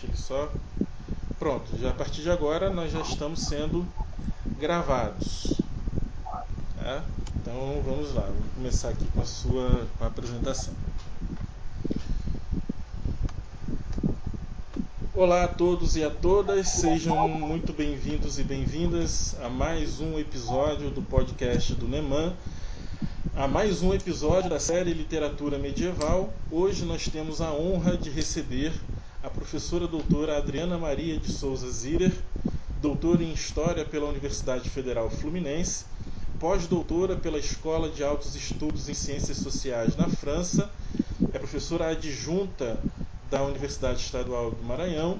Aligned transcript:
Deixa 0.00 0.06
ele 0.06 0.16
só. 0.16 0.50
Pronto, 1.38 1.76
já 1.78 1.90
a 1.90 1.92
partir 1.92 2.22
de 2.22 2.30
agora 2.30 2.70
nós 2.70 2.90
já 2.90 3.00
estamos 3.00 3.40
sendo 3.40 3.86
gravados. 4.58 5.60
Tá? 6.78 7.04
Então 7.36 7.82
vamos 7.84 8.14
lá, 8.14 8.22
vamos 8.22 8.54
começar 8.54 8.90
aqui 8.90 9.04
com 9.12 9.20
a 9.20 9.26
sua 9.26 9.86
com 9.98 10.04
a 10.04 10.06
apresentação. 10.06 10.72
Olá 15.14 15.44
a 15.44 15.48
todos 15.48 15.96
e 15.96 16.04
a 16.04 16.08
todas, 16.08 16.68
sejam 16.68 17.28
muito 17.28 17.74
bem-vindos 17.74 18.38
e 18.38 18.44
bem-vindas 18.44 19.36
a 19.42 19.50
mais 19.50 20.00
um 20.00 20.18
episódio 20.18 20.90
do 20.90 21.02
podcast 21.02 21.74
do 21.74 21.86
Neman, 21.86 22.32
a 23.36 23.46
mais 23.46 23.82
um 23.82 23.92
episódio 23.92 24.48
da 24.48 24.58
série 24.58 24.94
Literatura 24.94 25.58
Medieval. 25.58 26.32
Hoje 26.50 26.86
nós 26.86 27.06
temos 27.06 27.42
a 27.42 27.52
honra 27.52 27.98
de 27.98 28.08
receber 28.08 28.72
a 29.22 29.28
professora 29.28 29.86
doutora 29.86 30.38
Adriana 30.38 30.78
Maria 30.78 31.18
de 31.18 31.30
Souza 31.30 31.70
Zirer, 31.70 32.12
doutora 32.80 33.22
em 33.22 33.32
História 33.32 33.84
pela 33.84 34.08
Universidade 34.08 34.70
Federal 34.70 35.10
Fluminense, 35.10 35.84
pós-doutora 36.38 37.16
pela 37.16 37.38
Escola 37.38 37.90
de 37.90 38.02
Altos 38.02 38.34
Estudos 38.34 38.88
em 38.88 38.94
Ciências 38.94 39.36
Sociais 39.36 39.94
na 39.94 40.08
França, 40.08 40.70
é 41.34 41.38
professora 41.38 41.88
adjunta 41.88 42.78
da 43.30 43.42
Universidade 43.42 44.00
Estadual 44.00 44.52
do 44.52 44.64
Maranhão, 44.64 45.18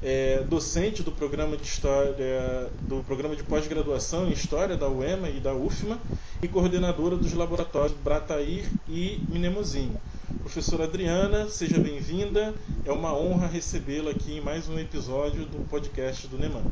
é 0.00 0.44
docente 0.48 1.02
do 1.02 1.10
programa 1.10 1.56
de 1.56 1.64
história 1.64 2.70
do 2.88 3.02
programa 3.02 3.34
de 3.34 3.42
pós-graduação 3.42 4.28
em 4.28 4.32
História 4.32 4.76
da 4.76 4.88
UEMA 4.88 5.28
e 5.28 5.40
da 5.40 5.52
UFMA 5.52 5.98
e 6.40 6.46
coordenadora 6.46 7.16
dos 7.16 7.32
laboratórios 7.32 7.96
Bratair 7.98 8.64
e 8.88 9.20
Minemozine. 9.28 9.96
Professora 10.54 10.84
Adriana, 10.84 11.48
seja 11.48 11.80
bem-vinda. 11.80 12.54
É 12.86 12.92
uma 12.92 13.12
honra 13.12 13.48
recebê-la 13.48 14.12
aqui 14.12 14.34
em 14.34 14.40
mais 14.40 14.68
um 14.68 14.78
episódio 14.78 15.44
do 15.46 15.58
podcast 15.68 16.28
do 16.28 16.38
Neman. 16.38 16.62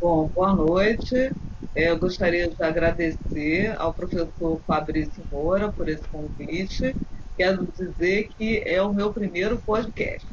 Bom, 0.00 0.30
boa 0.34 0.54
noite. 0.54 1.30
Eu 1.76 1.98
gostaria 1.98 2.48
de 2.48 2.62
agradecer 2.62 3.78
ao 3.78 3.92
professor 3.92 4.58
Fabrício 4.66 5.22
Moura 5.30 5.70
por 5.70 5.90
esse 5.90 6.08
convite 6.08 6.96
quero 7.36 7.66
dizer 7.66 8.28
que 8.28 8.62
é 8.64 8.80
o 8.80 8.94
meu 8.94 9.12
primeiro 9.12 9.58
podcast. 9.58 10.26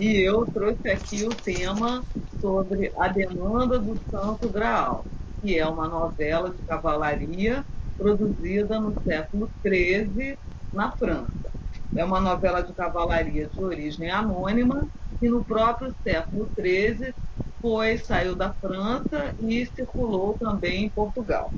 e 0.00 0.16
eu 0.20 0.44
trouxe 0.46 0.90
aqui 0.90 1.22
o 1.22 1.28
tema 1.28 2.02
sobre 2.40 2.92
a 2.98 3.06
demanda 3.06 3.78
do 3.78 3.96
Santo 4.10 4.48
Graal, 4.48 5.06
que 5.40 5.56
é 5.56 5.64
uma 5.64 5.86
novela 5.86 6.50
de 6.50 6.60
cavalaria 6.64 7.64
produzida 7.96 8.80
no 8.80 9.00
século 9.02 9.50
XIII 9.64 10.38
na 10.72 10.92
França. 10.96 11.52
É 11.94 12.04
uma 12.04 12.20
novela 12.20 12.62
de 12.62 12.74
cavalaria 12.74 13.48
de 13.48 13.62
origem 13.62 14.10
anônima 14.10 14.88
que 15.20 15.28
no 15.28 15.44
próprio 15.44 15.94
século 16.02 16.50
XIII 16.58 17.14
foi 17.60 17.96
saiu 17.98 18.36
da 18.36 18.52
França 18.54 19.34
e 19.38 19.64
circulou 19.66 20.34
também 20.34 20.84
em 20.84 20.90
Portugal. 20.90 21.54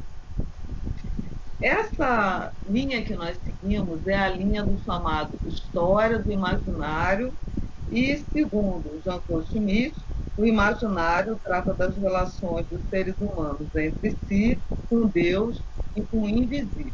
Essa 1.60 2.54
linha 2.64 3.04
que 3.04 3.14
nós 3.16 3.38
seguimos 3.38 4.06
é 4.06 4.14
a 4.14 4.28
linha 4.28 4.62
do 4.62 4.78
chamado 4.78 5.40
História 5.44 6.18
do 6.22 6.30
Imaginário 6.30 7.36
e, 7.90 8.18
segundo 8.18 9.00
Jean-Claude 9.02 9.48
Schmitt, 9.48 10.05
o 10.36 10.44
imaginário 10.44 11.40
trata 11.42 11.72
das 11.72 11.96
relações 11.96 12.66
dos 12.66 12.82
seres 12.88 13.14
humanos 13.18 13.68
entre 13.74 14.16
si, 14.26 14.60
com 14.88 15.06
Deus 15.06 15.64
e 15.94 16.02
com 16.02 16.22
o 16.22 16.28
invisível. 16.28 16.92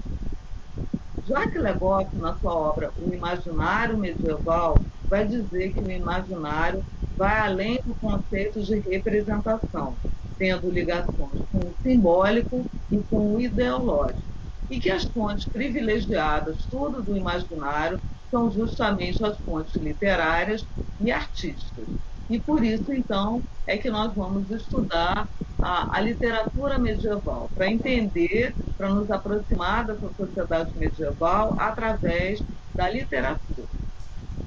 Jacques 1.27 1.61
Legoff, 1.61 2.17
na 2.17 2.37
sua 2.37 2.55
obra 2.55 2.93
O 2.97 3.13
Imaginário 3.13 3.99
Medieval, 3.99 4.83
vai 5.09 5.27
dizer 5.27 5.73
que 5.73 5.83
o 5.83 5.91
imaginário 5.91 6.85
vai 7.17 7.39
além 7.41 7.81
do 7.85 7.95
conceito 7.95 8.63
de 8.63 8.81
representação, 8.81 9.97
tendo 10.39 10.71
ligações 10.71 11.41
com 11.53 11.59
o 11.59 11.77
simbólico 11.83 12.67
e 12.91 13.03
com 13.05 13.35
o 13.35 13.41
ideológico 13.41 14.33
e 14.71 14.81
que 14.81 14.91
as 14.91 15.05
fontes 15.05 15.45
privilegiadas, 15.45 16.67
tudo 16.67 17.03
do 17.03 17.17
imaginário, 17.17 18.01
são 18.31 18.51
justamente 18.51 19.23
as 19.23 19.39
fontes 19.41 19.75
literárias 19.75 20.67
e 20.99 21.13
artísticas. 21.13 21.87
E 22.29 22.41
por 22.41 22.65
isso, 22.65 22.93
então, 22.93 23.45
é 23.67 23.77
que 23.79 23.91
nós 23.91 24.15
vamos 24.15 24.51
estudar 24.51 25.29
a, 25.61 25.97
a 25.99 26.01
literatura 26.01 26.79
medieval, 26.79 27.51
para 27.55 27.71
entender, 27.71 28.57
para 28.77 28.89
nos 28.93 29.11
aproximar 29.11 29.87
dessa 29.87 30.13
sociedade 30.15 30.77
medieval 30.77 31.55
através 31.59 32.45
da 32.75 32.89
literatura. 32.89 33.69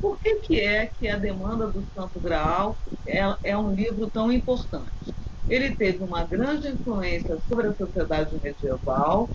Por 0.02 0.19
que, 0.19 0.35
que 0.41 0.59
é 0.59 0.88
que 0.88 1.08
a 1.08 1.18
demanda 1.18 1.72
do 1.72 1.85
Santo 1.94 2.19
Graal 2.19 2.80
é, 3.06 3.19
é 3.44 3.58
um 3.58 3.74
livro 3.74 4.09
tão 4.09 4.31
importante? 4.31 5.16
Ele 5.47 5.75
teve 5.75 6.03
uma 6.03 6.25
grande 6.25 6.68
influência 6.69 7.40
sobre 7.47 7.68
a 7.68 7.75
sociedade 7.75 8.40
medieval, 8.41 9.31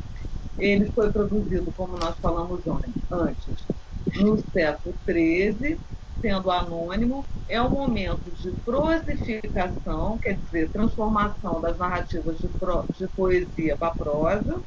ele 0.59 0.91
foi 0.91 1.11
produzido, 1.13 1.73
como 1.73 1.97
nós 1.99 2.19
falamos 2.21 2.63
antes, 3.11 3.69
no 4.17 4.39
século 4.39 4.95
XIII, 5.09 5.81
sendo 6.21 6.51
anônimo, 6.51 7.27
é 7.49 7.61
um 7.61 7.71
momento 7.71 8.31
de 8.31 8.53
prosificação, 8.65 10.19
quer 10.19 10.39
dizer, 10.39 10.71
transformação 10.71 11.61
das 11.61 11.77
narrativas 11.79 12.39
de, 12.39 12.49
pro, 12.49 12.85
de 12.97 13.09
poesia 13.09 13.77
para 13.77 13.95
prosa, 13.95 14.63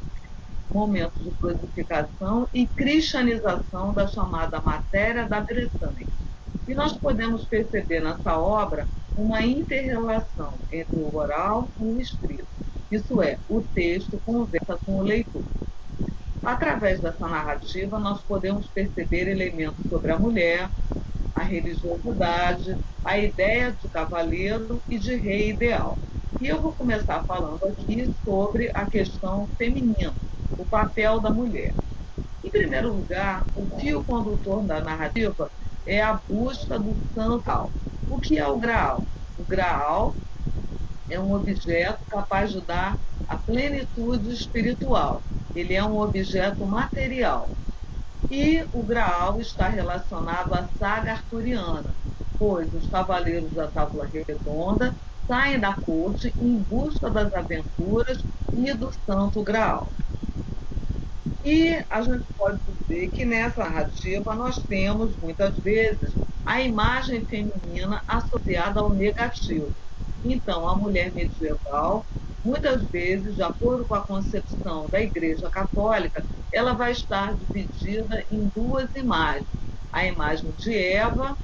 momento 0.73 1.23
de 1.23 1.31
prosificação 1.31 2.47
e 2.53 2.67
cristianização 2.67 3.93
da 3.93 4.07
chamada 4.07 4.61
matéria 4.61 5.27
da 5.27 5.39
Bretanha. 5.39 6.07
E 6.67 6.73
nós 6.73 6.97
podemos 6.97 7.45
perceber 7.45 8.01
nessa 8.01 8.37
obra 8.37 8.89
uma 9.15 9.41
interrelação 9.45 10.59
entre 10.71 10.99
o 10.99 11.15
oral 11.15 11.69
e 11.79 11.83
o 11.83 11.99
escrito. 11.99 12.47
Isso 12.89 13.21
é, 13.21 13.39
o 13.47 13.61
texto 13.61 14.19
conversa 14.25 14.77
com 14.85 14.97
o 14.97 15.03
leitor. 15.03 15.45
Através 16.43 16.99
dessa 16.99 17.27
narrativa, 17.27 17.97
nós 17.99 18.23
podemos 18.23 18.67
perceber 18.69 19.27
elementos 19.29 19.87
sobre 19.87 20.11
a 20.11 20.19
mulher, 20.19 20.69
a 21.33 21.43
religiosidade, 21.43 22.77
a 23.03 23.17
ideia 23.17 23.71
de 23.73 23.87
cavaleiro 23.89 24.83
e 24.89 24.99
de 24.99 25.15
rei 25.15 25.49
ideal. 25.51 25.99
E 26.39 26.47
eu 26.47 26.61
vou 26.61 26.73
começar 26.75 27.23
falando 27.25 27.63
aqui 27.65 28.11
sobre 28.23 28.69
a 28.73 28.85
questão 28.87 29.49
feminina, 29.57 30.17
o 30.57 30.65
papel 30.65 31.19
da 31.21 31.31
mulher. 31.31 31.75
Em 32.43 32.51
primeiro 32.51 32.93
lugar, 32.93 33.47
o 33.55 33.79
fio 33.79 34.03
condutor 34.03 34.65
da 34.65 34.81
narrativa 34.81 35.51
é 35.85 36.01
a 36.01 36.13
busca 36.27 36.77
do 36.77 37.01
santo. 37.13 37.71
O 38.09 38.19
que 38.19 38.37
é 38.37 38.47
o 38.47 38.59
graal? 38.59 39.07
O 39.37 39.45
graal 39.45 40.17
é 41.09 41.19
um 41.19 41.33
objeto 41.33 41.99
capaz 42.09 42.51
de 42.51 42.61
dar 42.61 42.97
a 43.27 43.37
plenitude 43.37 44.33
espiritual, 44.33 45.21
ele 45.55 45.73
é 45.73 45.83
um 45.83 45.99
objeto 45.99 46.65
material. 46.65 47.49
E 48.29 48.65
o 48.73 48.83
Graal 48.83 49.39
está 49.39 49.67
relacionado 49.67 50.53
à 50.53 50.67
saga 50.79 51.11
arturiana, 51.13 51.95
pois 52.37 52.73
os 52.73 52.87
cavaleiros 52.87 53.51
da 53.51 53.67
Tábua 53.67 54.07
Redonda 54.07 54.95
saem 55.27 55.59
da 55.59 55.75
corte 55.75 56.33
em 56.39 56.57
busca 56.57 57.09
das 57.09 57.33
aventuras 57.33 58.25
e 58.51 58.73
do 58.73 58.91
Santo 59.05 59.43
Graal. 59.43 59.93
E 61.43 61.83
a 61.89 62.01
gente 62.01 62.25
pode 62.37 62.59
dizer 62.65 63.09
que 63.11 63.25
nessa 63.25 63.63
narrativa 63.63 64.33
nós 64.33 64.57
temos, 64.63 65.15
muitas 65.17 65.57
vezes, 65.59 66.15
a 66.45 66.61
imagem 66.61 67.25
feminina 67.25 68.01
associada 68.07 68.79
ao 68.79 68.93
negativo. 68.93 69.75
Então, 70.23 70.67
a 70.67 70.75
mulher 70.75 71.11
medieval 71.13 72.07
muitas 72.43 72.87
vezes, 72.89 73.35
de 73.35 73.41
acordo 73.43 73.85
com 73.87 73.95
a 73.95 74.03
concepção 74.03 74.89
da 74.89 74.99
Igreja 75.01 75.49
Católica, 75.49 76.25
ela 76.51 76.73
vai 76.73 76.91
estar 76.91 77.35
dividida 77.35 78.25
em 78.29 78.49
duas 78.49 78.93
imagens: 78.95 79.47
a 79.91 80.05
imagem 80.05 80.51
de 80.53 80.75
Eva, 80.77 81.37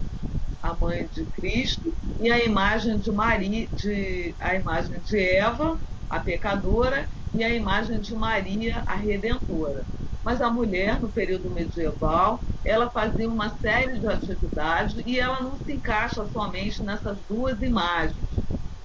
a 0.62 0.76
mãe 0.76 1.08
de 1.08 1.26
Cristo, 1.28 1.98
e 2.20 2.32
a 2.32 2.44
imagem 2.44 3.00
de 3.00 3.12
Maria, 3.12 3.70
de, 3.76 4.36
a 4.40 4.56
imagem 4.56 5.00
de 5.02 5.20
Eva, 5.20 5.82
a 6.10 6.20
pecadora, 6.20 7.10
e 7.34 7.44
a 7.44 7.50
imagem 7.50 8.00
de 8.02 8.14
Maria, 8.16 8.84
a 8.86 8.96
redentora. 8.96 9.88
Mas 10.24 10.42
a 10.42 10.50
mulher, 10.52 11.02
no 11.02 11.12
período 11.12 11.50
medieval, 11.52 12.44
ela 12.64 12.92
fazia 12.92 13.30
uma 13.30 13.50
série 13.60 14.00
de 14.00 14.08
atividades 14.08 15.02
e 15.06 15.20
ela 15.20 15.42
não 15.42 15.58
se 15.58 15.74
encaixa 15.74 16.26
somente 16.26 16.84
nessas 16.84 17.22
duas 17.24 17.62
imagens. 17.62 18.26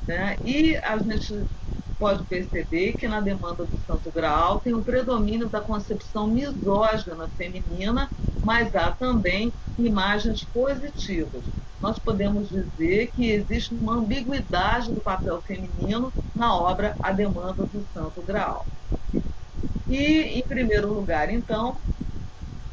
Né? 0.07 0.39
E 0.45 0.77
a 0.79 0.99
gente 0.99 1.47
pode 1.99 2.25
perceber 2.27 2.95
que 2.95 3.09
na 3.09 3.21
demanda 3.21 3.67
do 3.67 3.79
Santo 3.79 4.11
Graal 4.13 4.61
tem 4.61 4.75
o 4.75 4.85
predomínio 4.85 5.49
da 5.49 5.61
concepção 5.61 6.27
misógina 6.27 7.31
feminina, 7.37 8.13
mas 8.43 8.75
há 8.75 8.93
também 8.95 9.55
imagens 9.79 10.45
positivas. 10.45 11.51
Nós 11.81 11.99
podemos 11.99 12.49
dizer 12.49 13.13
que 13.13 13.31
existe 13.31 13.75
uma 13.75 13.95
ambiguidade 13.95 14.93
do 14.93 15.01
papel 15.03 15.41
feminino 15.43 16.13
na 16.35 16.55
obra 16.57 16.97
A 17.01 17.13
Demanda 17.13 17.67
do 17.67 17.87
Santo 17.93 18.23
Graal. 18.23 18.69
E, 19.89 20.39
em 20.39 20.47
primeiro 20.47 20.93
lugar, 20.93 21.31
então, 21.31 21.81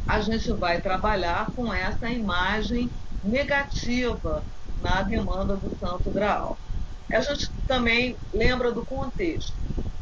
a 0.07 0.22
gente 0.22 0.51
vai 0.54 0.81
trabalhar 0.81 1.51
com 1.54 1.74
essa 1.74 2.10
imagem 2.10 2.94
negativa 3.24 4.48
na 4.75 5.01
demanda 5.04 5.57
do 5.57 5.72
Santo 5.77 6.12
Graal. 6.12 6.60
A 7.18 7.22
gente 7.22 7.50
também 7.68 8.16
lembra 8.34 8.72
do 8.72 8.86
contexto. 8.86 9.54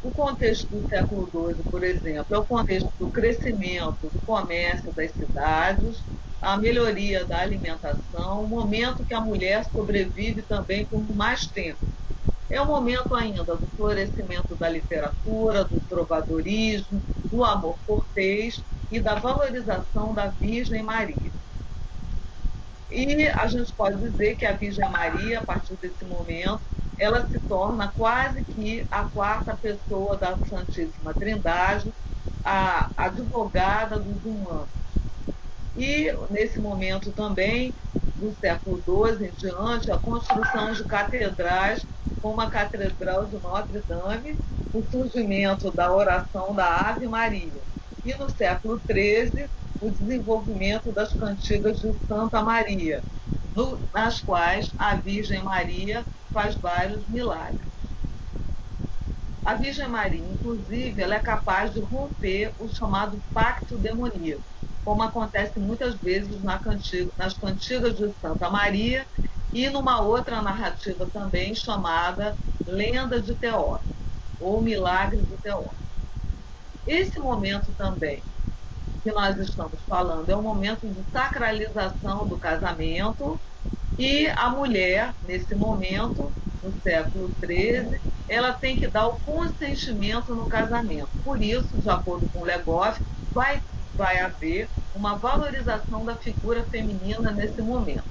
O 0.03 0.11
contexto 0.11 0.67
do 0.67 0.87
século 0.87 1.29
XII, 1.29 1.63
por 1.69 1.83
exemplo, 1.83 2.35
é 2.35 2.37
o 2.37 2.45
contexto 2.45 2.89
do 2.97 3.09
crescimento 3.09 3.97
do 4.01 4.21
comércio 4.25 4.93
das 4.93 5.11
cidades, 5.11 6.01
a 6.41 6.55
melhoria 6.57 7.25
da 7.25 7.39
alimentação, 7.39 8.43
o 8.43 8.47
momento 8.47 9.03
que 9.03 9.13
a 9.13 9.19
mulher 9.19 9.65
sobrevive 9.65 10.41
também 10.41 10.85
por 10.85 11.03
mais 11.13 11.45
tempo. 11.47 11.79
É 12.49 12.61
o 12.61 12.65
momento 12.65 13.13
ainda 13.13 13.43
do 13.43 13.67
florescimento 13.75 14.55
da 14.55 14.69
literatura, 14.69 15.65
do 15.65 15.79
trovadorismo, 15.81 17.03
do 17.29 17.43
amor 17.43 17.77
cortês 17.85 18.63
e 18.89 18.99
da 18.99 19.15
valorização 19.15 20.13
da 20.13 20.27
Virgem 20.27 20.81
Maria. 20.81 21.31
E 22.89 23.27
a 23.27 23.45
gente 23.47 23.71
pode 23.73 23.99
dizer 23.99 24.35
que 24.35 24.45
a 24.45 24.53
Virgem 24.53 24.89
Maria, 24.89 25.39
a 25.39 25.45
partir 25.45 25.75
desse 25.75 26.03
momento, 26.05 26.61
ela 26.99 27.27
se 27.29 27.39
torna 27.39 27.93
quase 27.93 28.43
que 28.45 28.85
a 28.91 29.05
quarta 29.05 29.57
pessoa 29.57 30.17
da 30.17 30.37
Santíssima 30.43 31.15
Trindade, 31.15 31.95
a 32.43 32.91
advogada 32.97 33.99
dos 33.99 34.23
humanos. 34.25 34.69
E, 35.75 36.11
nesse 36.29 36.59
momento 36.59 37.13
também, 37.13 37.75
do 38.15 38.33
século 38.33 38.83
XII 38.83 39.27
em 39.29 39.33
diante, 39.33 39.91
a 39.91 39.97
construção 39.99 40.73
de 40.73 40.85
catedrais, 40.85 41.87
como 42.21 42.41
a 42.41 42.49
Catedral 42.49 43.27
de 43.27 43.39
Notre 43.39 43.81
Dame, 43.83 44.39
o 44.73 44.83
surgimento 44.83 45.71
da 45.71 45.93
oração 45.93 46.53
da 46.53 46.89
Ave 46.89 47.07
Maria. 47.07 47.63
E, 48.03 48.13
no 48.15 48.29
século 48.29 48.81
XIII, 48.89 49.49
o 49.79 49.89
desenvolvimento 49.89 50.91
das 50.91 51.13
cantigas 51.13 51.79
de 51.79 51.93
Santa 52.07 52.43
Maria, 52.43 53.03
no, 53.55 53.81
nas 53.93 54.21
quais 54.21 54.73
a 54.77 54.95
Virgem 54.95 55.43
Maria 55.43 56.05
faz 56.31 56.55
vários 56.55 57.07
milagres. 57.07 57.69
A 59.43 59.55
Virgem 59.55 59.87
Maria, 59.87 60.19
inclusive, 60.27 61.01
ela 61.01 61.15
é 61.15 61.19
capaz 61.19 61.73
de 61.73 61.79
romper 61.79 62.53
o 62.59 62.67
chamado 62.67 63.23
pacto 63.33 63.77
demoníaco, 63.77 64.43
como 64.83 65.01
acontece 65.03 65.59
muitas 65.59 65.95
vezes 65.95 66.43
na 66.43 66.59
cantiga, 66.59 67.11
nas 67.17 67.33
cantigas 67.33 67.95
de 67.95 68.13
Santa 68.19 68.49
Maria 68.49 69.07
e 69.51 69.69
numa 69.69 70.01
outra 70.01 70.41
narrativa 70.41 71.09
também 71.09 71.55
chamada 71.55 72.37
Lenda 72.65 73.21
de 73.21 73.33
Teó, 73.35 73.79
ou 74.39 74.61
Milagre 74.61 75.23
de 75.23 75.37
Teó. 75.37 75.73
Esse 76.85 77.19
momento 77.19 77.73
também 77.73 78.23
que 79.03 79.11
nós 79.11 79.37
estamos 79.37 79.81
falando 79.87 80.29
é 80.29 80.35
um 80.35 80.41
momento 80.41 80.87
de 80.87 81.03
sacralização 81.11 82.27
do 82.27 82.37
casamento 82.37 83.39
e 83.97 84.27
a 84.27 84.49
mulher, 84.49 85.13
nesse 85.21 85.53
momento, 85.55 86.33
no 86.61 86.73
século 86.81 87.33
XIII, 87.43 87.99
ela 88.27 88.53
tem 88.53 88.77
que 88.77 88.87
dar 88.87 89.07
o 89.07 89.19
consentimento 89.19 90.33
no 90.35 90.47
casamento. 90.47 91.09
Por 91.23 91.41
isso, 91.41 91.77
de 91.77 91.89
acordo 91.89 92.29
com 92.31 92.43
Legoff, 92.43 93.01
vai, 93.33 93.61
vai 93.93 94.19
haver 94.19 94.69
uma 94.93 95.17
valorização 95.17 96.05
da 96.05 96.15
figura 96.15 96.63
feminina 96.63 97.31
nesse 97.31 97.61
momento. 97.61 98.05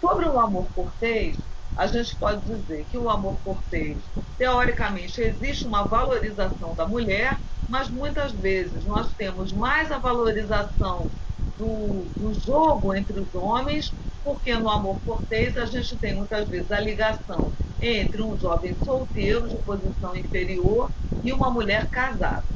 Sobre 0.00 0.26
o 0.26 0.38
amor 0.38 0.68
cortês, 0.74 1.38
a 1.74 1.86
gente 1.86 2.16
pode 2.16 2.44
dizer 2.46 2.86
que 2.86 2.98
o 2.98 3.08
amor 3.10 3.40
cortês, 3.42 4.10
teoricamente, 4.36 5.20
existe 5.20 5.66
uma 5.66 5.86
valorização 5.86 6.74
da 6.74 6.86
mulher, 6.88 7.38
mas 7.66 7.88
muitas 7.90 8.32
vezes 8.32 8.84
nós 8.84 9.14
temos 9.14 9.52
mais 9.52 9.90
a 9.90 9.98
valorização 9.98 11.12
do, 11.56 12.12
do 12.16 12.32
jogo 12.34 12.94
entre 12.94 13.18
os 13.20 13.34
homens, 13.34 13.94
porque 14.22 14.54
no 14.56 14.68
amor 14.68 15.02
cortês 15.02 15.56
a 15.56 15.66
gente 15.66 15.98
tem 15.98 16.14
muitas 16.14 16.48
vezes 16.48 16.70
a 16.70 16.80
ligação 16.80 17.54
entre 17.80 18.22
um 18.22 18.38
jovem 18.38 18.74
solteiro 18.74 19.48
de 19.48 19.58
posição 19.58 20.14
inferior 20.16 20.92
e 21.22 21.32
uma 21.32 21.50
mulher 21.50 21.88
casada. 21.90 22.48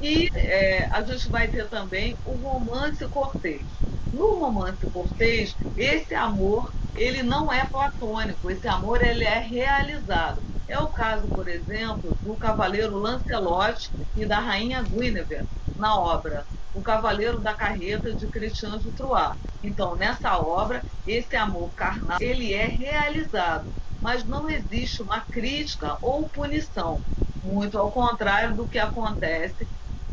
E 0.00 0.28
é, 0.34 0.86
a 0.94 1.02
gente 1.02 1.28
vai 1.30 1.48
ter 1.50 1.68
também 1.68 2.18
o 2.24 2.36
romance 2.36 3.06
cortês. 3.08 3.85
No 4.10 4.38
romance 4.38 4.86
cortês, 4.88 5.54
esse 5.74 6.14
amor 6.14 6.72
ele 6.94 7.22
não 7.22 7.52
é 7.52 7.68
platônico, 7.68 8.50
esse 8.50 8.66
amor 8.66 9.02
ele 9.02 9.24
é 9.24 9.38
realizado. 9.38 10.42
É 10.66 10.78
o 10.78 10.90
caso, 10.92 11.30
por 11.30 11.46
exemplo, 11.48 12.18
do 12.22 12.36
cavaleiro 12.36 12.96
Lancelot 12.96 13.90
e 14.14 14.26
da 14.26 14.38
rainha 14.40 14.82
Guinevere 14.82 15.46
na 15.76 15.98
obra 16.00 16.46
O 16.72 16.82
Cavaleiro 16.82 17.40
da 17.40 17.54
Carreta 17.54 18.14
de 18.14 18.28
Christian 18.28 18.78
de 18.78 18.92
Troyes. 18.92 19.36
Então, 19.62 19.94
nessa 19.96 20.38
obra, 20.38 20.84
esse 21.04 21.36
amor 21.36 21.72
carnal 21.74 22.18
ele 22.20 22.52
é 22.52 22.66
realizado, 22.66 23.74
mas 24.00 24.24
não 24.24 24.48
existe 24.48 25.02
uma 25.02 25.20
crítica 25.26 25.98
ou 26.02 26.28
punição, 26.30 27.02
muito 27.42 27.78
ao 27.78 27.90
contrário 27.92 28.54
do 28.56 28.68
que 28.68 28.78
acontece 28.78 29.68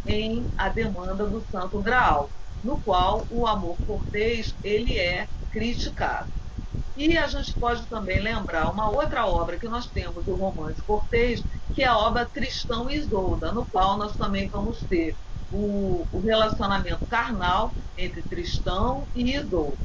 em 0.05 0.49
A 0.57 0.69
Demanda 0.69 1.27
do 1.29 1.41
Santo 1.49 1.81
Graal, 1.81 2.31
no 2.63 2.81
qual 2.81 3.27
o 3.29 3.45
amor 3.47 3.79
cortês 3.85 4.57
ele 4.63 4.97
é 4.97 5.27
criticado. 5.51 6.29
E 6.95 7.17
a 7.17 7.27
gente 7.27 7.57
pode 7.57 7.87
também 7.87 8.21
lembrar 8.21 8.69
uma 8.71 8.89
outra 8.89 9.25
obra 9.27 9.59
que 9.59 9.67
nós 9.67 9.91
temos 9.91 10.25
do 10.25 10.35
romance 10.35 10.81
cortês, 10.83 11.43
que 11.71 11.83
é 11.83 11.87
a 11.87 11.97
obra 11.97 12.29
Tristão 12.29 12.89
e 12.89 12.95
Isolda, 12.95 13.51
no 13.51 13.67
qual 13.67 13.97
nós 13.97 14.15
também 14.15 14.47
vamos 14.49 14.85
ter 14.85 15.17
o, 15.49 16.07
o 16.11 16.19
relacionamento 16.21 17.03
carnal 17.07 17.75
entre 17.97 18.23
Tristão 18.23 19.09
e 19.13 19.35
Isolda. 19.35 19.79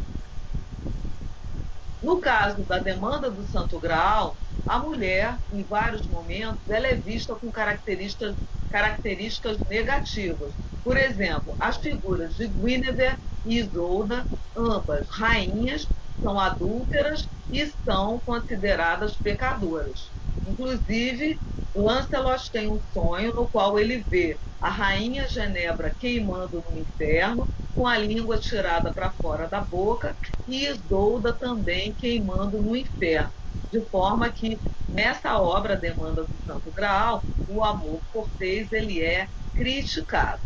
No 2.03 2.21
caso 2.21 2.65
da 2.65 2.79
demanda 2.79 3.31
do 3.31 3.47
Santo 3.47 3.79
Graal, 3.81 4.39
a 4.67 4.79
mulher, 4.79 5.39
em 5.51 5.65
vários 5.65 6.07
momentos, 6.07 6.69
ela 6.69 6.87
é 6.87 6.95
vista 6.97 7.35
com 7.35 7.51
características 7.51 8.37
características 8.69 9.65
negativas. 9.65 10.55
Por 10.85 10.97
exemplo, 10.99 11.57
as 11.59 11.79
figuras 11.79 12.35
de 12.37 12.49
Guinevere 12.49 13.19
e 13.45 13.59
Isolda, 13.59 14.29
ambas 14.55 15.09
rainhas, 15.09 15.91
são 16.23 16.39
adúlteras 16.39 17.29
e 17.51 17.67
são 17.85 18.21
consideradas 18.21 19.17
pecadoras. 19.17 20.13
Inclusive, 20.45 21.41
Lancelot 21.75 22.51
tem 22.51 22.69
um 22.71 22.81
sonho 22.93 23.35
no 23.35 23.49
qual 23.49 23.79
ele 23.79 24.05
vê 24.11 24.41
a 24.61 24.71
rainha 24.71 25.29
Genebra 25.29 25.95
queimando 25.97 26.63
no 26.69 26.77
inferno, 26.77 27.49
com 27.75 27.87
a 27.87 27.97
língua 27.97 28.39
tirada 28.39 28.93
para 28.93 29.13
fora 29.21 29.49
da 29.49 29.61
boca, 29.61 30.17
e 30.47 30.67
Isolda 30.67 31.33
também 31.33 31.95
queimando 31.95 32.61
no 32.61 32.75
inferno. 32.75 33.33
De 33.71 33.81
forma 33.89 34.33
que 34.33 34.61
nessa 34.89 35.41
obra 35.41 35.77
Demanda 35.77 36.25
do 36.27 36.39
Santo 36.45 36.73
Graal, 36.73 37.25
o 37.47 37.63
amor 37.63 38.03
cortês 38.13 38.73
ele 38.73 39.01
é 39.03 39.29
criticado. 39.55 40.43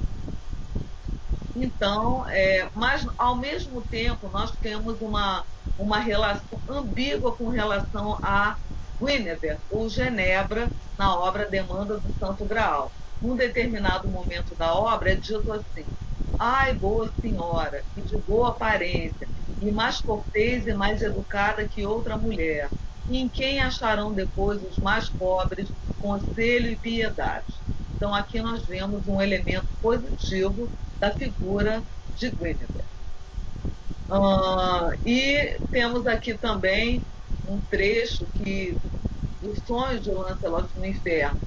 Então, 1.54 2.26
é, 2.28 2.70
mas 2.74 3.04
ao 3.18 3.36
mesmo 3.36 3.86
tempo 3.86 4.28
nós 4.30 4.56
temos 4.58 5.00
uma, 5.00 5.44
uma 5.76 5.98
relação 5.98 6.62
ambígua 6.68 7.36
com 7.36 7.48
relação 7.48 8.18
a 8.22 8.56
Guinevere 9.00 9.60
ou 9.68 9.88
Genebra 9.88 10.72
na 10.96 11.18
obra 11.18 11.48
Demanda 11.48 12.00
do 12.00 12.10
Santo 12.18 12.46
Graal. 12.46 12.94
Num 13.20 13.36
determinado 13.36 14.08
momento 14.08 14.56
da 14.56 14.74
obra 14.74 15.12
é 15.12 15.16
dito 15.16 15.52
assim: 15.52 15.86
Ai, 16.38 16.74
boa 16.74 17.12
senhora, 17.20 17.84
e 17.96 18.02
de 18.02 18.16
boa 18.18 18.50
aparência, 18.50 19.28
e 19.60 19.70
mais 19.70 20.00
cortês 20.00 20.66
e 20.66 20.74
mais 20.74 21.02
educada 21.02 21.68
que 21.68 21.86
outra 21.86 22.16
mulher, 22.18 22.70
em 23.10 23.28
quem 23.28 23.60
acharão 23.60 24.12
depois 24.12 24.62
os 24.62 24.78
mais 24.78 25.08
pobres 25.08 25.68
conselho 26.00 26.70
e 26.70 26.76
piedade. 26.76 27.46
Então, 27.96 28.14
aqui 28.14 28.40
nós 28.40 28.64
vemos 28.64 29.06
um 29.06 29.22
elemento 29.22 29.66
positivo 29.80 30.68
da 30.98 31.12
figura 31.12 31.82
de 32.16 32.30
Guinevere. 32.30 32.92
Uh, 34.10 34.92
e 35.06 35.56
temos 35.70 36.06
aqui 36.06 36.34
também 36.34 37.00
um 37.48 37.58
trecho 37.60 38.26
que 38.34 38.76
do 39.40 39.54
sonho 39.66 40.00
de 40.00 40.10
Lancelot 40.10 40.68
no 40.76 40.84
inferno, 40.84 41.40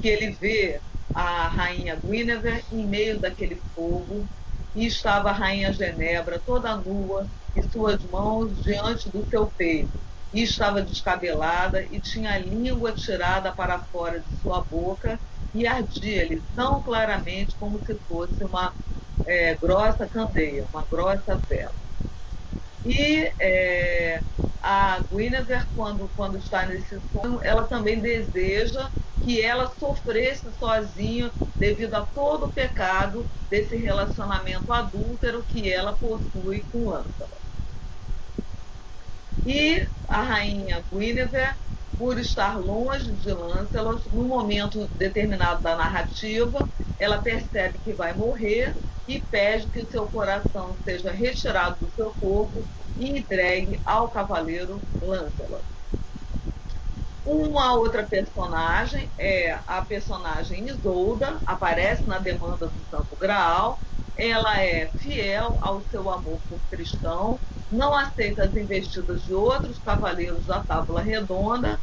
que 0.00 0.08
ele 0.08 0.32
vê 0.32 0.80
a 1.14 1.48
rainha 1.48 1.96
Guinevere 1.96 2.64
em 2.72 2.86
meio 2.86 3.18
daquele 3.18 3.60
fogo 3.74 4.26
e 4.74 4.86
estava 4.86 5.30
a 5.30 5.32
rainha 5.32 5.72
Genebra 5.72 6.40
toda 6.44 6.76
nua 6.76 7.26
e 7.54 7.62
suas 7.62 8.02
mãos 8.10 8.50
diante 8.62 9.08
do 9.08 9.24
seu 9.28 9.46
peito 9.46 10.02
e 10.32 10.42
estava 10.42 10.82
descabelada 10.82 11.84
e 11.84 12.00
tinha 12.00 12.32
a 12.34 12.38
língua 12.38 12.92
tirada 12.94 13.54
para 13.54 13.84
fora 13.86 14.20
de 14.20 14.30
sua 14.32 14.64
boca 14.64 15.20
e 15.52 15.66
ardia-lhe 15.66 16.42
tão 16.54 16.82
claramente 16.82 17.56
como 17.58 17.80
se 17.84 17.98
fosse 18.08 18.44
uma 18.44 18.74
é, 19.24 19.56
grossa 19.56 20.08
candeia, 20.08 20.66
uma 20.72 20.86
grossa 20.90 21.42
vela. 21.48 21.74
E 22.84 23.32
é, 23.38 24.24
a 24.60 25.00
Guinevere, 25.00 25.66
quando, 25.74 26.08
quando 26.14 26.38
está 26.38 26.66
nesse 26.66 27.00
sonho, 27.12 27.40
ela 27.42 27.66
também 27.68 28.00
deseja 28.00 28.90
que 29.20 29.40
ela 29.40 29.68
sofresse 29.78 30.52
sozinha 30.52 31.32
devido 31.58 31.94
a 31.94 32.06
todo 32.06 32.46
o 32.46 32.52
pecado 32.52 33.30
desse 33.48 33.76
relacionamento 33.76 34.72
adúltero 34.72 35.44
que 35.44 35.70
ela 35.72 35.96
possui 35.96 36.66
com 36.70 36.88
Lancelot. 36.88 37.41
E 39.44 39.88
a 40.08 40.22
rainha 40.22 40.84
Guinevere, 40.90 41.56
por 41.96 42.18
estar 42.18 42.58
longe 42.58 43.12
de 43.12 43.32
Lancelot, 43.32 44.08
no 44.12 44.24
momento 44.24 44.88
determinado 44.98 45.62
da 45.62 45.76
narrativa, 45.76 46.68
ela 46.98 47.22
percebe 47.22 47.78
que 47.78 47.94
vai 47.94 48.12
morrer 48.14 48.76
e 49.06 49.20
pede 49.22 49.68
que 49.68 49.84
seu 49.86 50.06
coração 50.08 50.78
seja 50.84 51.10
retirado 51.10 51.76
do 51.80 51.90
seu 51.92 52.14
corpo 52.14 52.68
e 52.96 53.18
entregue 53.18 53.80
ao 53.84 54.10
cavaleiro 54.10 54.84
Lancelot. 55.00 55.64
Uma 57.24 57.74
outra 57.74 58.06
personagem 58.06 59.12
é 59.16 59.52
a 59.66 59.80
personagem 59.82 60.68
Isolda, 60.68 61.40
aparece 61.46 62.06
na 62.08 62.18
demanda 62.18 62.68
do 62.68 62.84
Santo 62.90 63.16
Graal. 63.16 63.80
Ela 64.16 64.62
é 64.62 64.92
fiel 64.96 65.58
ao 65.62 65.82
seu 65.82 66.10
amor 66.10 66.42
por 66.48 66.60
cristão, 66.70 67.40
não 67.70 67.94
aceita 67.96 68.44
as 68.44 68.54
investidas 68.54 69.22
de 69.24 69.32
outros 69.34 69.78
cavaleiros 69.78 70.46
da 70.46 70.62
Tábula 70.64 71.02
Redonda 71.02 71.82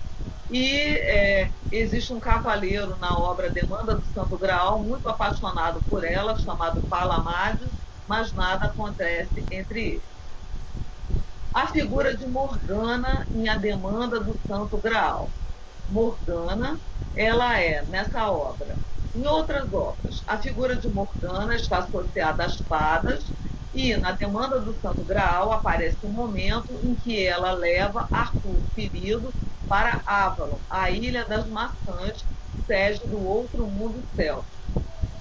e 0.49 0.65
é, 0.99 1.53
existe 1.71 2.13
um 2.13 2.19
cavaleiro 2.19 2.97
na 2.97 3.17
obra 3.19 3.51
Demanda 3.51 3.95
do 3.97 4.05
Santo 4.05 4.37
Graal 4.37 4.83
muito 4.83 5.07
apaixonado 5.09 5.83
por 5.87 6.03
ela, 6.03 6.37
chamado 6.37 6.83
Palamades, 6.89 7.71
mas 8.05 8.33
nada 8.33 8.67
acontece 8.67 9.45
entre 9.49 9.81
eles. 9.95 10.19
A 11.53 11.67
figura 11.67 12.15
de 12.15 12.27
Morgana 12.27 13.27
em 13.31 13.47
A 13.49 13.57
Demanda 13.57 14.19
do 14.23 14.39
Santo 14.47 14.79
Graal. 14.79 15.33
Morgana, 15.87 16.81
ela 17.15 17.59
é, 17.59 17.85
nessa 17.85 18.31
obra, 18.31 18.79
em 19.13 19.25
outras 19.25 19.71
obras, 19.73 20.23
a 20.27 20.37
figura 20.37 20.75
de 20.75 20.87
Morgana 20.87 21.55
está 21.55 21.79
associada 21.79 22.45
às 22.45 22.59
fadas 22.61 23.33
e 23.73 23.95
na 23.97 24.11
Demanda 24.11 24.59
do 24.59 24.79
Santo 24.79 25.03
Graal 25.03 25.51
aparece 25.51 25.97
um 26.03 26.09
momento 26.11 26.79
em 26.83 26.95
que 26.95 27.25
ela 27.25 27.51
leva 27.51 28.07
Arthur 28.11 28.61
ferido 28.73 29.33
para 29.67 30.01
Avalon, 30.05 30.57
a 30.69 30.89
Ilha 30.89 31.25
das 31.25 31.47
Maçãs, 31.47 32.25
sede 32.65 33.07
do 33.07 33.23
outro 33.23 33.67
mundo 33.67 34.03
céu. 34.15 34.43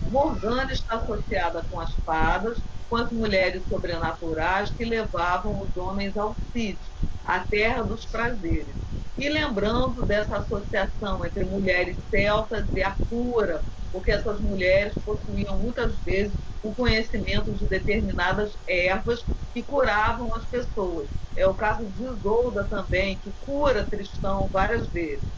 Morgana 0.09 0.73
está 0.73 0.97
associada 0.97 1.63
com 1.71 1.79
as 1.79 1.93
fadas, 2.05 2.59
as 2.97 3.11
mulheres 3.13 3.67
sobrenaturais 3.67 4.71
que 4.75 4.85
levavam 4.85 5.61
os 5.61 5.77
homens 5.77 6.17
ao 6.17 6.37
sítio, 6.57 6.93
a 7.25 7.45
terra 7.45 7.83
dos 7.83 8.07
prazeres. 8.07 8.77
E 9.17 9.29
lembrando 9.29 10.05
dessa 10.05 10.39
associação 10.39 11.25
entre 11.25 11.45
mulheres 11.45 11.99
celtas 12.09 12.69
e 12.75 12.83
a 12.83 12.97
cura, 13.09 13.67
porque 13.91 14.11
essas 14.13 14.41
mulheres 14.41 14.97
possuíam 15.05 15.59
muitas 15.59 16.01
vezes 16.01 16.39
o 16.63 16.75
conhecimento 16.75 17.53
de 17.53 17.67
determinadas 17.69 18.59
ervas 18.67 19.27
que 19.53 19.65
curavam 19.65 20.35
as 20.35 20.47
pessoas. 20.47 21.11
É 21.35 21.47
o 21.47 21.55
caso 21.55 21.89
de 21.91 22.05
Isolda 22.05 22.67
também, 22.69 23.19
que 23.19 23.33
cura 23.41 23.87
Tristão 23.87 24.49
várias 24.49 24.89
vezes. 24.91 25.29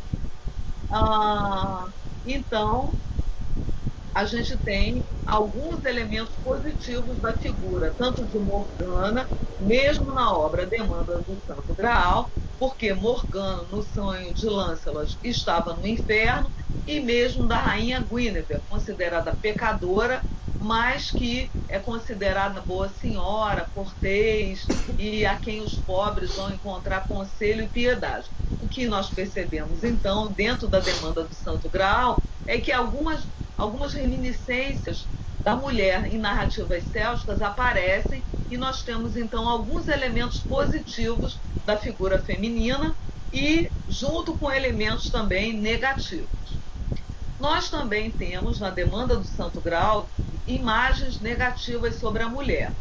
Ah, 0.91 1.87
então, 2.25 2.99
a 4.15 4.25
gente 4.25 4.59
tem 4.59 5.07
alguns 5.25 5.85
elementos 5.85 6.37
positivos 6.37 7.21
da 7.21 7.37
figura, 7.39 7.95
tanto 7.97 8.27
de 8.27 8.39
Morgana, 8.39 9.31
mesmo 9.59 10.13
na 10.13 10.33
obra 10.37 10.67
Demanda 10.67 11.23
do 11.23 11.41
Santo 11.47 11.75
Graal, 11.75 12.33
porque 12.61 12.95
Morgana, 12.95 13.65
no 13.69 13.83
sonho 13.83 14.35
de 14.35 14.47
Lancelot, 14.47 15.19
estava 15.25 15.75
no 15.77 15.87
inferno, 15.87 16.53
e 16.87 17.01
mesmo 17.01 17.49
da 17.49 17.59
rainha 17.59 18.03
Guinevere, 18.03 18.63
considerada 18.69 19.35
pecadora, 19.37 20.27
mas 20.59 21.11
que 21.11 21.55
é 21.69 21.81
considerada 21.81 22.61
boa 22.63 22.89
senhora, 22.91 23.67
cortês 23.73 24.71
e 24.99 25.25
a 25.25 25.39
quem 25.41 25.63
os 25.63 25.79
pobres 25.79 26.35
vão 26.35 26.53
encontrar 26.53 27.07
conselho 27.09 27.63
e 27.65 27.71
piedade. 27.71 28.31
O 28.59 28.69
que 28.69 28.87
nós 28.87 29.11
percebemos, 29.11 29.83
então, 29.85 30.35
dentro 30.35 30.69
da 30.69 30.81
demanda 30.81 31.27
do 31.27 31.35
Santo 31.35 31.71
Graal, 31.71 32.23
é 32.47 32.61
que 32.61 32.73
algumas, 32.73 33.33
algumas 33.57 33.95
reminiscências 33.95 35.11
da 35.43 35.57
mulher 35.57 36.07
em 36.13 36.19
narrativas 36.19 36.91
célticas 36.91 37.41
aparecem 37.41 38.27
e 38.51 38.59
nós 38.59 38.83
temos, 38.85 39.17
então, 39.17 39.49
alguns 39.49 39.89
elementos 39.89 40.41
positivos 40.43 41.43
da 41.65 41.77
figura 41.77 42.19
feminina 42.19 42.95
e 43.33 43.71
junto 43.89 44.35
com 44.37 44.51
elementos 44.51 45.11
também 45.11 45.53
negativos. 45.53 46.29
Nós 47.39 47.71
também 47.71 48.11
temos, 48.11 48.61
na 48.61 48.71
demanda 48.71 49.17
do 49.17 49.25
Santo 49.25 49.61
Graal, 49.61 50.09
imagens 50.47 51.21
negativas 51.21 51.97
sobre 51.97 52.23
a 52.23 52.29
mulher. 52.29 52.73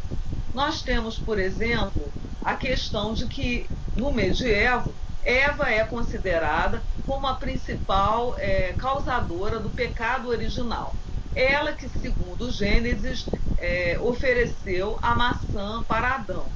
Nós 0.52 0.82
temos, 0.82 1.18
por 1.18 1.38
exemplo, 1.38 2.12
a 2.44 2.54
questão 2.54 3.14
de 3.14 3.26
que, 3.26 3.66
no 3.96 4.12
medievo, 4.12 4.92
Eva 5.24 5.70
é 5.70 5.84
considerada 5.84 6.82
como 7.06 7.26
a 7.26 7.34
principal 7.34 8.34
é, 8.38 8.74
causadora 8.76 9.58
do 9.58 9.70
pecado 9.70 10.28
original. 10.28 10.94
Ela 11.34 11.72
que, 11.72 11.88
segundo 11.88 12.50
Gênesis, 12.50 13.26
é, 13.58 13.98
ofereceu 14.00 14.98
a 15.00 15.14
maçã 15.14 15.82
para 15.84 16.14
Adão. 16.14 16.46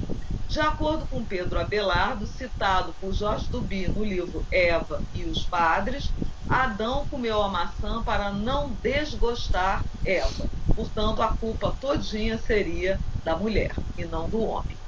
De 0.47 0.59
acordo 0.59 1.07
com 1.07 1.25
Pedro 1.25 1.59
Abelardo, 1.59 2.27
citado 2.27 2.95
por 2.95 3.13
Jorge 3.13 3.49
Duby 3.49 3.87
no 3.89 4.03
livro 4.03 4.45
Eva 4.51 5.03
e 5.13 5.25
os 5.25 5.45
Padres, 5.45 6.15
Adão 6.47 7.07
comeu 7.07 7.41
a 7.41 7.49
maçã 7.49 8.03
para 8.03 8.31
não 8.31 8.75
desgostar 8.75 9.87
Eva. 10.03 10.51
Portanto, 10.75 11.21
a 11.21 11.35
culpa 11.35 11.75
todinha 11.79 12.37
seria 12.37 13.01
da 13.23 13.35
mulher 13.37 13.75
e 13.97 14.05
não 14.05 14.29
do 14.29 14.39
homem. 14.41 14.79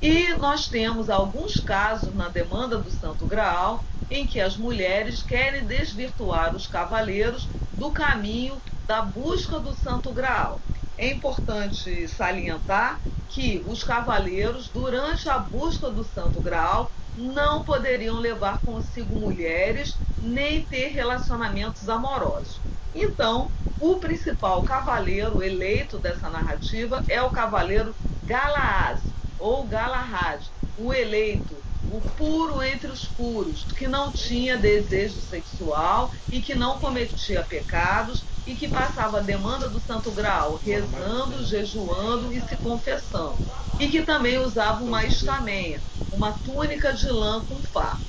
E 0.00 0.34
nós 0.36 0.68
temos 0.68 1.08
alguns 1.08 1.58
casos 1.58 2.14
na 2.14 2.28
demanda 2.28 2.78
do 2.78 2.90
Santo 2.90 3.26
Graal 3.26 3.82
em 4.10 4.26
que 4.26 4.40
as 4.40 4.56
mulheres 4.56 5.22
querem 5.22 5.66
desvirtuar 5.66 6.54
os 6.54 6.66
cavaleiros 6.66 7.48
do 7.74 7.92
caminho 7.92 8.62
da 8.86 9.02
busca 9.02 9.58
do 9.58 9.74
Santo 9.74 10.12
Graal. 10.12 10.60
É 10.98 11.10
importante 11.10 12.06
salientar 12.08 13.00
que 13.28 13.62
os 13.66 13.82
cavaleiros, 13.82 14.68
durante 14.68 15.28
a 15.28 15.38
busca 15.38 15.90
do 15.90 16.04
Santo 16.04 16.40
Graal, 16.40 16.92
não 17.14 17.64
poderiam 17.64 18.18
levar 18.18 18.60
consigo 18.62 19.16
mulheres 19.16 19.98
nem 20.20 20.64
ter 20.64 20.88
relacionamentos 20.88 21.88
amorosos. 21.88 22.60
Então, 22.94 23.50
o 23.78 23.98
principal 23.98 24.62
cavaleiro 24.62 25.42
eleito 25.42 25.98
dessa 25.98 26.30
narrativa 26.30 27.02
é 27.08 27.22
o 27.22 27.30
cavaleiro 27.30 27.96
Galaaz, 28.22 29.16
ou 29.38 29.66
Galahad, 29.66 30.46
o 30.74 30.92
eleito, 30.92 31.64
o 31.88 32.02
puro 32.02 32.62
entre 32.62 32.90
os 32.90 33.06
puros, 33.08 33.64
que 33.76 33.86
não 33.86 34.12
tinha 34.12 34.58
desejo 34.58 35.20
sexual 35.20 36.12
e 36.30 36.42
que 36.42 36.54
não 36.54 36.78
cometia 36.80 37.44
pecados 37.46 38.26
e 38.44 38.56
que 38.56 38.68
passava 38.68 39.18
a 39.18 39.22
demanda 39.22 39.68
do 39.70 39.80
Santo 39.80 40.12
Graal, 40.12 40.56
rezando, 40.56 41.44
jejuando 41.44 42.32
e 42.32 42.40
se 42.40 42.56
confessando. 42.58 43.40
E 43.78 43.88
que 43.88 44.02
também 44.04 44.38
usava 44.38 44.82
uma 44.82 45.04
estamenha, 45.04 45.84
uma 46.10 46.32
túnica 46.32 46.92
de 46.92 47.08
lã 47.08 47.44
com 47.44 47.62
fardo. 47.62 48.04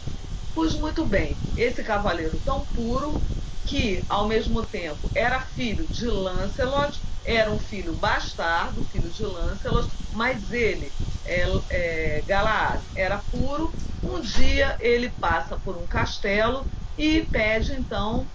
Pois 0.53 0.73
muito 0.75 1.05
bem, 1.07 1.39
esse 1.55 1.83
cavaleiro 1.83 2.41
tão 2.43 2.65
puro 2.67 3.23
que, 3.65 4.05
ao 4.09 4.27
mesmo 4.27 4.65
tempo, 4.65 5.11
era 5.13 5.41
filho 5.41 5.87
de 5.87 6.07
Lancelot, 6.07 6.99
era 7.27 7.51
um 7.51 7.59
filho 7.59 7.97
bastardo, 7.97 8.83
filho 8.83 9.11
de 9.11 9.23
Lancelot, 9.23 9.89
mas 10.11 10.51
ele, 10.51 10.95
é, 11.25 11.43
é, 11.69 12.23
Galaad, 12.23 12.85
era 12.95 13.19
puro. 13.19 13.75
Um 14.01 14.21
dia 14.21 14.77
ele 14.79 15.11
passa 15.11 15.59
por 15.59 15.77
um 15.77 15.87
castelo 15.87 16.69
e 16.97 17.23
pede 17.23 17.73
então 17.73 18.31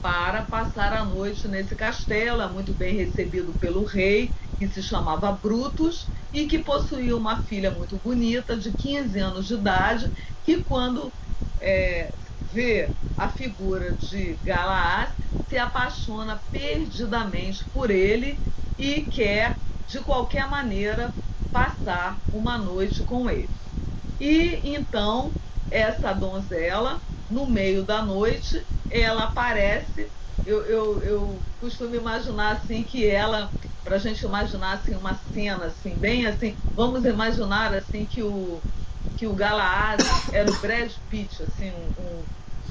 para 0.00 0.44
passar 0.46 0.92
a 0.92 1.04
noite 1.04 1.46
nesse 1.48 1.76
castelo. 1.76 2.42
É 2.42 2.48
muito 2.50 2.74
bem 2.74 2.94
recebido 2.96 3.54
pelo 3.56 3.84
rei, 3.84 4.34
que 4.58 4.68
se 4.68 4.82
chamava 4.82 5.32
Brutus, 5.32 6.10
e 6.32 6.46
que 6.46 6.62
possuía 6.62 7.16
uma 7.16 7.42
filha 7.44 7.70
muito 7.70 7.98
bonita, 8.00 8.56
de 8.56 8.74
15 8.74 9.18
anos 9.18 9.46
de 9.48 9.54
idade, 9.54 10.10
que 10.42 10.64
quando 10.64 11.14
é, 11.60 12.14
vê 12.50 12.94
a 13.16 13.28
figura 13.28 13.94
de 13.96 14.36
Galaad, 14.44 15.14
se 15.48 15.58
apaixona 15.58 16.42
perdidamente 16.50 17.68
por 17.72 17.90
ele 17.90 18.42
e 18.76 19.06
quer, 19.06 19.60
de 19.86 20.00
qualquer 20.00 20.48
maneira, 20.48 21.14
passar 21.52 22.22
uma 22.30 22.56
noite 22.58 23.02
com 23.04 23.28
ele. 23.28 23.52
E 24.18 24.60
então, 24.76 25.36
essa 25.70 26.12
donzela, 26.12 27.02
no 27.28 27.46
meio 27.48 27.84
da 27.84 28.02
noite, 28.04 28.66
ela 28.88 29.24
aparece. 29.24 30.12
Eu, 30.44 30.64
eu, 30.66 31.02
eu 31.02 31.46
costumo 31.58 31.94
imaginar 31.94 32.52
assim 32.56 32.84
que 32.84 33.06
ela, 33.06 33.54
para 33.82 33.96
a 33.96 33.98
gente 33.98 34.22
imaginar 34.24 34.72
assim, 34.72 34.94
uma 34.96 35.14
cena 35.14 35.66
assim, 35.66 35.98
bem 35.98 36.26
assim, 36.26 36.58
vamos 36.74 37.04
imaginar 37.04 37.74
assim 37.74 38.06
que 38.06 38.22
o 38.22 38.64
que 39.20 39.26
o 39.26 39.34
Galaad 39.34 40.02
era 40.32 40.50
o 40.50 40.60
Brad 40.60 40.90
Pitt, 41.10 41.42
assim, 41.42 41.70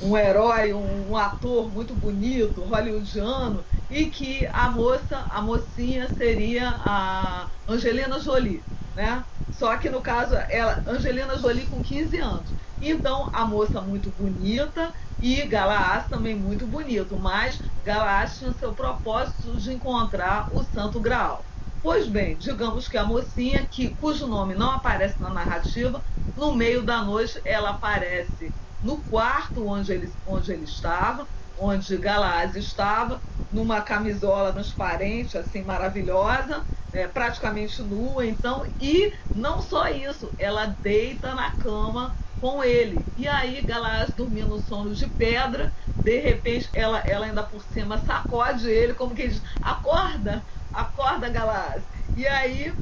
um, 0.01 0.09
um 0.09 0.17
herói, 0.17 0.73
um, 0.73 1.11
um, 1.11 1.15
ator 1.15 1.69
muito 1.69 1.93
bonito, 1.93 2.61
hollywoodiano, 2.61 3.63
e 3.87 4.07
que 4.07 4.47
a 4.51 4.67
moça, 4.67 5.27
a 5.29 5.43
mocinha 5.43 6.07
seria 6.17 6.69
a 6.69 7.45
Angelina 7.67 8.19
Jolie, 8.19 8.63
né? 8.95 9.23
Só 9.59 9.77
que 9.77 9.91
no 9.91 10.01
caso, 10.01 10.33
ela, 10.49 10.83
Angelina 10.87 11.37
Jolie 11.37 11.67
com 11.67 11.83
15 11.83 12.17
anos. 12.17 12.49
Então, 12.81 13.29
a 13.31 13.45
moça 13.45 13.79
muito 13.79 14.09
bonita 14.17 14.91
e 15.21 15.43
Galaás 15.43 16.07
também 16.07 16.33
muito 16.35 16.65
bonito, 16.65 17.15
mas 17.15 17.61
Galaás 17.85 18.39
tinha 18.39 18.51
seu 18.53 18.73
propósito 18.73 19.55
de 19.57 19.71
encontrar 19.71 20.49
o 20.51 20.63
Santo 20.63 20.99
Graal. 20.99 21.45
Pois 21.81 22.07
bem, 22.09 22.37
digamos 22.37 22.87
que 22.87 22.97
a 22.97 23.05
mocinha, 23.05 23.65
que, 23.67 23.95
cujo 23.95 24.27
nome 24.27 24.53
não 24.53 24.71
aparece 24.71 25.19
na 25.21 25.29
narrativa, 25.33 26.03
no 26.35 26.53
meio 26.55 26.83
da 26.83 27.01
noite 27.03 27.41
ela 27.45 27.69
aparece 27.71 28.53
no 28.81 29.03
quarto 29.05 29.65
onde 29.65 29.91
ele, 29.93 30.13
onde 30.25 30.51
ele 30.51 30.65
estava, 30.65 31.29
onde 31.55 31.97
Galaás 31.97 32.55
estava, 32.55 33.23
numa 33.49 33.81
camisola 33.81 34.53
transparente, 34.53 35.37
assim, 35.37 35.63
maravilhosa, 35.63 36.65
é, 36.91 37.07
praticamente 37.07 37.81
nua, 37.81 38.25
então, 38.25 38.65
e 38.79 39.11
não 39.33 39.61
só 39.61 39.87
isso, 39.89 40.33
ela 40.37 40.65
deita 40.81 41.33
na 41.33 41.49
cama 41.51 42.15
com 42.37 42.63
ele. 42.63 43.09
E 43.15 43.27
aí, 43.27 43.61
Galaás 43.61 44.13
dormindo 44.15 44.49
no 44.49 44.59
sono 44.59 44.93
de 44.93 45.07
pedra, 45.07 45.73
de 45.97 46.17
repente, 46.19 46.69
ela, 46.73 46.99
ela 46.99 47.25
ainda 47.25 47.43
por 47.43 47.63
cima 47.63 47.97
sacode 47.97 48.69
ele, 48.69 48.93
como 48.93 49.13
que 49.15 49.27
diz, 49.27 49.41
acorda, 49.61 50.45
acorda, 50.73 51.29
Galaás. 51.29 51.83
E 52.15 52.27
aí, 52.27 52.73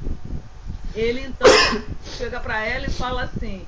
ele 0.93 1.21
então 1.21 1.47
chega 2.17 2.39
para 2.39 2.65
ela 2.65 2.87
e 2.87 2.91
fala 2.91 3.23
assim, 3.23 3.67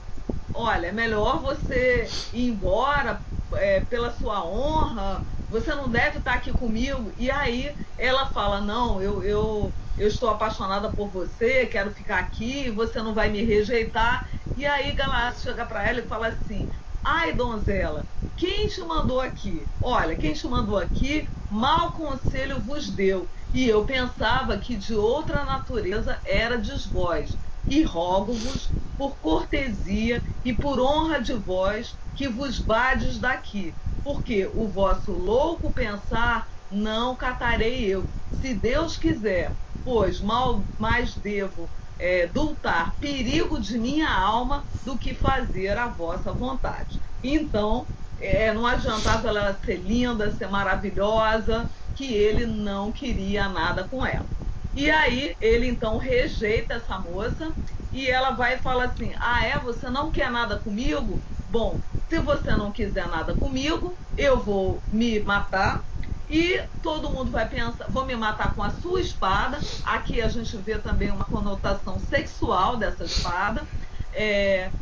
olha, 0.53 0.87
é 0.87 0.91
melhor 0.91 1.39
você 1.39 2.07
ir 2.33 2.47
embora 2.47 3.21
é, 3.53 3.81
pela 3.81 4.11
sua 4.11 4.43
honra, 4.45 5.23
você 5.49 5.73
não 5.73 5.89
deve 5.89 6.19
estar 6.19 6.33
aqui 6.33 6.51
comigo. 6.51 7.11
E 7.17 7.29
aí 7.31 7.75
ela 7.97 8.25
fala, 8.27 8.61
não, 8.61 9.01
eu, 9.01 9.23
eu, 9.23 9.71
eu 9.97 10.07
estou 10.07 10.29
apaixonada 10.29 10.91
por 10.91 11.09
você, 11.09 11.65
quero 11.65 11.91
ficar 11.91 12.19
aqui, 12.19 12.69
você 12.69 13.01
não 13.01 13.13
vai 13.13 13.29
me 13.29 13.43
rejeitar. 13.43 14.27
E 14.55 14.65
aí 14.65 14.93
Galaás 14.93 15.41
chega 15.41 15.65
para 15.65 15.87
ela 15.87 15.99
e 15.99 16.07
fala 16.07 16.27
assim, 16.27 16.67
ai 17.03 17.33
donzela, 17.33 18.05
quem 18.35 18.67
te 18.67 18.81
mandou 18.81 19.19
aqui? 19.19 19.67
Olha, 19.81 20.15
quem 20.15 20.33
te 20.33 20.47
mandou 20.47 20.77
aqui, 20.77 21.29
mau 21.49 21.91
conselho 21.93 22.59
vos 22.61 22.89
deu. 22.89 23.27
E 23.53 23.67
eu 23.67 23.85
pensava 23.85 24.59
que 24.59 24.77
de 24.77 24.93
outra 24.95 25.45
natureza 25.45 26.19
era 26.23 26.57
de 26.57 26.71
vós. 26.89 27.39
E 27.67 27.83
rogo-vos 27.83 28.73
por 28.97 29.19
cortesia 29.19 30.23
e 30.43 30.53
por 30.53 30.79
honra 30.79 31.21
de 31.21 31.33
vós, 31.33 31.97
que 32.13 32.27
vos 32.27 32.59
vades 32.59 33.17
daqui, 33.19 33.77
porque 34.03 34.45
o 34.53 34.67
vosso 34.67 35.11
louco 35.13 35.73
pensar 35.73 36.49
não 36.69 37.15
catarei 37.15 37.85
eu. 37.85 38.09
Se 38.29 38.53
Deus 38.53 38.97
quiser, 38.97 39.57
pois 39.83 40.19
mal 40.19 40.69
mais 40.77 41.15
devo 41.15 41.71
é, 41.97 42.27
dultar 42.27 42.97
perigo 42.99 43.59
de 43.59 43.77
minha 43.77 44.09
alma 44.09 44.65
do 44.83 44.97
que 44.97 45.13
fazer 45.13 45.77
a 45.77 45.87
vossa 45.87 46.33
vontade. 46.33 47.01
Então, 47.23 47.87
é, 48.17 48.53
não 48.53 48.65
adiantava 48.65 49.29
ela 49.29 49.53
ser 49.63 49.77
linda, 49.77 50.31
ser 50.31 50.49
maravilhosa, 50.49 51.71
que 51.99 52.13
ele 52.13 52.45
não 52.45 52.93
queria 52.93 53.49
nada 53.49 53.85
com 53.85 54.05
ela. 54.05 54.25
E 54.73 54.89
aí 54.89 55.35
ele 55.41 55.67
então 55.67 55.97
rejeita 55.97 56.75
essa 56.75 56.97
moça 56.97 57.53
e 57.91 58.07
ela 58.09 58.31
vai 58.31 58.55
e 58.55 58.59
fala 58.59 58.85
assim: 58.85 59.13
Ah, 59.19 59.43
é? 59.45 59.59
Você 59.59 59.89
não 59.89 60.09
quer 60.09 60.31
nada 60.31 60.61
comigo? 60.61 61.25
Bom, 61.45 61.83
se 62.07 62.17
você 62.19 62.55
não 62.55 62.71
quiser 62.71 63.05
nada 63.09 63.35
comigo, 63.35 63.99
eu 64.15 64.41
vou 64.41 64.85
me 64.89 65.19
matar 65.21 65.83
e 66.29 66.65
todo 66.81 67.11
mundo 67.11 67.31
vai 67.31 67.49
pensar, 67.49 67.87
vou 67.89 68.05
me 68.05 68.15
matar 68.15 68.55
com 68.55 68.63
a 68.63 68.69
sua 68.69 69.01
espada. 69.01 69.65
Aqui 69.83 70.21
a 70.21 70.29
gente 70.29 70.55
vê 70.57 70.79
também 70.79 71.11
uma 71.11 71.25
conotação 71.25 71.99
sexual 71.99 72.77
dessa 72.77 73.03
espada. 73.03 73.67
É, 74.13 74.73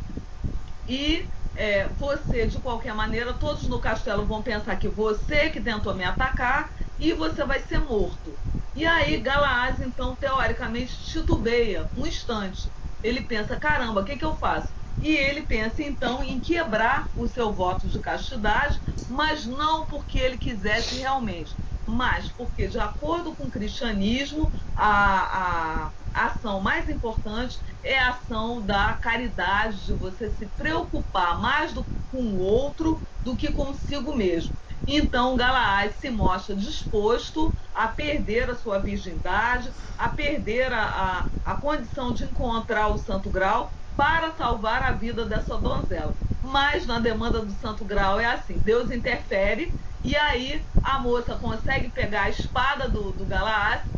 e 0.86 1.28
é, 1.54 1.88
você, 1.88 2.46
de 2.46 2.60
qualquer 2.60 2.94
maneira, 2.94 3.34
todos 3.34 3.66
no 3.66 3.80
castelo 3.80 4.24
vão 4.24 4.40
pensar 4.40 4.76
que 4.76 4.88
você 4.88 5.50
que 5.50 5.60
tentou 5.60 5.94
me 5.96 6.04
atacar 6.04 6.72
e 6.98 7.12
você 7.12 7.44
vai 7.44 7.60
ser 7.60 7.78
morto. 7.80 8.40
E 8.74 8.84
aí 8.86 9.20
Galaás, 9.20 9.80
então, 9.80 10.16
teoricamente, 10.16 10.94
titubeia 11.04 11.90
um 11.94 12.06
instante. 12.06 12.72
Ele 13.02 13.22
pensa, 13.22 13.56
caramba, 13.58 14.00
o 14.00 14.04
que, 14.04 14.16
que 14.16 14.24
eu 14.24 14.36
faço? 14.36 14.74
E 15.00 15.14
ele 15.16 15.46
pensa, 15.46 15.82
então, 15.82 16.22
em 16.24 16.40
quebrar 16.40 17.08
o 17.14 17.26
seu 17.28 17.52
voto 17.54 17.88
de 17.88 18.00
castidade, 18.00 18.80
mas 19.06 19.46
não 19.46 19.86
porque 19.86 20.18
ele 20.18 20.38
quisesse 20.38 20.96
realmente, 20.96 21.56
mas 21.88 22.28
porque, 22.30 22.68
de 22.68 22.78
acordo 22.78 23.34
com 23.34 23.46
o 23.46 23.50
cristianismo, 23.50 24.52
a, 24.74 25.86
a 25.86 25.92
ação 26.26 26.60
mais 26.60 26.88
importante 26.88 27.58
é 27.82 27.98
a 27.98 28.10
ação 28.10 28.64
da 28.64 28.94
caridade, 28.94 29.84
de 29.84 29.94
você 29.94 30.30
se 30.30 30.48
preocupar 30.50 31.40
mais 31.40 31.72
do, 31.72 31.88
com 32.10 32.22
o 32.34 32.38
outro 32.38 33.02
do 33.22 33.36
que 33.36 33.52
consigo 33.52 34.14
mesmo. 34.14 34.54
Então, 34.86 35.36
Galaás 35.36 35.96
se 35.96 36.10
mostra 36.10 36.54
disposto 36.56 37.54
a 37.72 37.88
perder 37.88 38.50
a 38.50 38.54
sua 38.56 38.78
virgindade, 38.78 39.72
a 39.96 40.08
perder 40.08 40.72
a, 40.72 41.20
a, 41.20 41.52
a 41.52 41.56
condição 41.56 42.12
de 42.12 42.24
encontrar 42.24 42.88
o 42.88 42.98
Santo 42.98 43.30
Grau 43.30 43.74
para 43.98 44.30
salvar 44.34 44.80
a 44.84 44.92
vida 44.92 45.26
dessa 45.26 45.58
donzela. 45.58 46.14
Mas 46.40 46.86
na 46.86 47.00
demanda 47.00 47.44
do 47.44 47.50
Santo 47.54 47.84
Grau 47.84 48.20
é 48.20 48.26
assim: 48.26 48.56
Deus 48.58 48.92
interfere 48.92 49.74
e 50.04 50.16
aí 50.16 50.64
a 50.80 51.00
moça 51.00 51.34
consegue 51.34 51.90
pegar 51.90 52.22
a 52.22 52.30
espada 52.30 52.88
do, 52.88 53.10
do 53.10 53.26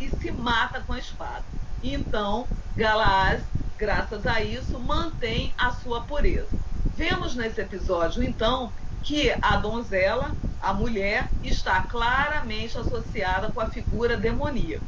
e 0.01 0.09
se 0.09 0.33
mata 0.33 0.81
com 0.81 0.95
a 0.95 0.99
espada. 0.99 1.45
Então, 1.83 2.49
Galaás, 2.75 3.45
graças 3.77 4.27
a 4.27 4.41
isso, 4.41 4.81
mantém 4.81 5.53
a 5.59 5.71
sua 5.71 6.07
pureza. 6.07 6.49
Vemos 6.97 7.37
nesse 7.37 7.61
episódio, 7.61 8.23
então, 8.23 8.73
que 9.03 9.37
a 9.43 9.57
donzela, 9.59 10.35
a 10.59 10.73
mulher, 10.73 11.31
está 11.43 11.83
claramente 11.83 12.79
associada 12.79 13.53
com 13.53 13.61
a 13.61 13.71
figura 13.71 14.17
demoníaca. 14.17 14.85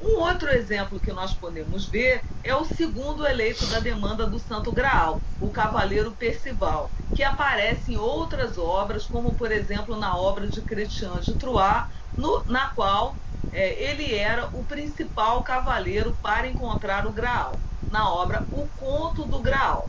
Um 0.00 0.20
outro 0.20 0.50
exemplo 0.50 1.00
que 1.00 1.12
nós 1.12 1.32
podemos 1.32 1.86
ver 1.86 2.22
é 2.44 2.54
o 2.54 2.64
segundo 2.64 3.26
eleito 3.26 3.66
da 3.66 3.80
demanda 3.80 4.26
do 4.26 4.38
Santo 4.38 4.70
Graal, 4.70 5.20
o 5.40 5.50
cavaleiro 5.50 6.12
Percival, 6.12 6.90
que 7.14 7.22
aparece 7.22 7.94
em 7.94 7.96
outras 7.96 8.58
obras, 8.58 9.06
como 9.06 9.34
por 9.34 9.50
exemplo 9.50 9.96
na 9.96 10.16
obra 10.16 10.46
de 10.46 10.60
Christian 10.60 11.18
de 11.20 11.34
Troyes, 11.34 11.86
no, 12.16 12.44
na 12.44 12.68
qual 12.70 13.16
é, 13.52 13.82
ele 13.82 14.14
era 14.14 14.48
o 14.52 14.64
principal 14.64 15.42
cavaleiro 15.42 16.16
para 16.22 16.46
encontrar 16.46 17.06
o 17.06 17.12
Graal, 17.12 17.52
na 17.90 18.12
obra 18.12 18.46
O 18.52 18.68
Conto 18.68 19.24
do 19.24 19.40
Graal. 19.40 19.88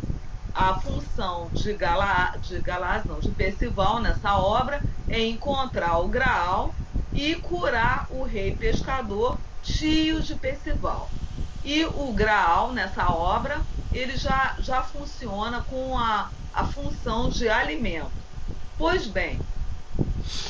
A 0.54 0.80
função 0.80 1.50
de 1.54 1.74
Galá, 1.74 2.36
de 2.38 2.60
Galás, 2.62 3.04
não, 3.06 3.20
de 3.20 3.30
Percival 3.30 4.00
nessa 4.00 4.38
obra 4.38 4.82
é 5.08 5.20
encontrar 5.20 6.00
o 6.00 6.08
Graal 6.08 6.74
e 7.14 7.36
curar 7.36 8.08
o 8.10 8.24
rei 8.24 8.56
pescador 8.56 9.38
tio 9.68 10.22
de 10.22 10.36
Percival. 10.36 11.10
E 11.64 11.86
o 11.86 12.14
Graal 12.14 12.72
nessa 12.72 13.12
obra 13.12 13.62
ele 13.92 14.16
já, 14.16 14.56
já 14.60 14.82
funciona 14.84 15.62
com 15.62 15.98
a, 15.98 16.30
a 16.54 16.66
função 16.66 17.30
de 17.30 17.50
alimento. 17.50 18.12
Pois 18.78 19.08
bem, 19.08 19.40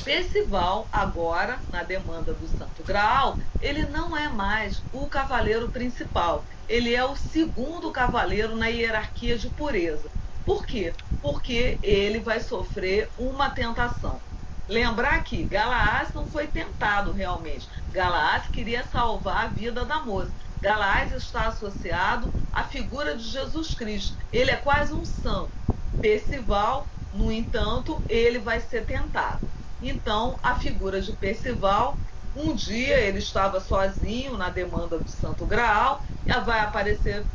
Percival, 0.03 0.87
agora, 0.91 1.59
na 1.71 1.83
demanda 1.83 2.33
do 2.33 2.47
Santo 2.47 2.83
Graal, 2.83 3.37
ele 3.59 3.85
não 3.87 4.15
é 4.15 4.27
mais 4.29 4.83
o 4.91 5.07
cavaleiro 5.07 5.69
principal. 5.71 6.45
Ele 6.67 6.93
é 6.93 7.03
o 7.03 7.15
segundo 7.15 7.91
cavaleiro 7.91 8.55
na 8.55 8.67
hierarquia 8.67 9.37
de 9.37 9.49
pureza. 9.49 10.09
Por 10.45 10.65
quê? 10.65 10.93
Porque 11.21 11.79
ele 11.81 12.19
vai 12.19 12.39
sofrer 12.39 13.09
uma 13.17 13.49
tentação. 13.49 14.26
Lembrar 14.67 15.23
que 15.23 15.45
Galaás 15.45 16.13
não 16.13 16.27
foi 16.27 16.47
tentado 16.47 17.11
realmente. 17.11 17.69
Galaás 17.91 18.47
queria 18.49 18.83
salvar 18.83 19.45
a 19.45 19.47
vida 19.47 19.85
da 19.85 20.03
moça. 20.03 20.31
Galaás 20.61 21.11
está 21.13 21.47
associado 21.47 22.33
à 22.51 22.63
figura 22.63 23.15
de 23.15 23.23
Jesus 23.23 23.73
Cristo. 23.73 24.17
Ele 24.31 24.51
é 24.51 24.57
quase 24.57 24.93
um 24.93 25.05
santo. 25.05 25.51
Percival, 26.01 26.85
no 27.13 27.31
entanto, 27.31 28.03
ele 28.09 28.39
vai 28.39 28.59
ser 28.59 28.85
tentado. 28.85 29.41
Então, 29.81 30.37
a 30.43 30.55
figura 30.55 31.01
de 31.01 31.13
Percival, 31.13 31.97
um 32.35 32.53
dia 32.53 32.99
ele 32.99 33.19
estava 33.19 33.59
sozinho 33.59 34.37
na 34.37 34.49
demanda 34.49 34.99
do 34.99 35.09
Santo 35.09 35.45
Graal, 35.45 36.03
vai 36.45 36.59
aparecer 36.59 37.25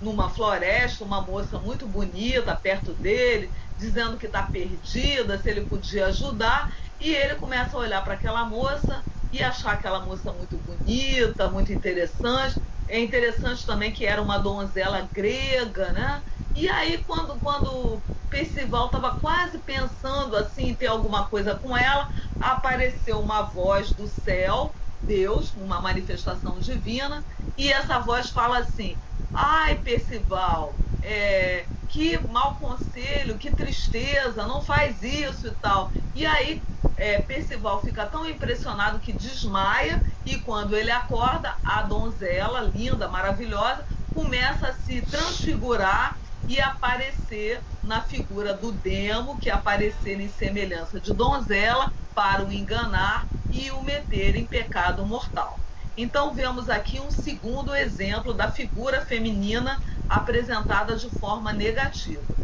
numa 0.00 0.30
floresta 0.30 1.04
uma 1.04 1.20
moça 1.20 1.58
muito 1.58 1.86
bonita 1.86 2.56
perto 2.56 2.92
dele, 2.94 3.52
dizendo 3.82 4.18
que 4.18 4.26
está 4.26 4.42
perdida, 4.44 5.38
se 5.38 5.50
ele 5.50 5.66
podia 5.66 6.06
ajudar, 6.06 6.68
e 6.98 7.14
ele 7.14 7.36
começa 7.36 7.76
a 7.76 7.80
olhar 7.80 8.02
para 8.02 8.14
aquela 8.14 8.44
moça 8.44 9.04
e 9.30 9.42
achar 9.42 9.72
aquela 9.72 10.04
moça 10.04 10.32
muito 10.32 10.58
bonita, 10.58 11.50
muito 11.50 11.72
interessante. 11.72 12.56
É 12.86 12.98
interessante 13.00 13.64
também 13.66 13.92
que 13.92 14.06
era 14.06 14.22
uma 14.22 14.38
donzela 14.38 15.08
grega, 15.12 15.92
né? 15.92 16.22
E 16.54 16.68
aí, 16.68 17.02
quando, 17.04 17.40
quando 17.40 18.04
Percival 18.28 18.86
estava 18.86 19.12
quase 19.18 19.58
pensando 19.62 20.36
assim 20.36 20.68
em 20.68 20.76
ter 20.76 20.86
alguma 20.86 21.28
coisa 21.28 21.54
com 21.58 21.76
ela, 21.76 22.08
apareceu 22.38 23.20
uma 23.20 23.42
voz 23.42 23.94
do 23.94 24.06
céu, 24.08 24.76
Deus, 25.00 25.54
uma 25.54 25.80
manifestação 25.82 26.58
divina, 26.58 27.24
e 27.56 27.72
essa 27.72 27.98
voz 27.98 28.30
fala 28.30 28.58
assim: 28.58 28.98
Ai, 29.32 29.80
Percival, 29.82 30.80
é, 31.00 31.68
que 31.88 32.18
mau 32.18 32.56
conselho, 32.58 33.38
que 33.38 33.50
tristeza, 33.54 34.46
não 34.46 34.62
faz 34.62 35.02
isso 35.02 35.48
e 35.48 35.56
tal. 35.56 35.90
E 36.14 36.26
aí 36.26 36.64
é, 36.96 37.18
Percival 37.18 37.82
fica 37.82 38.06
tão 38.06 38.26
impressionado 38.28 39.00
que 39.00 39.12
desmaia 39.12 40.02
e 40.24 40.38
quando 40.40 40.76
ele 40.76 40.90
acorda, 40.90 41.58
a 41.64 41.82
donzela, 41.82 42.60
linda, 42.60 43.08
maravilhosa, 43.08 43.86
começa 44.10 44.68
a 44.68 44.72
se 44.74 45.02
transfigurar 45.02 46.20
e 46.46 46.60
aparecer 46.60 47.64
na 47.82 48.02
figura 48.02 48.52
do 48.54 48.72
demo, 48.72 49.38
que 49.38 49.48
aparecer 49.50 50.20
em 50.20 50.28
semelhança 50.28 51.00
de 51.00 51.14
donzela 51.14 51.90
para 52.14 52.44
o 52.44 52.52
enganar 52.52 53.26
e 53.50 53.70
o 53.70 53.82
meter 53.82 54.36
em 54.36 54.46
pecado 54.46 55.06
mortal. 55.06 55.62
Então 55.96 56.34
vemos 56.34 56.68
aqui 56.68 57.00
um 57.00 57.10
segundo 57.10 57.74
exemplo 57.74 58.32
da 58.32 58.48
figura 58.48 59.04
feminina 59.04 59.78
apresentada 60.08 60.96
de 60.96 61.10
forma 61.10 61.52
negativa. 61.52 62.38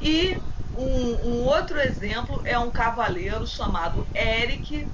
E 0.00 0.38
um, 0.74 1.28
um, 1.28 1.42
outro 1.44 1.78
exemplo 1.80 2.40
é 2.44 2.58
um 2.58 2.70
cavaleiro 2.70 3.46
chamado 3.46 4.08
Eric, 4.14 4.90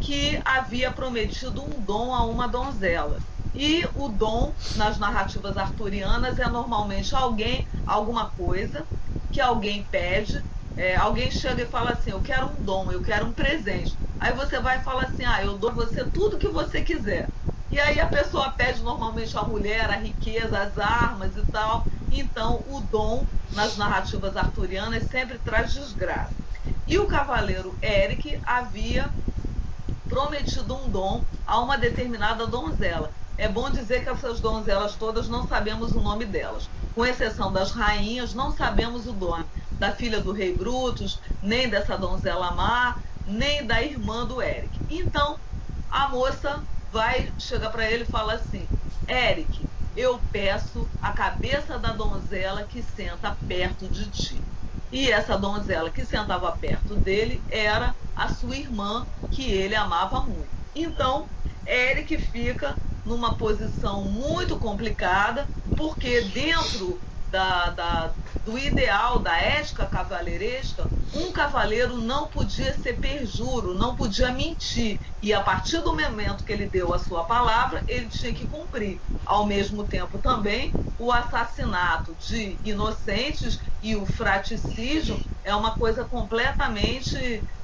que 0.00 0.40
havia 0.44 0.92
prometido 0.92 1.62
um 1.64 1.80
dom 1.80 2.14
a 2.14 2.24
uma 2.24 2.46
donzela. 2.48 3.22
E 3.54 3.88
o 3.94 4.08
dom, 4.08 4.54
nas 4.74 4.98
narrativas 4.98 5.56
arturianas, 5.56 6.38
é 6.38 6.48
normalmente 6.48 7.14
alguém, 7.14 7.68
alguma 7.86 8.30
coisa 8.30 8.88
que 9.30 9.40
alguém 9.40 9.84
pede. 9.84 10.44
É, 10.76 10.96
alguém 10.96 11.30
chega 11.30 11.62
e 11.62 11.66
fala 11.66 11.92
assim: 11.92 12.10
Eu 12.10 12.22
quero 12.22 12.46
um 12.46 12.62
dom, 12.62 12.90
eu 12.90 13.02
quero 13.02 13.26
um 13.26 13.34
presente. 13.34 13.98
Aí 14.18 14.32
você 14.34 14.60
vai 14.60 14.78
e 14.78 14.82
fala 14.82 15.04
assim: 15.04 15.24
Ah, 15.24 15.42
eu 15.44 15.58
dou 15.58 15.74
você 15.74 16.04
tudo 16.10 16.38
que 16.38 16.48
você 16.48 16.82
quiser. 16.82 17.32
E 17.70 17.78
aí 17.80 18.00
a 18.00 18.08
pessoa 18.08 18.52
pede 18.52 18.82
normalmente 18.82 19.36
a 19.36 19.44
mulher, 19.44 19.90
a 19.90 19.96
riqueza, 19.96 20.58
as 20.60 20.78
armas 20.78 21.36
e 21.36 21.44
tal. 21.46 21.86
Então 22.10 22.62
o 22.66 22.80
dom 22.80 23.28
nas 23.50 23.76
narrativas 23.76 24.36
arturianas 24.36 25.04
sempre 25.04 25.38
traz 25.38 25.72
desgraça. 25.72 26.36
E 26.86 26.98
o 26.98 27.06
cavaleiro 27.06 27.78
Eric 27.82 28.38
havia 28.44 29.14
prometido 30.08 30.76
um 30.76 30.90
dom 30.90 31.26
a 31.46 31.60
uma 31.60 31.78
determinada 31.78 32.46
donzela. 32.46 33.14
É 33.36 33.48
bom 33.48 33.70
dizer 33.70 34.02
que 34.04 34.08
essas 34.08 34.40
donzelas 34.40 34.94
todas 34.96 35.28
não 35.28 35.46
sabemos 35.46 35.92
o 35.92 36.00
nome 36.00 36.24
delas. 36.24 36.68
Com 36.94 37.04
exceção 37.04 37.52
das 37.52 37.72
rainhas, 37.72 38.32
não 38.32 38.52
sabemos 38.52 39.06
o 39.06 39.12
nome 39.12 39.44
da 39.78 39.92
filha 39.92 40.20
do 40.20 40.32
rei 40.32 40.56
Brutus, 40.56 41.20
nem 41.42 41.68
dessa 41.68 41.98
donzela 41.98 42.52
má, 42.52 42.96
nem 43.26 43.66
da 43.66 43.82
irmã 43.82 44.24
do 44.24 44.40
Eric. 44.40 44.80
Então, 44.88 45.38
a 45.90 46.08
moça 46.08 46.62
vai, 46.92 47.32
chega 47.38 47.68
para 47.70 47.90
ele 47.90 48.04
e 48.04 48.06
fala 48.06 48.34
assim: 48.34 48.68
Eric, 49.08 49.68
eu 49.96 50.20
peço 50.30 50.88
a 51.00 51.12
cabeça 51.12 51.78
da 51.78 51.92
donzela 51.92 52.64
que 52.64 52.82
senta 52.82 53.36
perto 53.48 53.88
de 53.88 54.10
ti. 54.10 54.40
E 54.92 55.10
essa 55.10 55.36
donzela 55.36 55.90
que 55.90 56.04
sentava 56.04 56.52
perto 56.52 56.94
dele 56.94 57.42
era 57.48 57.96
a 58.14 58.28
sua 58.28 58.56
irmã, 58.56 59.08
que 59.30 59.50
ele 59.50 59.74
amava 59.74 60.20
muito. 60.20 60.50
Então, 60.74 61.28
Eric 61.66 62.16
fica 62.18 62.78
numa 63.04 63.36
posição 63.36 64.04
muito 64.04 64.58
complicada, 64.58 65.48
porque 65.76 66.22
dentro 66.22 67.02
da, 67.26 67.70
da, 67.70 68.14
do 68.44 68.58
ideal 68.58 69.18
da 69.20 69.36
ética 69.36 69.86
cavaleiresca, 69.86 70.90
um 71.12 71.32
cavaleiro 71.32 71.96
não 71.98 72.28
podia 72.28 72.76
ser 72.78 72.98
perjuro, 72.98 73.74
não 73.74 73.96
podia 73.96 74.32
mentir. 74.32 75.00
E 75.22 75.32
a 75.32 75.42
partir 75.42 75.80
do 75.80 75.96
momento 75.96 76.44
que 76.44 76.52
ele 76.52 76.68
deu 76.68 76.92
a 76.92 76.98
sua 76.98 77.24
palavra, 77.24 77.84
ele 77.86 78.08
tinha 78.08 78.34
que 78.34 78.46
cumprir. 78.46 79.02
Ao 79.24 79.46
mesmo 79.46 79.88
tempo, 79.88 80.18
também, 80.18 80.76
o 80.98 81.10
assassinato 81.10 82.14
de 82.16 82.60
inocentes 82.62 83.58
e 83.80 83.96
o 83.96 84.04
fraticídio 84.06 85.22
é 85.42 85.54
uma 85.54 85.76
coisa 85.76 86.04
completamente. 86.04 87.16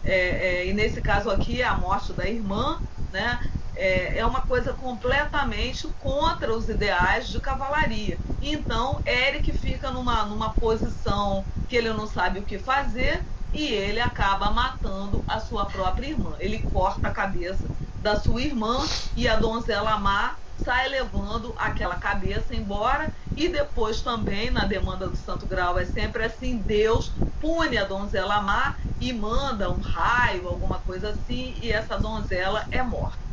É, 0.02 0.62
é, 0.62 0.66
e 0.66 0.72
nesse 0.72 1.02
caso 1.02 1.30
aqui, 1.30 1.62
a 1.62 1.76
morte 1.76 2.14
da 2.14 2.26
irmã, 2.26 2.80
né? 3.10 3.38
É, 3.80 4.18
é 4.18 4.26
uma 4.26 4.42
coisa 4.42 4.74
completamente 4.74 5.88
contra 5.96 6.54
os 6.54 6.68
ideais 6.68 7.30
de 7.30 7.40
cavalaria. 7.40 8.20
Então, 8.38 9.00
Eric 9.06 9.52
fica 9.54 9.90
numa, 9.90 10.24
numa 10.26 10.54
posição 10.54 11.46
que 11.66 11.76
ele 11.76 11.90
não 11.92 12.06
sabe 12.06 12.40
o 12.40 12.44
que 12.44 12.58
fazer 12.58 13.26
e 13.50 13.68
ele 13.68 13.98
acaba 13.98 14.50
matando 14.50 15.24
a 15.26 15.40
sua 15.40 15.64
própria 15.64 16.08
irmã. 16.08 16.36
Ele 16.38 16.60
corta 16.60 17.08
a 17.08 17.12
cabeça 17.12 17.72
da 17.98 18.16
sua 18.16 18.42
irmã 18.42 18.86
e 19.16 19.26
a 19.26 19.36
donzela 19.36 19.98
má 19.98 20.38
sai 20.54 20.88
levando 20.88 21.54
aquela 21.56 21.96
cabeça 21.96 22.54
embora 22.54 23.10
e 23.34 23.48
depois 23.48 24.02
também 24.02 24.50
na 24.50 24.66
demanda 24.66 25.08
do 25.08 25.16
Santo 25.16 25.46
Grau 25.46 25.78
é 25.78 25.86
sempre 25.86 26.24
assim, 26.24 26.58
Deus 26.58 27.16
pune 27.40 27.78
a 27.78 27.84
donzela 27.84 28.42
má 28.42 28.76
e 28.98 29.10
manda 29.14 29.70
um 29.72 29.80
raio, 29.80 30.46
alguma 30.46 30.80
coisa 30.80 31.10
assim, 31.10 31.56
e 31.62 31.72
essa 31.72 31.98
donzela 31.98 32.66
é 32.70 32.82
morta. 32.82 33.29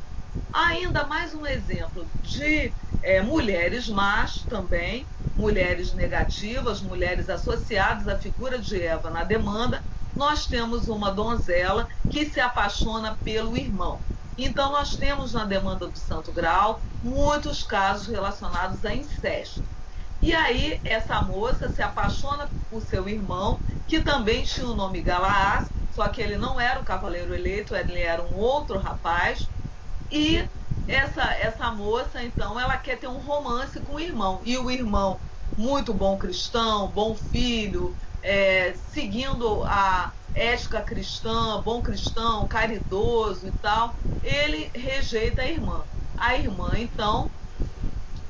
Ainda 0.51 1.05
mais 1.07 1.33
um 1.33 1.45
exemplo 1.45 2.11
de 2.21 2.75
é, 3.01 3.21
mulheres 3.21 3.87
más 3.87 4.45
também, 4.45 5.11
mulheres 5.35 5.93
negativas, 5.93 6.81
mulheres 6.81 7.29
associadas 7.29 8.07
à 8.07 8.17
figura 8.19 8.59
de 8.59 8.81
Eva 8.81 9.09
na 9.11 9.23
demanda, 9.23 9.85
nós 10.15 10.47
temos 10.47 10.87
uma 10.87 11.11
donzela 11.11 11.87
que 12.09 12.25
se 12.25 12.39
apaixona 12.39 13.19
pelo 13.23 13.55
irmão. 13.55 14.03
Então, 14.35 14.71
nós 14.71 14.95
temos 14.97 15.33
na 15.33 15.45
demanda 15.45 15.87
do 15.89 15.97
Santo 15.97 16.31
Grau 16.33 16.81
muitos 17.01 17.63
casos 17.63 18.07
relacionados 18.07 18.83
a 18.85 18.95
incesto. 18.95 19.67
E 20.21 20.33
aí, 20.33 20.79
essa 20.83 21.21
moça 21.21 21.69
se 21.69 21.81
apaixona 21.81 22.51
por 22.69 22.81
seu 22.81 23.07
irmão, 23.07 23.61
que 23.85 24.01
também 24.01 24.43
tinha 24.43 24.67
o 24.67 24.75
nome 24.75 25.01
Galaás, 25.03 25.71
só 25.89 26.07
que 26.09 26.21
ele 26.21 26.37
não 26.37 26.59
era 26.59 26.79
o 26.79 26.83
cavaleiro 26.83 27.33
eleito, 27.33 27.75
ele 27.75 27.99
era 27.99 28.23
um 28.23 28.33
outro 28.35 28.79
rapaz, 28.79 29.51
e 30.11 30.49
essa, 30.87 31.23
essa 31.33 31.71
moça, 31.71 32.23
então, 32.23 32.59
ela 32.59 32.77
quer 32.77 32.97
ter 32.99 33.07
um 33.07 33.19
romance 33.19 33.81
com 33.81 33.95
o 33.95 33.99
irmão. 33.99 34.41
E 34.43 34.57
o 34.57 34.71
irmão, 34.71 35.21
muito 35.55 35.93
bom 35.93 36.17
cristão, 36.17 36.91
bom 36.91 37.15
filho, 37.15 37.95
é, 38.21 38.73
seguindo 38.75 39.63
a 39.65 40.13
ética 40.33 40.81
cristã, 40.83 41.61
bom 41.63 41.81
cristão, 41.81 42.47
caridoso 42.47 43.47
e 43.47 43.51
tal, 43.51 43.95
ele 44.21 44.71
rejeita 44.75 45.41
a 45.41 45.47
irmã. 45.47 45.87
A 46.15 46.35
irmã, 46.37 46.77
então, 46.79 47.33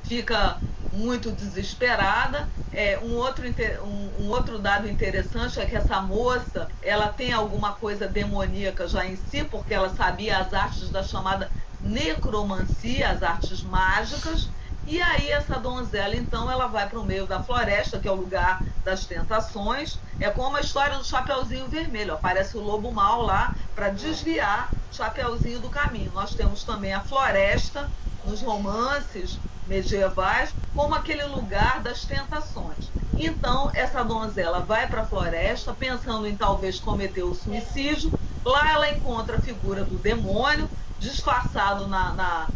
fica 0.08 0.62
muito 0.92 1.32
desesperada. 1.32 2.50
É, 2.72 3.00
um, 3.00 3.16
outro, 3.16 3.46
um, 3.84 4.24
um, 4.24 4.30
outro 4.30 4.60
dado 4.60 4.88
interessante 4.90 5.60
é 5.60 5.66
que 5.66 5.76
essa 5.76 6.02
moça 6.02 6.68
ela 6.82 7.10
tem 7.10 7.32
alguma 7.34 7.76
coisa 7.78 8.08
demoníaca 8.08 8.88
já 8.88 9.06
em 9.06 9.16
si, 9.16 9.44
porque 9.46 9.74
ela 9.74 9.90
sabia 9.90 10.38
as 10.40 10.54
artes 10.54 10.92
da 10.92 11.02
chamada 11.04 11.52
necromancia, 11.80 13.10
as 13.10 13.24
artes 13.24 13.62
mágicas. 13.64 14.52
E 14.88 15.02
aí 15.02 15.30
essa 15.30 15.60
donzela, 15.60 16.16
então, 16.16 16.50
ela 16.50 16.68
vai 16.68 16.88
para 16.88 16.98
o 16.98 17.04
meio 17.04 17.28
da 17.28 17.44
floresta, 17.44 18.00
que 18.00 18.08
é 18.08 18.12
o 18.12 18.16
lugar 18.16 18.64
das 18.86 19.06
tentações. 19.06 20.00
É 20.18 20.30
como 20.30 20.56
a 20.56 20.62
história 20.62 20.98
do 20.98 21.04
Chapeuzinho 21.04 21.68
Vermelho. 21.68 22.14
Aparece 22.14 22.56
o 22.56 22.62
lobo 22.62 22.90
mal 22.90 23.22
lá 23.22 23.54
para 23.76 23.90
desviar 23.90 24.72
Chapeuzinho 24.94 25.60
do 25.60 25.70
caminho. 25.70 26.10
Nós 26.16 26.34
temos 26.34 26.64
também 26.64 26.94
a 26.94 27.02
floresta 27.02 27.92
nos 28.24 28.42
romances 28.42 29.38
medievais 29.68 30.54
como 30.74 30.96
aquele 30.96 31.26
lugar 31.26 31.82
das 31.82 32.06
tentações. 32.06 32.90
Então, 33.18 33.70
essa 33.74 34.04
donzela 34.04 34.62
vai 34.62 34.88
para 34.88 35.02
a 35.02 35.06
floresta 35.06 35.74
pensando 35.74 36.26
em 36.26 36.38
talvez 36.38 36.80
cometer 36.80 37.24
o 37.24 37.36
suicídio. 37.36 38.18
Lá 38.46 38.72
ela 38.72 38.90
encontra 38.90 39.36
a 39.36 39.42
figura 39.42 39.84
do 39.84 39.98
demônio, 39.98 40.70
disfarçado 40.98 41.90
na, 41.90 42.14
na 42.14 42.48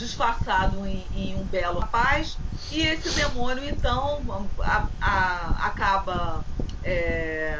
disfarçado 0.00 0.86
em, 0.86 1.04
em, 1.14 1.36
um 1.36 1.44
belo 1.44 1.78
rapaz 1.78 2.38
e 2.72 2.80
esse 2.80 3.10
demônio 3.10 3.62
então 3.68 4.22
a, 4.58 4.86
a, 4.98 5.66
acaba 5.66 6.42
é, 6.82 7.58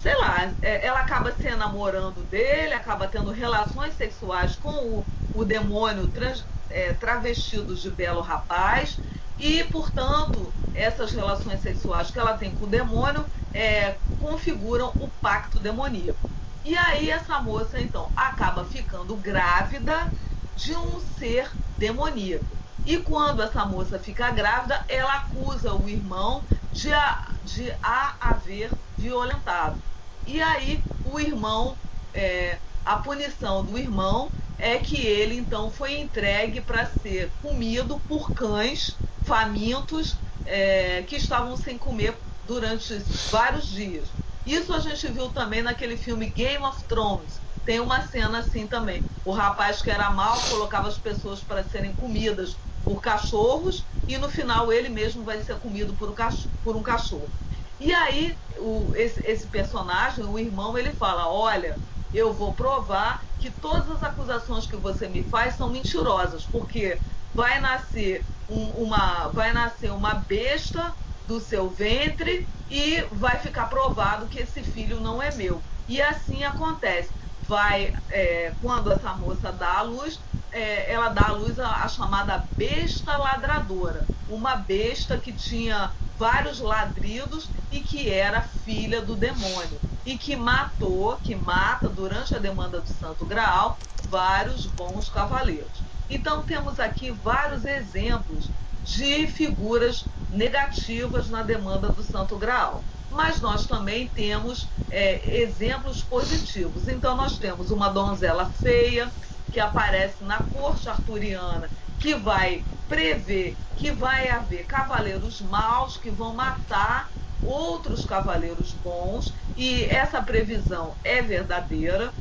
sei 0.00 0.14
lá 0.16 0.52
é, 0.60 0.86
ela 0.86 1.00
acaba 1.00 1.32
se 1.32 1.46
enamorando 1.46 2.20
dele 2.24 2.74
acaba 2.74 3.08
tendo 3.08 3.30
relações 3.30 3.96
sexuais 3.96 4.56
com 4.56 4.70
o, 4.70 5.06
o 5.34 5.44
demônio 5.44 6.06
trans, 6.08 6.44
é, 6.70 6.92
travestido 6.92 7.74
de 7.74 7.90
belo 7.90 8.20
rapaz 8.20 8.98
e 9.38 9.64
portanto 9.64 10.52
essas 10.74 11.12
relações 11.12 11.62
sexuais 11.62 12.10
que 12.10 12.18
ela 12.18 12.36
tem 12.36 12.54
com 12.54 12.66
o 12.66 12.68
demônio 12.68 13.24
é, 13.54 13.94
configuram 14.20 14.88
o 14.96 15.08
pacto 15.22 15.60
demoníaco. 15.60 16.28
E 16.64 16.76
aí 16.76 17.10
essa 17.10 17.40
moça 17.40 17.80
então 17.80 18.10
acaba 18.16 18.64
ficando 18.64 19.14
grávida 19.16 20.10
de 20.56 20.74
um 20.74 21.00
ser 21.18 21.50
demoníaco. 21.78 22.44
E 22.86 22.98
quando 22.98 23.42
essa 23.42 23.64
moça 23.64 23.98
fica 23.98 24.30
grávida, 24.30 24.84
ela 24.88 25.14
acusa 25.14 25.74
o 25.74 25.88
irmão 25.88 26.42
de 26.72 26.92
a, 26.92 27.32
de 27.44 27.72
a 27.82 28.14
haver 28.20 28.70
violentado. 28.96 29.80
E 30.26 30.40
aí 30.40 30.82
o 31.04 31.18
irmão, 31.18 31.76
é, 32.12 32.58
a 32.84 32.96
punição 32.96 33.64
do 33.64 33.78
irmão 33.78 34.30
é 34.58 34.78
que 34.78 34.96
ele 34.96 35.36
então 35.36 35.70
foi 35.70 35.98
entregue 35.98 36.60
para 36.60 36.86
ser 36.86 37.30
comido 37.42 37.98
por 38.00 38.32
cães 38.32 38.96
famintos 39.22 40.16
é, 40.44 41.02
que 41.02 41.16
estavam 41.16 41.56
sem 41.56 41.78
comer 41.78 42.14
durante 42.46 42.98
vários 43.30 43.66
dias. 43.68 44.08
Isso 44.44 44.74
a 44.74 44.78
gente 44.78 45.06
viu 45.08 45.30
também 45.30 45.62
naquele 45.62 45.96
filme 45.96 46.28
Game 46.28 46.62
of 46.64 46.84
Thrones. 46.84 47.43
Tem 47.64 47.80
uma 47.80 48.02
cena 48.02 48.38
assim 48.40 48.66
também. 48.68 49.06
O 49.24 49.32
rapaz 49.32 49.80
que 49.82 49.90
era 49.90 50.10
mal 50.10 50.40
colocava 50.48 50.88
as 50.88 50.98
pessoas 50.98 51.42
para 51.42 51.64
serem 51.64 51.94
comidas 51.94 52.60
por 52.84 53.00
cachorros 53.00 53.88
e 54.06 54.18
no 54.18 54.28
final 54.28 54.70
ele 54.72 54.88
mesmo 54.90 55.24
vai 55.24 55.42
ser 55.42 55.58
comido 55.58 55.96
por 55.96 56.10
um 56.10 56.14
cachorro. 56.14 56.54
Por 56.62 56.76
um 56.76 56.82
cachorro. 56.82 57.32
E 57.78 57.92
aí 57.92 58.38
o, 58.58 58.94
esse, 58.94 59.20
esse 59.24 59.48
personagem, 59.48 60.24
o 60.24 60.38
irmão, 60.38 60.76
ele 60.78 60.92
fala: 60.92 61.28
olha, 61.28 61.80
eu 62.12 62.32
vou 62.32 62.54
provar 62.54 63.22
que 63.38 63.50
todas 63.50 63.88
as 63.90 64.02
acusações 64.02 64.66
que 64.66 64.76
você 64.76 65.08
me 65.08 65.28
faz 65.28 65.56
são 65.56 65.70
mentirosas, 65.70 66.46
porque 66.46 67.02
vai 67.32 67.60
nascer 67.60 68.26
um, 68.48 68.70
uma, 68.84 69.28
vai 69.28 69.52
nascer 69.52 69.90
uma 69.92 70.14
besta 70.14 70.94
do 71.26 71.40
seu 71.40 71.70
ventre 71.70 72.48
e 72.68 73.02
vai 73.10 73.38
ficar 73.38 73.66
provado 73.66 74.28
que 74.28 74.38
esse 74.40 74.62
filho 74.62 75.00
não 75.00 75.20
é 75.22 75.34
meu. 75.34 75.64
E 75.86 76.00
assim 76.00 76.44
acontece. 76.44 77.12
Vai, 77.46 77.92
é, 78.10 78.54
quando 78.60 78.92
essa 78.92 79.14
moça 79.14 79.52
dá 79.52 79.78
à 79.78 79.82
luz, 79.82 80.18
é, 80.50 80.92
ela 80.92 81.08
dá 81.08 81.26
à 81.26 81.32
luz 81.32 81.58
a, 81.58 81.84
a 81.84 81.88
chamada 81.88 82.38
besta 82.56 83.16
ladradora, 83.16 84.08
uma 84.28 84.56
besta 84.56 85.18
que 85.18 85.32
tinha 85.32 85.92
vários 86.16 86.60
ladridos 86.60 87.50
e 87.70 87.80
que 87.80 88.08
era 88.08 88.42
filha 88.42 89.02
do 89.02 89.16
demônio 89.16 89.80
e 90.04 90.16
que 90.18 90.36
matou, 90.36 91.18
que 91.18 91.34
mata 91.34 91.88
durante 91.88 92.34
a 92.34 92.38
demanda 92.38 92.80
do 92.80 92.88
Santo 92.88 93.26
Graal 93.26 93.78
vários 94.02 94.66
bons 94.66 95.08
cavaleiros. 95.08 95.84
Então 96.08 96.44
temos 96.44 96.78
aqui 96.78 97.10
vários 97.10 97.64
exemplos 97.64 98.52
de 98.80 99.26
figuras 99.26 100.08
negativas 100.28 101.28
na 101.30 101.42
demanda 101.42 101.90
do 101.90 102.02
Santo 102.02 102.38
Graal. 102.38 102.86
Mas 103.10 103.40
nós 103.40 103.66
também 103.66 104.08
temos 104.08 104.66
é, 104.90 105.20
exemplos 105.40 106.02
positivos. 106.02 106.88
Então 106.88 107.16
nós 107.16 107.38
temos 107.38 107.70
uma 107.70 107.88
donzela 107.88 108.50
feia 108.60 109.10
que 109.52 109.60
aparece 109.60 110.24
na 110.24 110.38
corte 110.38 110.88
arturiana, 110.88 111.68
que 112.00 112.14
vai 112.14 112.64
prever 112.88 113.56
que 113.76 113.90
vai 113.90 114.28
haver 114.28 114.64
cavaleiros 114.66 115.40
maus 115.40 115.96
que 115.96 116.10
vão 116.10 116.34
matar 116.34 117.10
outros 117.42 118.04
cavaleiros 118.04 118.72
bons, 118.82 119.32
e 119.56 119.84
essa 119.84 120.22
previsão 120.22 120.94
é 121.04 121.20
verdadeira. 121.20 122.12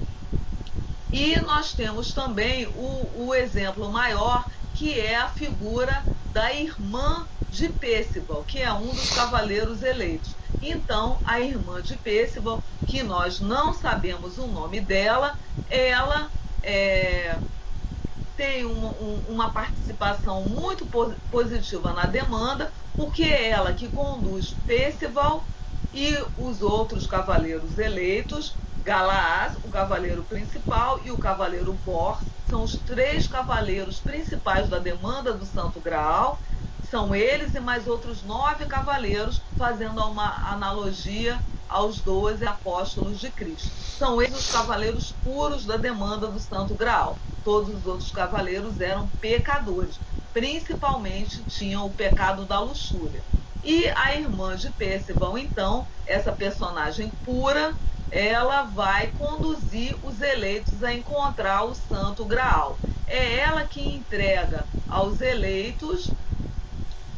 E 1.12 1.40
nós 1.42 1.74
temos 1.74 2.12
também 2.12 2.68
o, 2.68 3.28
o 3.28 3.36
exemplo 3.36 3.90
maior, 3.92 4.46
que 4.74 5.00
é 5.00 5.16
a 5.16 5.30
figura 5.30 6.04
da 6.34 6.52
irmã 6.54 7.28
de 7.48 7.70
Pêssibal, 7.70 8.44
que 8.44 8.60
é 8.60 8.74
um 8.74 8.94
dos 8.94 9.12
cavaleiros 9.12 9.84
eleitos. 9.84 10.36
Então, 10.60 11.22
a 11.24 11.40
irmã 11.40 11.82
de 11.82 11.96
Pêssibal, 11.98 12.64
que 12.86 13.04
nós 13.04 13.40
não 13.40 13.74
sabemos 13.74 14.38
o 14.38 14.48
nome 14.48 14.82
dela, 14.82 15.38
ela 15.70 16.32
é, 16.64 17.40
tem 18.36 18.66
um, 18.66 18.86
um, 18.88 19.20
uma 19.28 19.52
participação 19.54 20.44
muito 20.50 20.90
positiva 21.30 21.94
na 21.94 22.08
demanda, 22.08 22.74
porque 22.96 23.24
é 23.24 23.50
ela 23.50 23.74
que 23.74 23.92
conduz 23.92 24.54
Percival 24.66 25.48
e 25.92 26.16
os 26.36 26.62
outros 26.62 27.06
cavaleiros 27.06 27.78
eleitos, 27.78 28.58
Galaás, 28.84 29.54
o 29.64 29.70
cavaleiro 29.70 30.24
principal, 30.24 31.00
e 31.06 31.12
o 31.12 31.18
cavaleiro 31.18 31.72
Bor, 31.86 32.20
são 32.50 32.64
os 32.64 32.76
três 32.76 33.28
cavaleiros 33.28 34.00
principais 34.00 34.68
da 34.68 34.78
demanda 34.78 35.34
do 35.34 35.46
Santo 35.46 35.80
Graal. 35.80 36.38
São 36.92 37.16
eles 37.16 37.56
e 37.56 37.60
mais 37.60 37.88
outros 37.88 38.22
nove 38.24 38.66
cavaleiros, 38.66 39.42
fazendo 39.58 40.04
uma 40.06 40.52
analogia 40.52 41.40
aos 41.70 42.00
doze 42.00 42.46
apóstolos 42.46 43.20
de 43.20 43.32
Cristo. 43.32 43.72
São 43.98 44.22
eles 44.22 44.38
os 44.38 44.52
cavaleiros 44.52 45.14
puros 45.24 45.66
da 45.66 45.78
demanda 45.78 46.28
do 46.28 46.40
Santo 46.40 46.76
Graal. 46.76 47.18
Todos 47.44 47.74
os 47.74 47.88
outros 47.88 48.12
cavaleiros 48.12 48.80
eram 48.82 49.08
pecadores, 49.22 49.98
principalmente 50.34 51.42
tinham 51.44 51.86
o 51.86 51.94
pecado 51.94 52.46
da 52.46 52.60
luxúria. 52.60 53.24
E 53.64 53.88
a 53.96 54.14
irmã 54.14 54.58
de 54.58 54.70
Percival, 54.72 55.38
então, 55.38 55.88
essa 56.06 56.34
personagem 56.34 57.10
pura, 57.24 57.74
ela 58.14 58.62
vai 58.62 59.08
conduzir 59.08 59.98
os 60.04 60.22
eleitos 60.22 60.84
a 60.84 60.94
encontrar 60.94 61.64
o 61.64 61.74
Santo 61.74 62.24
Graal. 62.26 62.78
É 63.08 63.40
ela 63.40 63.66
que 63.66 63.82
entrega 63.82 64.70
aos 64.88 65.20
eleitos, 65.20 66.14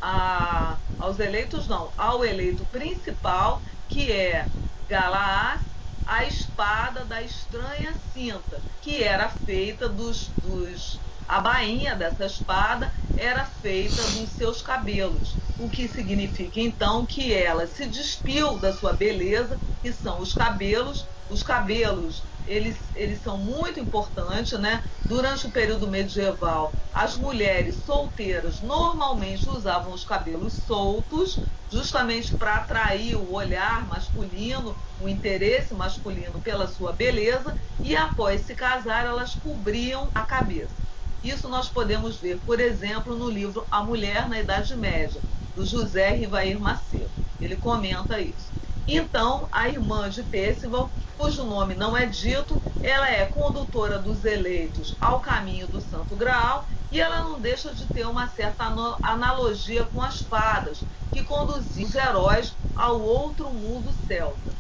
a, 0.02 0.78
aos 0.98 1.20
eleitos 1.20 1.68
não, 1.68 1.92
ao 1.98 2.24
eleito 2.24 2.66
principal 2.68 3.62
que 3.90 4.10
é 4.10 4.48
Galaás, 4.88 5.62
a 6.06 6.26
espada 6.26 7.06
da 7.06 7.22
estranha 7.22 7.96
cinta, 7.96 8.64
que 8.80 9.04
era 9.04 9.30
feita 9.30 9.90
dos, 9.90 10.34
dos. 10.38 11.04
A 11.28 11.42
bainha 11.42 11.96
dessa 11.96 12.26
espada 12.26 12.94
era 13.16 13.46
feita 13.46 14.08
dos 14.12 14.32
seus 14.32 14.62
cabelos, 14.62 15.40
o 15.58 15.70
que 15.70 15.88
significa 15.88 16.60
então 16.60 17.06
que 17.06 17.34
ela 17.34 17.66
se 17.68 17.88
despiu 17.88 18.60
da 18.60 18.72
sua 18.74 18.94
beleza, 18.94 19.60
que 19.82 19.92
são 19.92 20.20
os 20.22 20.34
cabelos. 20.34 21.10
Os 21.28 21.42
cabelos 21.42 22.28
eles, 22.46 22.92
eles 22.96 23.22
são 23.22 23.38
muito 23.38 23.80
importantes, 23.80 24.58
né? 24.60 24.84
Durante 25.06 25.48
o 25.48 25.52
período 25.52 25.88
medieval, 25.90 26.76
as 26.94 27.18
mulheres 27.18 27.78
solteiras 27.84 28.62
normalmente 28.62 29.50
usavam 29.50 29.94
os 29.94 30.04
cabelos 30.06 30.54
soltos, 30.54 31.44
justamente 31.70 32.34
para 32.36 32.58
atrair 32.58 33.16
o 33.16 33.32
olhar 33.34 33.88
masculino, 33.88 34.78
o 34.98 35.10
interesse 35.10 35.74
masculino 35.74 36.42
pela 36.42 36.68
sua 36.68 36.94
beleza, 36.94 37.56
e 37.82 37.96
após 37.96 38.42
se 38.42 38.56
casar, 38.56 39.06
elas 39.06 39.36
cobriam 39.36 40.12
a 40.14 40.24
cabeça. 40.24 40.84
Isso 41.22 41.50
nós 41.50 41.70
podemos 41.70 42.20
ver, 42.20 42.42
por 42.44 42.60
exemplo, 42.60 43.16
no 43.18 43.30
livro 43.30 43.68
A 43.72 43.84
Mulher 43.84 44.30
na 44.30 44.40
Idade 44.40 44.76
Média, 44.76 45.26
do 45.54 45.66
José 45.66 46.12
Rivair 46.12 46.60
Macedo. 46.60 47.14
Ele 47.40 47.58
comenta 47.58 48.20
isso. 48.22 48.54
Então, 48.88 49.48
a 49.52 49.68
irmã 49.68 50.10
de 50.10 50.24
Percival, 50.24 50.92
cujo 51.18 51.44
nome 51.44 51.76
não 51.76 51.98
é 51.98 52.06
dito, 52.06 52.62
ela 52.82 53.10
é 53.10 53.26
condutora 53.26 53.98
dos 53.98 54.24
eleitos 54.26 54.96
ao 55.00 55.22
caminho 55.22 55.68
do 55.68 55.82
Santo 55.82 56.16
Graal 56.16 56.68
e 56.92 57.02
ela 57.02 57.24
não 57.24 57.40
deixa 57.42 57.74
de 57.74 57.88
ter 57.88 58.06
uma 58.06 58.28
certa 58.28 58.66
analogia 59.02 59.86
com 59.86 60.02
as 60.02 60.22
fadas, 60.22 60.88
que 61.12 61.24
conduziam 61.24 61.88
os 61.88 61.96
heróis 61.96 62.58
ao 62.76 63.02
outro 63.02 63.52
mundo 63.52 63.92
celta. 63.92 64.56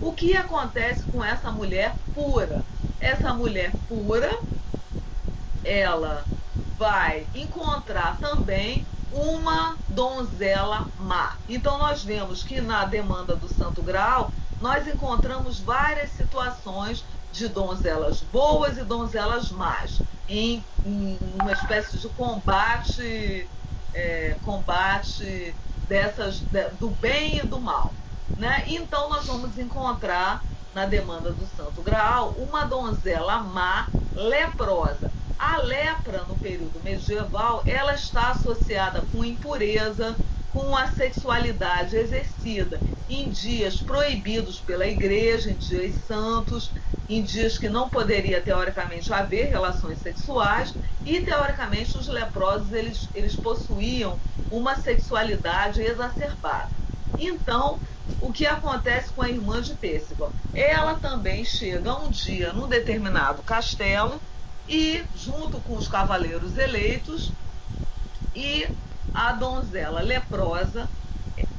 O 0.00 0.12
que 0.14 0.36
acontece 0.36 1.06
com 1.06 1.22
essa 1.22 1.52
mulher 1.52 2.00
pura? 2.12 2.66
Essa 2.98 3.32
mulher 3.32 3.78
pura, 3.86 4.30
ela 5.64 6.24
vai 6.78 7.26
encontrar 7.34 8.16
também 8.18 8.86
uma 9.12 9.76
donzela 9.88 10.86
má. 10.98 11.36
Então 11.48 11.78
nós 11.78 12.02
vemos 12.02 12.42
que 12.42 12.60
na 12.60 12.84
demanda 12.84 13.34
do 13.34 13.48
Santo 13.48 13.82
Graal 13.82 14.30
nós 14.60 14.86
encontramos 14.86 15.60
várias 15.60 16.10
situações 16.10 17.04
de 17.32 17.48
donzelas 17.48 18.20
boas 18.32 18.76
e 18.78 18.84
donzelas 18.84 19.50
más, 19.50 20.00
em, 20.28 20.64
em 20.84 21.18
uma 21.34 21.52
espécie 21.52 21.98
de 21.98 22.08
combate, 22.10 23.48
é, 23.94 24.36
combate 24.44 25.54
dessas 25.88 26.40
do 26.78 26.90
bem 26.90 27.38
e 27.38 27.46
do 27.46 27.60
mal. 27.60 27.92
Né? 28.36 28.64
Então 28.66 29.08
nós 29.08 29.26
vamos 29.26 29.58
encontrar 29.58 30.42
na 30.74 30.86
demanda 30.86 31.32
do 31.32 31.46
Santo 31.56 31.82
Graal 31.82 32.34
uma 32.38 32.64
donzela 32.64 33.38
má 33.38 33.88
leprosa. 34.14 35.10
A 35.38 35.58
lepra 35.58 36.24
no 36.24 36.36
período 36.36 36.80
medieval 36.82 37.62
ela 37.64 37.94
está 37.94 38.30
associada 38.30 39.02
com 39.12 39.24
impureza, 39.24 40.16
com 40.52 40.76
a 40.76 40.88
sexualidade 40.88 41.96
exercida 41.96 42.80
em 43.08 43.30
dias 43.30 43.80
proibidos 43.80 44.58
pela 44.60 44.86
igreja, 44.86 45.50
em 45.50 45.56
dias 45.56 45.94
santos, 46.06 46.72
em 47.08 47.22
dias 47.22 47.56
que 47.56 47.68
não 47.68 47.88
poderia 47.88 48.42
teoricamente 48.42 49.12
haver 49.12 49.48
relações 49.48 49.98
sexuais 50.00 50.74
e 51.04 51.20
teoricamente 51.20 51.96
os 51.96 52.08
leprosos 52.08 52.72
eles, 52.72 53.08
eles 53.14 53.36
possuíam 53.36 54.20
uma 54.50 54.74
sexualidade 54.74 55.80
exacerbada. 55.80 56.72
Então, 57.16 57.78
o 58.20 58.32
que 58.32 58.44
acontece 58.44 59.12
com 59.12 59.22
a 59.22 59.30
irmã 59.30 59.62
de 59.62 59.74
Pêssego? 59.74 60.34
Ela 60.52 60.96
também 60.96 61.44
chega 61.44 61.94
um 61.94 62.10
dia 62.10 62.52
num 62.52 62.66
determinado 62.66 63.42
castelo 63.42 64.20
e, 64.68 65.08
junto 65.14 65.60
com 65.62 65.76
os 65.76 65.88
cavaleiros 65.88 66.56
eleitos, 66.56 67.34
E 68.34 68.68
a 69.12 69.32
donzela 69.32 70.00
leprosa, 70.00 70.92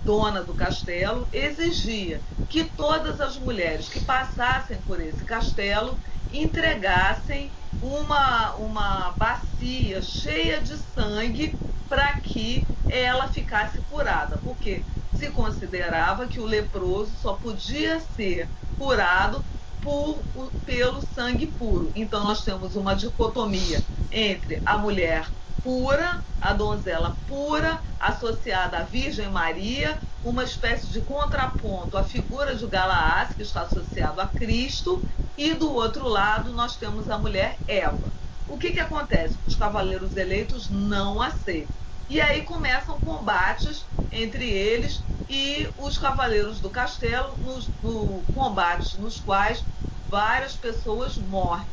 dona 0.03 0.43
do 0.43 0.55
castelo, 0.55 1.27
exigia 1.31 2.23
que 2.47 2.63
todas 2.65 3.19
as 3.21 3.37
mulheres 3.37 3.89
que 3.89 3.99
passassem 3.99 4.81
por 4.81 4.99
esse 5.01 5.23
castelo 5.25 5.99
entregassem 6.31 7.55
uma, 7.81 8.55
uma 8.55 9.11
bacia 9.11 10.01
cheia 10.01 10.61
de 10.61 10.77
sangue 10.77 11.59
para 11.87 12.19
que 12.21 12.69
ela 12.87 13.27
ficasse 13.31 13.81
curada, 13.81 14.37
porque 14.39 14.87
se 15.11 15.31
considerava 15.31 16.27
que 16.27 16.39
o 16.39 16.45
leproso 16.45 17.15
só 17.17 17.35
podia 17.35 17.99
ser 17.99 18.51
curado 18.77 19.45
por, 19.81 20.19
pelo 20.65 21.01
sangue 21.13 21.47
puro. 21.47 21.91
Então 21.95 22.23
nós 22.23 22.43
temos 22.43 22.75
uma 22.75 22.95
dicotomia 22.95 23.83
entre 24.11 24.61
a 24.65 24.77
mulher 24.77 25.27
pura, 25.63 26.23
a 26.41 26.53
donzela 26.53 27.15
pura, 27.27 27.81
associada 27.99 28.79
à 28.79 28.83
Virgem 28.83 29.29
Maria, 29.29 29.97
uma 30.23 30.43
espécie 30.43 30.87
de 30.87 31.01
contraponto 31.01 31.97
à 31.97 32.03
figura 32.03 32.55
de 32.55 32.65
Galaás, 32.67 33.33
que 33.33 33.41
está 33.41 33.61
associado 33.61 34.21
a 34.21 34.27
Cristo, 34.27 35.03
e 35.37 35.53
do 35.53 35.71
outro 35.71 36.07
lado 36.07 36.51
nós 36.51 36.75
temos 36.75 37.09
a 37.09 37.17
mulher 37.17 37.57
Eva. 37.67 38.13
O 38.47 38.57
que, 38.57 38.71
que 38.71 38.79
acontece? 38.79 39.37
Os 39.45 39.55
cavaleiros 39.55 40.15
eleitos 40.17 40.69
não 40.69 41.21
aceitam. 41.21 41.75
E 42.09 42.19
aí 42.19 42.43
começam 42.43 42.99
combates 43.01 43.89
entre 44.11 44.49
eles 44.49 45.07
e 45.27 45.71
os 45.77 45.97
cavaleiros 45.97 46.59
do 46.59 46.71
castelo, 46.71 47.37
nos 47.39 47.73
no 47.79 48.27
combates 48.31 48.95
nos 48.95 49.19
quais 49.19 49.69
várias 50.03 50.57
pessoas 50.57 51.17
morrem. 51.17 51.71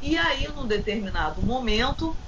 E 0.00 0.16
aí, 0.18 0.48
num 0.48 0.66
determinado 0.66 1.42
momento, 1.42 2.20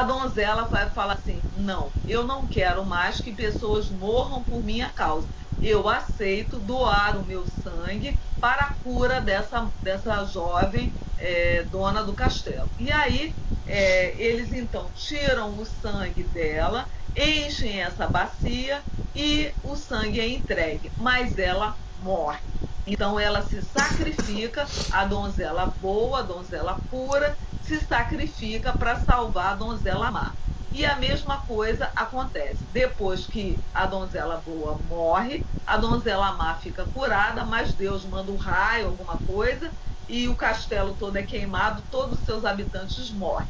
a 0.00 0.04
donzela 0.04 0.68
vai 0.68 0.90
falar 0.90 1.14
assim: 1.14 1.46
não, 1.50 1.94
eu 2.06 2.24
não 2.26 2.48
quero 2.48 2.84
mais 2.84 3.20
que 3.20 3.34
pessoas 3.34 3.90
morram 3.90 4.44
por 4.44 4.62
minha 4.64 4.92
causa. 4.92 5.28
Eu 5.60 5.88
aceito 5.88 6.58
doar 6.60 7.16
o 7.18 7.24
meu 7.24 7.46
sangue 7.46 8.18
para 8.40 8.64
a 8.66 8.76
cura 8.76 9.20
dessa, 9.20 9.72
dessa 9.80 10.24
jovem 10.24 10.94
é, 11.16 11.64
dona 11.64 12.02
do 12.04 12.14
castelo. 12.14 12.72
E 12.78 12.90
aí 12.90 13.36
é, 13.64 14.20
eles 14.20 14.52
então 14.52 14.90
tiram 14.92 15.56
o 15.58 15.64
sangue 15.64 16.24
dela, 16.24 16.88
enchem 17.14 17.80
essa 17.82 18.06
bacia 18.08 18.84
e 19.14 19.54
o 19.62 19.76
sangue 19.76 20.20
é 20.20 20.28
entregue, 20.28 20.92
mas 20.96 21.36
ela 21.38 21.76
morre. 22.02 22.38
Então 22.86 23.18
ela 23.18 23.42
se 23.42 23.62
sacrifica, 23.62 24.66
a 24.90 25.04
donzela 25.04 25.66
boa, 25.80 26.20
a 26.20 26.22
donzela 26.22 26.80
pura, 26.90 27.36
se 27.62 27.78
sacrifica 27.80 28.72
para 28.72 28.98
salvar 29.00 29.52
a 29.52 29.56
donzela 29.56 30.10
má. 30.10 30.32
E 30.72 30.84
a 30.86 30.96
mesma 30.96 31.38
coisa 31.38 31.90
acontece. 31.94 32.64
Depois 32.72 33.26
que 33.26 33.58
a 33.74 33.86
donzela 33.86 34.42
boa 34.44 34.78
morre, 34.88 35.44
a 35.66 35.76
donzela 35.76 36.32
má 36.32 36.54
fica 36.54 36.84
curada, 36.86 37.44
mas 37.44 37.74
Deus 37.74 38.04
manda 38.04 38.32
um 38.32 38.36
raio, 38.36 38.86
alguma 38.86 39.18
coisa, 39.18 39.70
e 40.08 40.28
o 40.28 40.34
castelo 40.34 40.96
todo 40.98 41.16
é 41.16 41.22
queimado, 41.22 41.82
todos 41.90 42.18
os 42.18 42.24
seus 42.24 42.44
habitantes 42.44 43.10
morrem. 43.10 43.46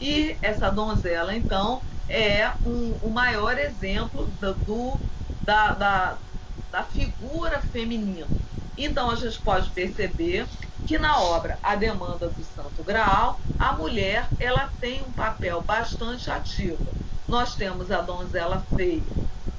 E 0.00 0.36
essa 0.42 0.70
donzela, 0.70 1.36
então, 1.36 1.82
é 2.08 2.52
um, 2.64 2.98
o 3.02 3.10
maior 3.10 3.58
exemplo 3.58 4.26
do, 4.40 4.54
do 4.54 5.00
da, 5.42 5.72
da, 5.72 6.18
da 6.72 6.82
figura 6.82 7.60
feminina. 7.60 8.26
Então, 8.76 9.10
a 9.10 9.14
gente 9.14 9.38
pode 9.40 9.68
perceber 9.70 10.46
que 10.86 10.98
na 10.98 11.20
obra 11.20 11.58
A 11.62 11.76
Demanda 11.76 12.28
do 12.28 12.44
Santo 12.56 12.82
Graal, 12.82 13.38
a 13.58 13.74
mulher 13.74 14.26
ela 14.40 14.72
tem 14.80 15.02
um 15.02 15.12
papel 15.12 15.60
bastante 15.60 16.30
ativo. 16.30 16.84
Nós 17.28 17.54
temos 17.54 17.90
a 17.90 18.00
donzela 18.00 18.64
feia, 18.74 19.02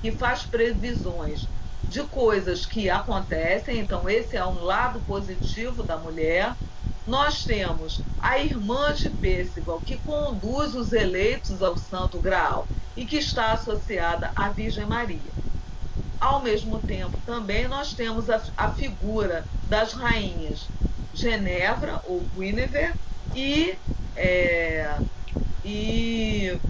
que 0.02 0.12
faz 0.12 0.42
previsões 0.42 1.48
de 1.84 2.02
coisas 2.04 2.66
que 2.66 2.90
acontecem, 2.90 3.80
então 3.80 4.10
esse 4.10 4.36
é 4.36 4.44
um 4.44 4.64
lado 4.64 5.00
positivo 5.02 5.84
da 5.84 5.96
mulher. 5.96 6.56
Nós 7.06 7.44
temos 7.44 8.02
a 8.20 8.40
irmã 8.40 8.94
de 8.94 9.10
Pêssego, 9.10 9.80
que 9.86 9.98
conduz 9.98 10.74
os 10.74 10.92
eleitos 10.92 11.62
ao 11.62 11.78
Santo 11.78 12.18
Graal 12.18 12.68
e 12.98 13.06
que 13.06 13.18
está 13.18 13.52
associada 13.52 14.32
à 14.36 14.50
Virgem 14.50 14.86
Maria. 14.86 15.20
Ao 16.24 16.42
mesmo 16.42 16.82
tempo, 16.82 17.22
também 17.26 17.68
nós 17.68 17.94
temos 17.94 18.30
a, 18.30 18.42
a 18.56 18.70
figura 18.74 19.46
das 19.68 19.92
rainhas 19.94 20.72
Genevra 21.12 22.00
ou 22.06 22.30
Guinevere 22.30 22.96
e, 23.34 23.78
é, 24.16 25.04
e 25.64 26.62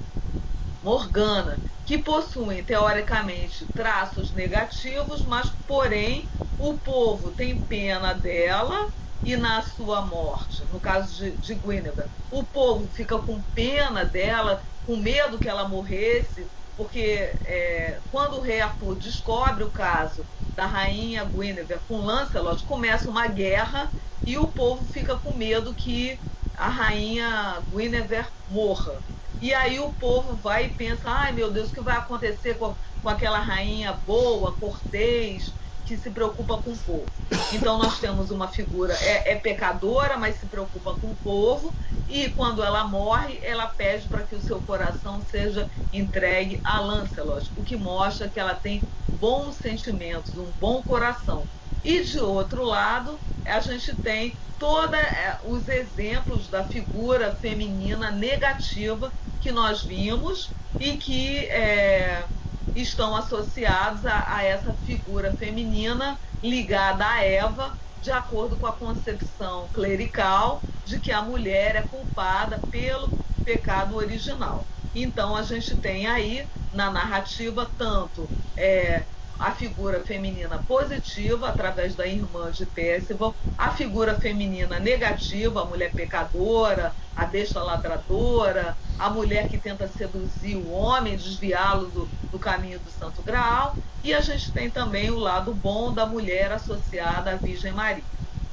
Morgana, 0.82 1.62
que 1.86 1.98
possuem 2.04 2.66
teoricamente 2.66 3.70
traços 3.74 4.34
negativos, 4.34 5.24
mas 5.26 5.50
porém 5.68 6.30
o 6.58 6.80
povo 6.80 7.34
tem 7.36 7.62
pena 7.66 8.13
dela 8.13 8.78
e 9.24 9.38
na 9.38 9.62
sua 9.63 10.06
morte, 10.06 10.66
no 10.66 10.82
caso 10.82 11.16
de, 11.16 11.38
de 11.39 11.56
Guinevere, 11.56 12.10
o 12.30 12.46
povo 12.48 12.89
fica 12.89 13.20
com 13.22 13.44
pena 13.54 14.04
dela, 14.06 14.63
com 14.84 14.98
medo 14.98 15.39
que 15.39 15.50
ela 15.50 15.68
morresse, 15.70 16.52
porque 16.76 17.38
é, 17.44 18.02
quando 18.10 18.38
o 18.38 18.42
rei 18.42 18.62
Arthur 18.62 18.96
descobre 18.98 19.64
o 19.64 19.72
caso 19.72 20.28
da 20.56 20.66
rainha 20.66 21.24
Guinevere 21.26 21.82
com 21.88 21.98
Lancelot, 21.98 22.64
começa 22.66 23.10
uma 23.10 23.28
guerra 23.28 23.94
e 24.26 24.38
o 24.38 24.52
povo 24.54 24.86
fica 24.86 25.20
com 25.20 25.34
medo 25.36 25.76
que 25.76 26.22
a 26.54 26.70
rainha 26.70 27.66
Guinevere 27.70 28.30
morra. 28.48 29.04
E 29.40 29.54
aí 29.54 29.80
o 29.80 29.94
povo 29.94 30.38
vai 30.38 30.66
e 30.66 30.76
pensa, 30.76 31.10
ai 31.10 31.32
meu 31.34 31.52
Deus, 31.52 31.70
o 31.70 31.74
que 31.74 31.82
vai 31.82 31.98
acontecer 31.98 32.56
com, 32.58 32.78
com 33.02 33.10
aquela 33.10 33.40
rainha 33.40 33.92
boa, 33.94 34.58
cortês, 34.58 35.56
que 35.86 35.98
se 35.98 36.10
preocupa 36.10 36.58
com 36.58 36.72
o 36.72 36.78
povo. 36.78 37.06
Então 37.52 37.78
nós 37.78 38.00
temos 38.00 38.32
uma 38.32 38.48
figura, 38.48 38.93
é, 38.93 39.34
é 39.34 39.36
pecadora, 39.36 40.17
mas 40.17 40.39
se 40.39 40.46
preocupa 40.46 40.93
com 40.93 41.08
o 41.08 41.15
povo, 41.24 41.74
e 42.10 42.30
quando 42.30 42.63
ela 42.63 42.84
morre, 42.84 43.39
ela 43.43 43.67
pede 43.67 44.08
para 44.08 44.24
que 44.24 44.36
o 44.36 44.41
seu 44.41 44.62
coração 44.62 45.22
seja 45.30 45.69
entregue 45.91 46.60
a 46.63 46.80
Lancelot, 46.80 47.50
o 47.58 47.63
que 47.63 47.76
mostra 47.76 48.28
que 48.28 48.39
ela 48.39 48.54
tem 48.54 48.82
bons 49.19 49.56
sentimentos, 49.56 50.38
um 50.38 50.48
bom 50.60 50.82
coração. 50.82 51.43
E 51.84 52.02
de 52.02 52.19
outro 52.19 52.63
lado, 52.63 53.19
a 53.46 53.60
gente 53.60 53.93
tem 53.96 54.36
todos 54.58 54.98
é, 54.98 55.39
os 55.46 55.67
exemplos 55.67 56.48
da 56.48 56.63
figura 56.63 57.36
feminina 57.36 58.10
negativa 58.10 59.12
que 59.41 59.52
nós 59.52 59.84
vimos 59.84 60.50
e 60.80 60.96
que 60.98 61.39
é, 61.48 62.24
estão 62.73 63.15
associados 63.15 64.06
a, 64.06 64.36
a 64.38 64.43
essa 64.43 64.73
figura 64.76 65.34
feminina 65.36 66.19
ligada 66.41 67.06
a 67.08 67.23
Eva, 67.23 67.78
de 67.99 68.12
acordo 68.12 68.58
com 68.58 68.65
a 68.65 68.78
concepção 68.78 69.69
clerical 69.69 70.65
de 70.84 70.99
que 70.99 71.12
a 71.12 71.21
mulher 71.21 71.76
é 71.76 71.84
culpada 71.84 72.60
pelo 72.69 73.15
pecado 73.43 73.95
original. 73.95 74.69
Então 74.93 75.36
a 75.36 75.43
gente 75.43 75.76
tem 75.76 76.08
aí 76.08 76.49
na 76.71 76.91
narrativa 76.91 77.65
tanto 77.78 78.34
é, 78.56 79.08
a 79.39 79.52
figura 79.52 80.00
feminina 80.02 80.63
positiva, 80.67 81.50
através 81.50 81.96
da 81.96 82.08
irmã 82.08 82.52
de 82.52 82.65
Percival, 82.65 83.36
a 83.58 83.72
figura 83.72 84.15
feminina 84.15 84.80
negativa, 84.80 85.62
a 85.62 85.65
mulher 85.65 85.91
pecadora, 85.91 86.93
a 87.15 87.26
besta 87.26 87.62
ladradora, 87.62 88.78
a 88.98 89.10
mulher 89.10 89.50
que 89.50 89.58
tenta 89.58 89.88
seduzir 89.88 90.56
o 90.56 90.72
homem, 90.72 91.17
desviá-lo 91.17 91.88
do, 91.88 92.10
do 92.32 92.39
caminho 92.39 92.80
do 92.80 92.91
Santo 92.91 93.22
Graal, 93.22 93.76
e 94.04 94.13
a 94.13 94.22
gente 94.22 94.52
tem 94.52 94.69
também 94.69 95.10
o 95.10 95.19
lado 95.19 95.54
bom 95.54 95.93
da 95.93 96.06
mulher 96.06 96.52
associada 96.52 97.32
à 97.32 97.36
Virgem 97.36 97.72
Maria. 97.72 98.04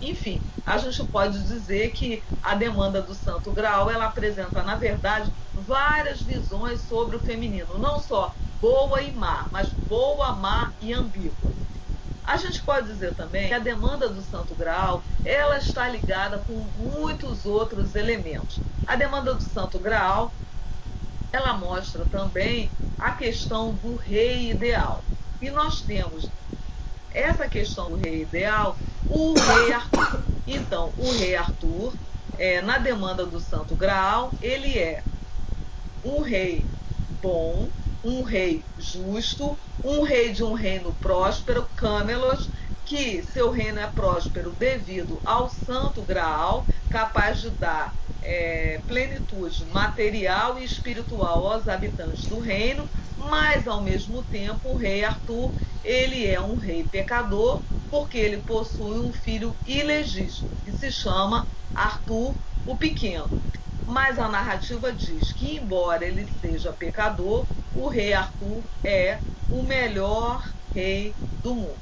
Enfim, 0.01 0.41
a 0.65 0.79
gente 0.79 1.05
pode 1.05 1.43
dizer 1.43 1.91
que 1.91 2.23
a 2.43 2.55
demanda 2.55 3.03
do 3.03 3.15
Santo 3.15 3.51
Graal 3.53 3.91
ela 3.91 4.07
apresenta, 4.07 4.63
na 4.63 4.75
verdade, 4.75 5.31
várias 5.53 6.23
visões 6.23 6.81
sobre 6.81 7.17
o 7.17 7.21
feminino, 7.21 7.79
não 7.79 8.01
só 8.01 8.35
boa 8.61 9.01
e 9.03 9.11
má, 9.13 9.47
mas 9.51 9.69
boa, 9.69 10.33
má 10.33 10.73
e 10.81 10.93
ambígua. 10.93 11.51
A 12.25 12.37
gente 12.37 12.63
pode 12.63 12.87
dizer 12.87 13.15
também 13.15 13.49
que 13.49 13.55
a 13.55 13.59
demanda 13.59 14.09
do 14.09 14.23
Santo 14.23 14.55
Graal 14.55 15.03
ela 15.25 15.59
está 15.59 15.89
ligada 15.89 16.39
com 16.47 16.65
muitos 16.79 17.45
outros 17.47 17.95
elementos. 17.95 18.59
A 18.87 18.95
demanda 18.95 19.35
do 19.35 19.43
Santo 19.43 19.79
Graal 19.79 20.31
ela 21.33 21.55
mostra 21.55 22.05
também 22.07 22.71
a 22.99 23.13
questão 23.13 23.73
do 23.73 23.97
rei 23.97 24.51
ideal. 24.51 25.03
E 25.41 25.51
nós 25.51 25.81
temos 25.81 26.29
essa 27.13 27.49
questão 27.49 27.91
do 27.91 27.97
rei 27.97 28.23
ideal, 28.23 28.77
o 29.09 29.35
rei 29.35 29.73
Arthur. 29.73 30.23
Então, 30.47 30.93
o 30.99 31.13
rei 31.19 31.35
Arthur, 31.37 31.93
é, 32.39 32.61
na 32.61 32.79
demanda 32.79 33.25
do 33.25 33.41
Santo 33.41 33.75
Graal, 33.75 34.33
ele 34.43 34.79
é 34.79 35.03
um 36.05 36.21
rei 36.23 36.65
bom, 37.23 37.69
um 38.03 38.23
rei 38.23 38.69
justo, 38.77 39.59
um 39.83 40.03
rei 40.03 40.33
de 40.33 40.43
um 40.45 40.55
reino 40.55 40.97
próspero, 40.99 41.69
Camelot, 41.77 42.49
que 42.85 43.23
seu 43.23 43.51
reino 43.51 43.79
é 43.81 43.87
próspero 43.87 44.55
devido 44.55 45.21
ao 45.25 45.49
santo 45.49 46.05
Graal, 46.05 46.67
capaz 46.89 47.41
de 47.41 47.51
dar 47.51 47.95
é, 48.21 48.79
plenitude 48.87 49.65
material 49.67 50.59
e 50.59 50.65
espiritual 50.65 51.47
aos 51.47 51.69
habitantes 51.69 52.27
do 52.27 52.39
reino, 52.39 52.91
mas 53.17 53.67
ao 53.67 53.83
mesmo 53.83 54.25
tempo 54.27 54.71
o 54.73 54.77
rei 54.77 55.05
Arthur 55.05 55.55
ele 55.83 56.27
é 56.27 56.41
um 56.41 56.57
rei 56.57 56.89
pecador 56.89 57.65
porque 57.89 58.19
ele 58.19 58.43
possui 58.43 58.99
um 59.01 59.13
filho 59.13 59.59
ilegítimo 59.65 60.59
que 60.63 60.73
se 60.73 60.91
chama 60.93 61.49
Arthur 61.75 62.39
o 62.65 62.77
Pequeno. 62.79 63.35
Mas 63.91 64.21
a 64.21 64.29
narrativa 64.29 64.93
diz 64.93 65.33
que, 65.33 65.57
embora 65.57 66.05
ele 66.05 66.25
seja 66.41 66.73
pecador, 66.73 67.45
o 67.75 67.89
rei 67.89 68.13
Arthur 68.13 68.63
é 68.85 69.19
o 69.51 69.65
melhor 69.65 70.49
rei 70.73 71.13
do 71.43 71.57
mundo. 71.57 71.77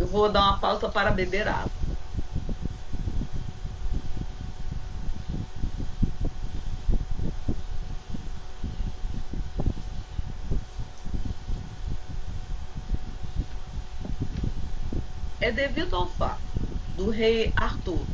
Eu 0.00 0.08
vou 0.08 0.28
dar 0.28 0.40
uma 0.40 0.58
pausa 0.58 0.88
para 0.88 1.12
beber 1.12 1.46
água. 1.46 1.70
É 15.40 15.52
devido 15.52 15.94
ao 15.94 16.08
fato 16.08 16.40
do 16.96 17.10
rei 17.10 17.52
Arthur 17.54 18.04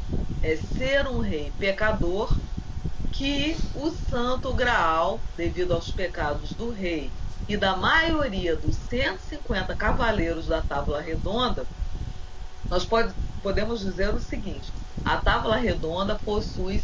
é 0.42 0.56
ser 0.56 1.06
um 1.06 1.20
rei 1.20 1.52
pecador 1.58 2.36
que 3.22 3.56
o 3.76 3.92
Santo 4.10 4.52
Graal, 4.52 5.20
devido 5.36 5.74
aos 5.74 5.92
pecados 5.92 6.52
do 6.54 6.72
rei 6.72 7.08
e 7.48 7.56
da 7.56 7.76
maioria 7.76 8.56
dos 8.56 8.74
150 8.90 9.76
cavaleiros 9.76 10.48
da 10.48 10.60
Távola 10.60 11.00
Redonda, 11.00 11.64
nós 12.68 12.84
pode, 12.84 13.14
podemos 13.40 13.78
dizer 13.78 14.12
o 14.12 14.18
seguinte: 14.18 14.72
a 15.04 15.18
Távola 15.18 15.54
Redonda 15.54 16.16
possui 16.16 16.82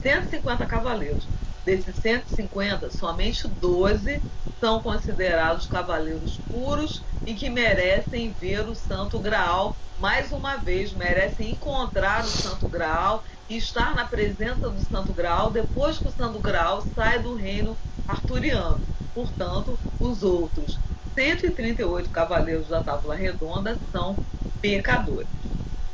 150 0.00 0.64
cavaleiros. 0.64 1.28
Desses 1.66 1.96
150, 1.96 2.90
somente 2.90 3.46
12 3.46 4.22
são 4.58 4.80
considerados 4.80 5.66
cavaleiros 5.66 6.40
puros 6.50 7.02
e 7.26 7.34
que 7.34 7.50
merecem 7.50 8.34
ver 8.40 8.66
o 8.66 8.74
Santo 8.74 9.18
Graal 9.18 9.76
mais 10.00 10.32
uma 10.32 10.56
vez, 10.56 10.92
merecem 10.92 11.50
encontrar 11.50 12.24
o 12.24 12.28
Santo 12.28 12.68
Graal 12.68 13.22
e 13.52 13.58
estar 13.58 13.94
na 13.94 14.06
presença 14.06 14.70
do 14.70 14.80
Santo 14.80 15.12
Graal 15.12 15.50
depois 15.50 15.98
que 15.98 16.08
o 16.08 16.10
Santo 16.10 16.38
Graal 16.40 16.80
sai 16.94 17.22
do 17.22 17.34
reino 17.34 17.76
arturiano. 18.08 18.80
Portanto, 19.12 19.78
os 20.00 20.22
outros 20.22 20.78
138 21.14 22.08
cavaleiros 22.08 22.68
da 22.68 22.82
Tábua 22.82 23.14
Redonda 23.14 23.78
são 23.90 24.18
pecadores, 24.58 25.28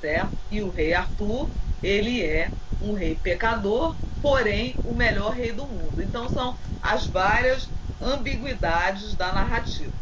certo? 0.01 0.39
E 0.49 0.63
o 0.63 0.71
rei 0.71 0.95
Arthur, 0.95 1.51
ele 1.83 2.25
é 2.25 2.53
um 2.81 2.93
rei 2.93 3.17
pecador, 3.17 3.97
porém 4.23 4.79
o 4.85 4.95
melhor 4.95 5.33
rei 5.33 5.53
do 5.53 5.67
mundo. 5.67 6.01
Então 6.01 6.29
são 6.29 6.57
as 6.81 7.09
várias 7.09 7.69
ambiguidades 8.01 9.17
da 9.17 9.33
narrativa. 9.33 9.93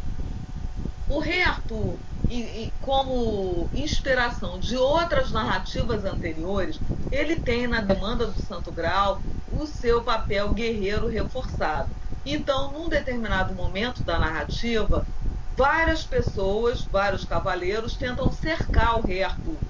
O 1.08 1.18
rei 1.20 1.42
Arthur, 1.42 2.02
como 2.80 3.70
inspiração 3.72 4.58
de 4.58 4.76
outras 4.76 5.30
narrativas 5.32 6.04
anteriores, 6.04 6.80
ele 7.10 7.40
tem 7.40 7.66
na 7.66 7.80
demanda 7.80 8.26
do 8.26 8.38
Santo 8.38 8.72
Graal 8.72 9.24
o 9.46 9.66
seu 9.66 10.02
papel 10.04 10.52
guerreiro 10.52 11.06
reforçado. 11.08 11.96
Então, 12.24 12.72
num 12.72 12.88
determinado 12.88 13.54
momento 13.54 14.02
da 14.04 14.18
narrativa, 14.18 15.08
várias 15.56 16.04
pessoas, 16.04 16.84
vários 16.84 17.24
cavaleiros 17.24 17.96
tentam 17.96 18.32
cercar 18.32 18.98
o 18.98 19.02
rei 19.02 19.22
Arthur. 19.22 19.64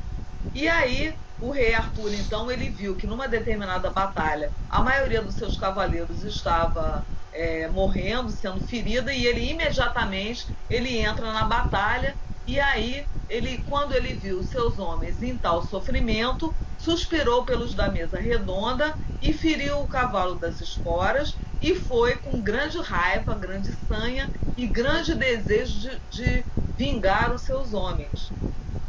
E 0.55 0.69
aí, 0.69 1.21
o 1.39 1.51
rei 1.51 1.75
Arthur, 1.75 2.15
então, 2.15 2.51
ele 2.51 2.71
viu 2.71 2.97
que 2.97 3.07
numa 3.07 3.29
determinada 3.29 3.91
batalha, 3.93 4.55
a 4.69 4.83
maioria 4.83 5.23
dos 5.23 5.37
seus 5.37 5.57
cavaleiros 5.57 6.23
estava 6.25 7.07
é, 7.37 7.69
morrendo, 7.69 8.31
sendo 8.31 8.61
ferida, 8.61 9.13
e 9.13 9.27
ele 9.27 9.51
imediatamente 9.51 10.47
ele 10.69 10.97
entra 10.99 11.33
na 11.33 11.45
batalha 11.45 12.17
e 12.47 12.59
aí 12.61 13.09
ele, 13.29 13.59
quando 13.63 13.93
ele 13.95 14.15
viu 14.15 14.43
seus 14.43 14.79
homens 14.79 15.21
em 15.23 15.39
tal 15.39 15.63
sofrimento, 15.63 16.55
suspirou 16.77 17.45
pelos 17.45 17.75
da 17.75 17.91
mesa 17.91 18.19
redonda 18.21 18.97
e 19.21 19.33
feriu 19.33 19.81
o 19.81 19.89
cavalo 19.89 20.37
das 20.39 20.61
esporas 20.61 21.37
e 21.61 21.75
foi 21.75 22.17
com 22.21 22.43
grande 22.43 22.79
raiva, 22.81 23.35
grande 23.35 23.73
sanha 23.73 24.31
e 24.57 24.67
grande 24.69 25.15
desejo 25.15 25.79
de, 25.81 26.01
de 26.09 26.47
vingar 26.77 27.33
os 27.35 27.43
seus 27.43 27.73
homens, 27.73 28.35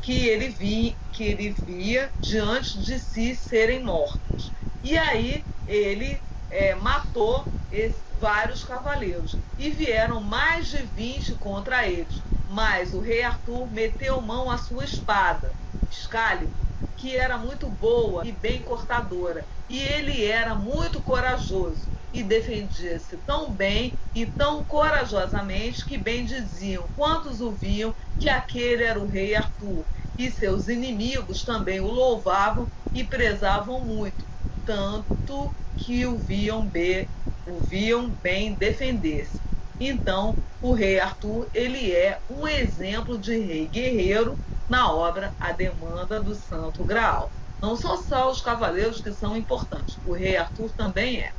que 0.01 0.27
ele, 0.27 0.49
vi, 0.49 0.99
que 1.11 1.23
ele 1.23 1.51
via 1.51 2.13
diante 2.19 2.79
de 2.81 2.99
si 2.99 3.35
serem 3.35 3.83
mortos. 3.83 4.53
E 4.81 4.97
aí 4.97 5.45
ele 5.65 6.23
é, 6.49 6.75
matou 6.75 7.49
esse, 7.69 8.06
vários 8.19 8.63
cavaleiros 8.63 9.39
e 9.57 9.69
vieram 9.69 10.21
mais 10.21 10.67
de 10.67 10.77
20 10.85 11.35
contra 11.35 11.87
eles. 11.87 12.23
Mas 12.47 12.93
o 12.93 12.99
rei 13.01 13.23
Arthur 13.23 13.69
meteu 13.71 14.21
mão 14.21 14.49
à 14.49 14.57
sua 14.57 14.85
espada, 14.85 15.55
Excalibur, 15.89 16.65
que 16.95 17.15
era 17.15 17.37
muito 17.37 17.69
boa 17.69 18.25
e 18.25 18.31
bem 18.31 18.63
cortadora, 18.63 19.47
e 19.69 19.79
ele 19.79 20.23
era 20.25 20.55
muito 20.55 21.01
corajoso 21.03 21.89
e 22.11 22.23
defendia-se 22.23 23.17
tão 23.25 23.53
bem 23.53 23.93
e 24.13 24.25
tão 24.25 24.65
corajosamente 24.65 25.85
que 25.85 25.97
bem 25.97 26.25
diziam 26.25 26.89
quantos 26.95 27.41
o 27.41 27.51
viam 27.51 27.93
que 28.17 28.29
aquele 28.29 28.83
era 28.83 28.99
o 28.99 29.05
rei 29.07 29.35
Arthur, 29.35 29.85
e 30.17 30.31
seus 30.31 30.67
inimigos 30.67 31.43
também 31.43 31.79
o 31.79 31.87
louvavam 31.87 32.67
e 32.93 33.03
prezavam 33.03 33.85
muito, 33.85 34.25
tanto 34.65 35.53
que 35.75 36.05
o 36.07 36.17
viam 36.17 36.67
bem, 36.67 37.07
o 37.47 37.59
viam 37.59 38.09
bem 38.09 38.53
defender-se. 38.53 39.41
Então, 39.79 40.35
o 40.61 40.73
rei 40.73 40.99
Arthur, 40.99 41.47
ele 41.53 41.91
é 41.91 42.19
um 42.29 42.47
exemplo 42.47 43.17
de 43.17 43.37
rei 43.37 43.67
guerreiro 43.67 44.37
na 44.67 44.91
obra 44.91 45.33
A 45.39 45.51
Demanda 45.51 46.19
do 46.19 46.35
Santo 46.35 46.83
Graal. 46.83 47.31
Não 47.61 47.75
são 47.75 48.01
só 48.01 48.29
os 48.29 48.41
cavaleiros 48.41 49.01
que 49.01 49.11
são 49.13 49.35
importantes, 49.35 49.97
o 50.05 50.13
rei 50.13 50.35
Arthur 50.35 50.71
também 50.71 51.21
é. 51.21 51.31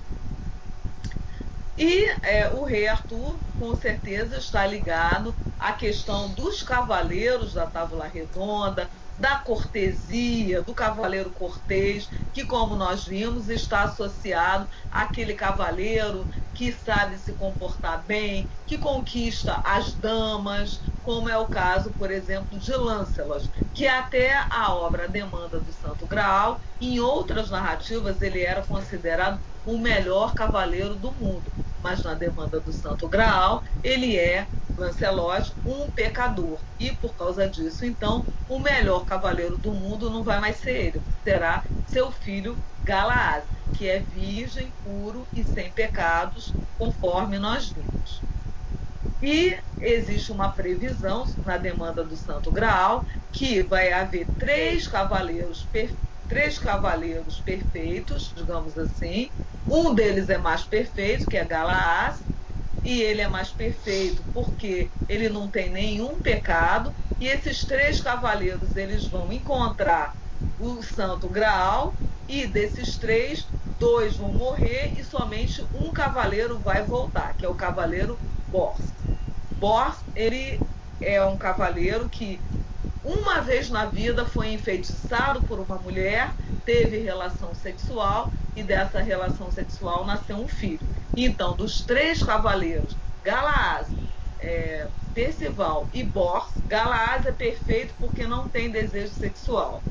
E 1.77 2.09
é, 2.23 2.51
o 2.55 2.65
rei 2.65 2.89
Arthur, 2.89 3.39
com 3.57 3.75
certeza, 3.77 4.37
está 4.37 4.67
ligado 4.67 5.35
à 5.59 5.73
questão 5.73 6.29
dos 6.35 6.63
cavaleiros 6.63 7.55
da 7.55 7.67
Távola 7.67 8.09
Redonda, 8.09 8.91
da 9.19 9.39
cortesia, 9.41 10.63
do 10.63 10.75
cavaleiro 10.75 11.33
cortês, 11.33 12.09
que, 12.33 12.45
como 12.45 12.77
nós 12.77 13.05
vimos, 13.05 13.49
está 13.49 13.83
associado 13.83 14.69
àquele 14.91 15.35
cavaleiro 15.35 16.29
que 16.55 16.73
sabe 16.73 17.19
se 17.19 17.35
comportar 17.35 18.05
bem, 18.07 18.49
que 18.65 18.79
conquista 18.79 19.61
as 19.65 19.95
damas, 19.95 20.83
como 21.03 21.29
é 21.29 21.37
o 21.39 21.49
caso, 21.49 21.95
por 21.95 22.11
exemplo, 22.11 22.59
de 22.59 22.73
Lancelot, 22.73 23.51
que 23.73 23.87
até 23.87 24.35
a 24.51 24.73
obra 24.75 25.09
Demanda 25.09 25.61
do 25.61 25.73
Santo 25.73 26.07
Graal, 26.07 26.61
em 26.81 27.01
outras 27.01 27.51
narrativas, 27.51 28.21
ele 28.21 28.43
era 28.43 28.65
considerado 28.67 29.41
o 29.69 29.79
melhor 29.79 30.35
cavaleiro 30.35 30.97
do 30.97 31.13
mundo 31.13 31.53
mas 31.83 32.03
na 32.03 32.15
demanda 32.15 32.61
do 32.61 32.73
Santo 32.73 33.09
Graal, 33.09 33.63
ele 33.83 34.17
é, 34.17 34.49
Lancelot, 34.77 35.53
um 35.65 35.91
pecador. 35.91 36.61
E 36.79 36.95
por 36.97 37.15
causa 37.17 37.49
disso, 37.49 37.85
então, 37.85 38.27
o 38.49 38.59
melhor 38.59 39.05
cavaleiro 39.05 39.59
do 39.59 39.73
mundo 39.73 40.11
não 40.11 40.25
vai 40.25 40.41
mais 40.41 40.57
ser 40.57 40.77
ele, 40.77 41.03
será 41.23 41.65
seu 41.87 42.11
filho 42.11 42.59
Galaaz, 42.83 43.45
que 43.73 43.89
é 43.89 44.01
virgem, 44.01 44.75
puro 44.83 45.29
e 45.35 45.45
sem 45.45 45.73
pecados, 45.73 46.57
conforme 46.77 47.39
nós 47.39 47.71
vimos. 47.71 48.27
E 49.21 49.59
existe 49.81 50.31
uma 50.31 50.53
previsão 50.53 51.25
na 51.45 51.57
demanda 51.59 52.05
do 52.05 52.17
Santo 52.17 52.53
Graal 52.53 53.05
que 53.33 53.63
vai 53.63 53.93
haver 53.93 54.29
três 54.39 54.87
cavaleiros 54.87 55.65
perfeitos 55.65 56.08
três 56.29 56.59
cavaleiros 56.59 57.41
perfeitos, 57.41 58.33
digamos 58.37 58.77
assim. 58.79 59.31
Um 59.69 59.95
deles 59.95 60.29
é 60.29 60.39
mais 60.39 60.63
perfeito, 60.63 61.27
que 61.27 61.37
é 61.37 61.45
Galaás, 61.45 62.17
e 62.85 63.03
ele 63.03 63.21
é 63.21 63.29
mais 63.29 63.49
perfeito 63.49 64.23
porque 64.33 64.89
ele 65.09 65.29
não 65.29 65.49
tem 65.49 65.71
nenhum 65.71 66.19
pecado. 66.21 66.95
E 67.21 67.27
esses 67.27 67.65
três 67.65 68.01
cavaleiros 68.01 68.77
eles 68.77 69.07
vão 69.07 69.33
encontrar 69.33 70.15
o 70.61 70.83
Santo 70.83 71.29
Graal 71.29 71.95
e 72.29 72.47
desses 72.47 72.97
três, 72.97 73.47
dois 73.79 74.17
vão 74.17 74.33
morrer 74.33 74.93
e 74.99 75.05
somente 75.05 75.65
um 75.75 75.91
cavaleiro 75.91 76.59
vai 76.59 76.83
voltar, 76.83 77.35
que 77.35 77.45
é 77.45 77.49
o 77.49 77.55
cavaleiro 77.55 78.19
Bors. 78.47 78.81
Bors, 79.59 79.97
ele 80.15 80.61
é 81.01 81.25
um 81.25 81.37
cavaleiro 81.37 82.09
que 82.09 82.41
uma 83.05 83.41
vez 83.41 83.71
na 83.71 83.87
vida 83.87 84.25
foi 84.25 84.53
enfeitiçado 84.53 85.43
por 85.43 85.59
uma 85.61 85.77
mulher, 85.77 86.31
teve 86.65 86.99
relação 86.99 87.55
sexual 87.55 88.33
e 88.57 88.63
dessa 88.63 89.01
relação 89.01 89.51
sexual 89.51 90.05
nasceu 90.05 90.37
um 90.37 90.49
filho. 90.49 90.81
Então, 91.17 91.55
dos 91.55 91.81
três 91.81 92.23
cavaleiros, 92.23 92.97
Galaaz, 93.25 93.87
é, 94.41 94.87
Percival 95.15 95.89
e 95.93 96.03
Bors, 96.03 96.47
Galaaz 96.67 97.27
é 97.27 97.33
perfeito 97.33 97.95
porque 97.99 98.27
não 98.27 98.49
tem 98.49 98.71
desejo 98.71 99.13
sexual. 99.15 99.83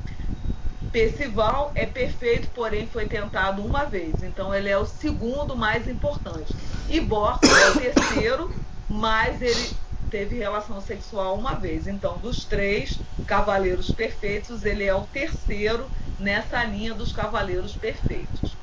Percival 0.92 1.72
é 1.76 1.86
perfeito, 1.86 2.48
porém 2.56 2.88
foi 2.88 3.08
tentado 3.08 3.62
uma 3.62 3.86
vez, 3.86 4.24
então 4.24 4.54
ele 4.54 4.70
é 4.70 4.78
o 4.78 4.86
segundo 4.86 5.56
mais 5.56 5.88
importante. 5.88 6.56
E 6.90 7.00
Bor 7.00 7.40
é 7.44 7.70
o 7.70 7.74
terceiro, 7.74 8.56
mas 8.90 9.42
ele 9.42 9.72
teve 10.08 10.38
relação 10.38 10.80
sexual 10.82 11.38
uma 11.38 11.60
vez. 11.60 11.88
Então, 11.88 12.20
dos 12.20 12.46
três 12.46 13.04
cavaleiros 13.26 13.94
perfeitos, 13.94 14.64
ele 14.64 14.84
é 14.86 14.94
o 14.96 15.08
terceiro 15.08 15.92
nessa 16.18 16.64
linha 16.64 16.94
dos 16.94 17.12
cavaleiros 17.12 17.76
perfeitos. 17.78 18.60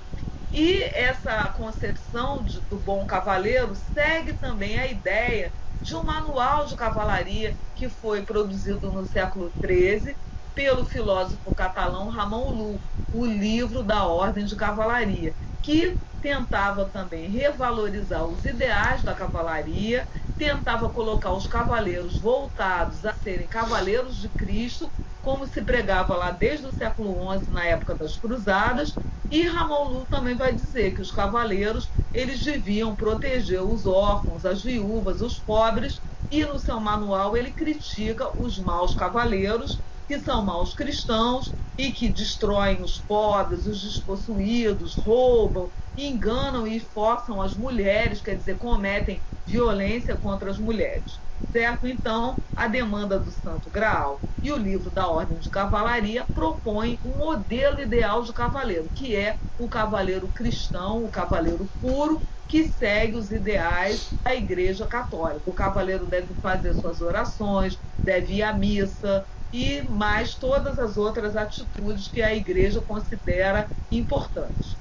E 0.53 0.83
essa 0.85 1.49
concepção 1.51 2.45
de, 2.45 2.61
do 2.63 2.81
bom 2.81 3.07
cavaleiro 3.07 3.75
segue 3.75 4.35
também 4.35 4.79
a 4.79 4.87
ideia 4.87 5.53
de 5.81 5.95
um 5.97 6.05
manual 6.05 6.67
de 6.67 6.77
cavalaria 6.77 7.57
que 7.75 7.89
foi 7.89 8.25
produzido 8.25 8.93
no 8.93 9.05
século 9.05 9.55
XIII 9.65 10.17
pelo 10.55 10.85
filósofo 10.85 11.53
catalão 11.55 12.09
Ramon 12.09 12.51
Lu, 12.51 12.85
o 13.11 13.25
livro 13.25 13.83
da 13.83 14.07
Ordem 14.07 14.45
de 14.45 14.57
Cavalaria, 14.57 15.37
que 15.63 15.99
tentava 16.21 16.89
também 16.91 17.29
revalorizar 17.29 18.25
os 18.27 18.45
ideais 18.45 19.03
da 19.05 19.15
cavalaria, 19.15 20.09
tentava 20.37 20.91
colocar 20.91 21.33
os 21.35 21.47
cavaleiros 21.47 22.19
voltados 22.19 23.05
a 23.05 23.13
serem 23.13 23.49
cavaleiros 23.49 24.17
de 24.17 24.31
Cristo, 24.31 24.93
como 25.21 25.47
se 25.47 25.63
pregava 25.65 26.17
lá 26.17 26.31
desde 26.31 26.67
o 26.67 26.73
século 26.73 27.15
XI, 27.41 27.51
na 27.53 27.65
época 27.67 27.95
das 27.95 28.17
Cruzadas, 28.17 28.99
e 29.31 29.47
Ramon 29.47 29.89
Lu 29.89 30.07
também 30.07 30.37
vai 30.37 30.55
dizer 30.55 30.93
que 30.95 31.01
os 31.01 31.11
cavaleiros 31.11 31.93
eles 32.13 32.43
deviam 32.45 32.95
proteger 32.97 33.63
os 33.63 33.87
órfãos, 33.87 34.45
as 34.45 34.63
viúvas, 34.63 35.21
os 35.21 35.41
pobres, 35.41 36.01
e 36.31 36.45
no 36.45 36.59
seu 36.59 36.81
manual 36.81 37.37
ele 37.37 37.53
critica 37.53 38.33
os 38.39 38.59
maus 38.59 38.95
cavaleiros, 38.95 39.85
que 40.07 40.19
são 40.21 40.45
maus 40.45 40.75
cristãos 40.75 41.55
e 41.77 41.93
que 41.93 42.09
destroem 42.13 42.83
os 42.83 43.01
pobres, 43.01 43.67
os 43.67 43.81
despossuídos, 43.83 44.95
roubam, 44.97 45.73
enganam 45.97 46.67
e 46.67 46.81
forçam 46.81 47.41
as 47.41 47.57
mulheres, 47.57 48.21
quer 48.21 48.37
dizer, 48.37 48.59
cometem 48.59 49.23
violência 49.45 50.17
contra 50.17 50.51
as 50.51 50.59
mulheres. 50.59 51.23
Certo? 51.51 51.87
Então, 51.87 52.41
a 52.55 52.67
demanda 52.67 53.19
do 53.19 53.31
Santo 53.31 53.71
Graal 53.71 54.25
e 54.43 54.51
o 54.53 54.57
livro 54.57 54.91
da 54.91 55.09
Ordem 55.09 55.39
de 55.39 55.49
Cavalaria 55.49 56.29
propõem 56.35 56.99
um 57.05 57.17
modelo 57.19 57.81
ideal 57.81 58.23
de 58.23 58.33
cavaleiro, 58.33 58.91
que 58.93 59.15
é 59.15 59.39
o 59.57 59.69
cavaleiro 59.69 60.31
cristão, 60.31 61.05
o 61.05 61.11
cavaleiro 61.11 61.71
puro, 61.81 62.23
que 62.47 62.69
segue 62.69 63.17
os 63.17 63.31
ideais 63.31 64.17
da 64.25 64.35
Igreja 64.35 64.87
Católica. 64.87 65.49
O 65.49 65.55
cavaleiro 65.55 66.07
deve 66.07 66.35
fazer 66.35 66.75
suas 66.75 67.01
orações, 67.01 67.81
deve 68.05 68.35
ir 68.35 68.43
à 68.43 68.53
missa 68.53 69.27
e 69.57 69.83
mais 69.83 70.35
todas 70.35 70.81
as 70.81 70.97
outras 70.97 71.37
atitudes 71.37 72.09
que 72.09 72.21
a 72.21 72.35
Igreja 72.35 72.83
considera 72.83 73.71
importantes. 73.89 74.81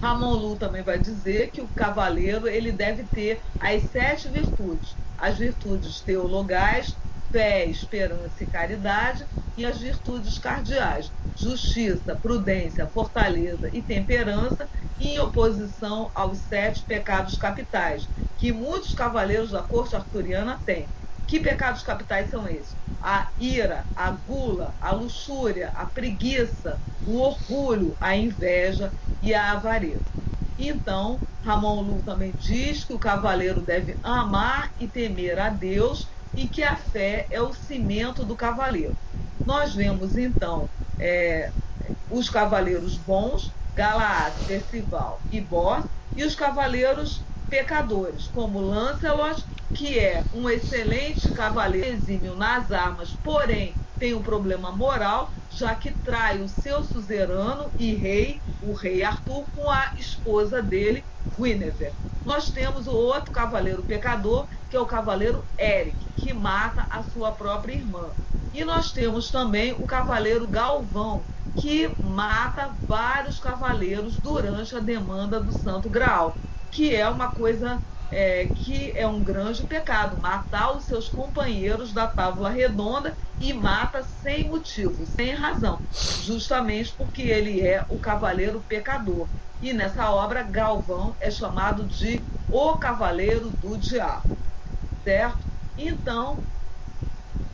Ramon 0.00 0.34
Lu 0.34 0.56
também 0.56 0.84
vai 0.84 0.96
dizer 1.00 1.50
que 1.50 1.60
o 1.60 1.68
cavaleiro 1.68 2.46
ele 2.46 2.70
deve 2.70 3.08
ter 3.08 3.42
as 3.58 3.90
sete 3.90 4.28
virtudes: 4.28 4.96
as 5.18 5.38
virtudes 5.38 6.00
teologais, 6.04 7.00
fé, 7.32 7.66
esperança 7.66 8.44
e 8.44 8.46
caridade, 8.46 9.26
e 9.56 9.64
as 9.66 9.80
virtudes 9.80 10.38
cardeais: 10.38 11.12
justiça, 11.36 12.14
prudência, 12.14 12.88
fortaleza 12.88 13.68
e 13.72 13.82
temperança, 13.82 14.70
em 15.00 15.18
oposição 15.18 16.12
aos 16.14 16.42
sete 16.46 16.84
pecados 16.86 17.36
capitais, 17.36 18.08
que 18.36 18.52
muitos 18.52 18.94
cavaleiros 18.94 19.50
da 19.50 19.64
corte 19.64 19.96
arturiana 19.96 20.62
têm. 20.64 20.94
Que 21.26 21.40
pecados 21.40 21.82
capitais 21.82 22.30
são 22.30 22.48
esses? 22.48 22.76
A 23.00 23.30
ira, 23.38 23.84
a 23.94 24.10
gula, 24.10 24.74
a 24.80 24.92
luxúria, 24.92 25.70
a 25.74 25.86
preguiça, 25.86 26.80
o 27.04 27.18
orgulho, 27.18 27.96
a 28.00 28.16
inveja 28.16 28.94
e 29.20 29.34
a 29.34 29.52
avareza. 29.52 30.14
Então, 30.56 31.20
Ramon 31.44 31.82
Lu 31.82 32.02
também 32.02 32.32
diz 32.32 32.84
que 32.84 32.94
o 32.94 32.98
cavaleiro 32.98 33.60
deve 33.60 33.98
amar 34.02 34.72
e 34.78 34.88
temer 34.88 35.38
a 35.38 35.50
Deus 35.50 36.08
e 36.34 36.48
que 36.48 36.62
a 36.62 36.76
fé 36.76 37.26
é 37.30 37.40
o 37.40 37.52
cimento 37.52 38.24
do 38.24 38.36
cavaleiro. 38.36 38.96
Nós 39.44 39.74
vemos 39.74 40.16
então 40.16 40.70
é, 40.98 41.52
os 42.08 42.30
cavaleiros 42.30 42.96
bons, 42.96 43.54
Galaad, 43.74 44.40
Percival 44.46 45.24
e 45.30 45.40
Bor, 45.40 45.84
e 46.14 46.24
os 46.24 46.34
cavaleiros 46.34 47.26
pecadores, 47.48 48.26
como 48.28 48.60
Lancelot, 48.60 49.44
que 49.72 49.98
é 49.98 50.24
um 50.32 50.48
excelente 50.48 51.30
cavaleiro 51.32 51.88
exímio 51.88 52.36
nas 52.36 52.70
armas, 52.70 53.12
porém 53.22 53.74
tem 53.98 54.14
um 54.14 54.22
problema 54.22 54.70
moral, 54.72 55.32
já 55.48 55.74
que 55.74 55.90
trai 55.90 56.40
o 56.40 56.48
seu 56.48 56.82
suzerano 56.84 57.72
e 57.78 57.94
rei, 57.94 58.40
o 58.60 58.72
rei 58.72 59.02
Arthur, 59.02 59.46
com 59.52 59.70
a 59.70 59.92
esposa 59.96 60.62
dele, 60.62 61.04
Guinevere. 61.38 61.94
Nós 62.24 62.50
temos 62.50 62.86
o 62.86 62.92
outro 62.92 63.30
cavaleiro 63.30 63.82
pecador, 63.82 64.48
que 64.68 64.76
é 64.76 64.80
o 64.80 64.86
cavaleiro 64.86 65.44
Eric, 65.58 65.96
que 66.16 66.32
mata 66.32 66.86
a 66.88 67.02
sua 67.02 67.32
própria 67.32 67.74
irmã. 67.74 68.16
E 68.52 68.64
nós 68.64 68.92
temos 68.92 69.30
também 69.30 69.72
o 69.72 69.84
cavaleiro 69.84 70.48
Galvão, 70.48 71.26
que 71.54 71.94
mata 72.00 72.74
vários 72.86 73.38
cavaleiros 73.38 74.18
durante 74.18 74.74
a 74.74 74.80
demanda 74.80 75.40
do 75.40 75.52
Santo 75.52 75.90
Graal, 75.90 76.40
que 76.74 76.92
é 76.92 77.08
uma 77.08 77.28
coisa 77.28 77.80
é, 78.10 78.46
que 78.46 78.92
é 78.96 79.06
um 79.06 79.22
grande 79.22 79.62
pecado, 79.62 80.20
matar 80.20 80.76
os 80.76 80.84
seus 80.84 81.08
companheiros 81.08 81.92
da 81.92 82.08
tábua 82.08 82.50
redonda 82.50 83.16
e 83.40 83.52
mata 83.52 84.02
sem 84.02 84.48
motivo, 84.48 85.06
sem 85.06 85.34
razão, 85.34 85.80
justamente 86.24 86.92
porque 86.92 87.22
ele 87.22 87.64
é 87.64 87.84
o 87.88 87.98
cavaleiro 87.98 88.60
pecador. 88.68 89.28
E 89.62 89.72
nessa 89.72 90.10
obra, 90.10 90.42
Galvão 90.42 91.16
é 91.20 91.30
chamado 91.30 91.84
de 91.84 92.20
o 92.50 92.76
cavaleiro 92.76 93.50
do 93.50 93.78
diabo, 93.78 94.36
certo? 95.04 95.46
Então, 95.78 96.38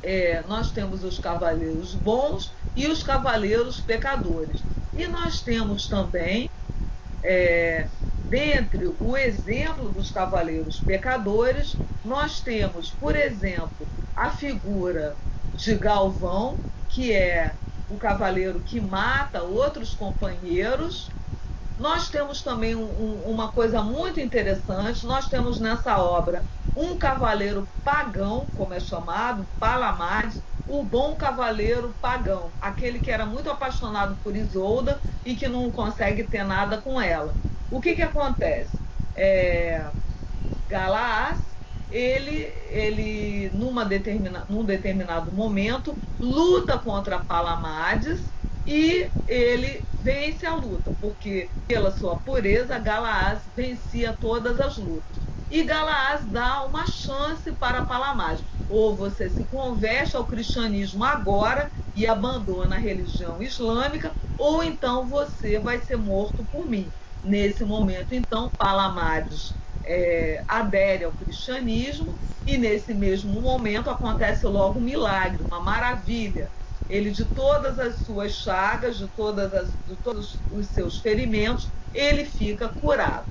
é, 0.03 0.43
nós 0.49 0.71
temos 0.73 1.05
os 1.05 1.19
cavaleiros 1.19 1.95
bons 1.95 2.53
e 2.75 2.89
os 2.89 3.03
cavaleiros 3.03 3.81
pecadores. 3.81 4.65
E 4.95 5.07
nós 5.07 5.43
temos 5.43 5.89
também 5.89 6.51
é, 7.23 7.91
dentre 8.19 8.87
o 8.99 9.17
exemplo 9.17 9.93
dos 9.93 10.11
cavaleiros 10.11 10.81
pecadores, 10.81 11.83
nós 12.03 12.43
temos, 12.43 12.91
por 12.93 13.17
exemplo, 13.17 13.91
a 14.15 14.31
figura 14.31 15.21
de 15.53 15.77
Galvão, 15.77 16.63
que 16.89 17.13
é 17.13 17.59
o 17.89 17.99
cavaleiro 17.99 18.63
que 18.63 18.81
mata 18.81 19.43
outros 19.43 19.95
companheiros. 19.95 21.17
Nós 21.81 22.11
temos 22.11 22.43
também 22.43 22.77
um, 22.77 22.83
um, 22.85 23.23
uma 23.33 23.51
coisa 23.53 23.83
muito 23.83 24.21
interessante: 24.21 25.07
nós 25.07 25.29
temos 25.29 25.59
nessa 25.59 25.97
obra 25.99 26.47
um 26.77 26.99
cavaleiro 26.99 27.73
pagão, 27.83 28.51
como 28.53 28.75
é 28.75 28.81
chamado, 28.81 29.49
Palamades, 29.59 30.45
o 30.67 30.85
bom 30.85 31.17
cavaleiro 31.17 31.97
pagão, 31.99 32.55
aquele 32.61 33.01
que 33.01 33.11
era 33.11 33.25
muito 33.25 33.49
apaixonado 33.51 34.21
por 34.23 34.37
Isolda 34.37 35.01
e 35.25 35.35
que 35.35 35.49
não 35.49 35.73
consegue 35.73 36.29
ter 36.29 36.45
nada 36.45 36.83
com 36.83 37.01
ela. 37.01 37.39
O 37.71 37.81
que, 37.81 37.95
que 37.95 38.03
acontece? 38.03 38.83
É, 39.15 39.91
ele, 41.89 42.31
ele 42.69 43.51
numa 43.51 43.85
determina, 43.85 44.47
num 44.49 44.65
determinado 44.65 45.33
momento, 45.33 46.01
luta 46.21 46.79
contra 46.79 47.19
Palamades 47.25 48.35
e 48.67 49.11
ele 49.27 49.87
vence 49.93 50.47
a 50.47 50.55
luta, 50.55 50.93
porque 51.01 51.55
pela 51.67 51.91
sua 51.91 52.21
pureza, 52.21 52.79
Galaás 52.79 53.49
vencia 53.55 54.13
todas 54.17 54.61
as 54.61 54.77
lutas. 54.77 55.21
E 55.49 55.65
Galaás 55.65 56.27
dá 56.31 56.65
uma 56.65 56.87
chance 56.87 57.53
para 57.57 57.83
Palamades. 57.83 58.45
Ou 58.69 58.97
você 58.97 59.29
se 59.29 59.47
converte 59.47 60.17
ao 60.17 60.27
cristianismo 60.27 61.03
agora 61.05 61.73
e 61.95 62.07
abandona 62.07 62.77
a 62.77 62.79
religião 62.79 63.43
islâmica, 63.43 64.17
ou 64.37 64.63
então 64.63 65.09
você 65.09 65.59
vai 65.59 65.81
ser 65.81 65.97
morto 65.97 66.47
por 66.47 66.67
mim. 66.67 66.95
Nesse 67.23 67.65
momento, 67.65 68.15
então, 68.15 68.51
Palamades 68.57 69.61
é, 69.85 70.45
adere 70.49 71.05
ao 71.05 71.13
cristianismo 71.15 72.19
e 72.47 72.57
nesse 72.57 72.95
mesmo 72.95 73.41
momento 73.43 73.91
acontece 73.91 74.47
logo 74.47 74.79
um 74.79 74.83
milagre, 74.83 75.43
uma 75.43 75.61
maravilha. 75.61 76.53
Ele, 76.91 77.13
de 77.13 77.25
todas 77.25 77.79
as 77.79 78.01
suas 78.03 78.33
chagas, 78.33 78.99
de, 78.99 79.09
todas 79.15 79.55
as, 79.55 79.79
de 79.85 79.97
todos 79.97 80.43
os 80.49 80.73
seus 80.73 80.99
ferimentos, 80.99 81.73
ele 81.93 82.25
fica 82.25 82.69
curado, 82.69 83.29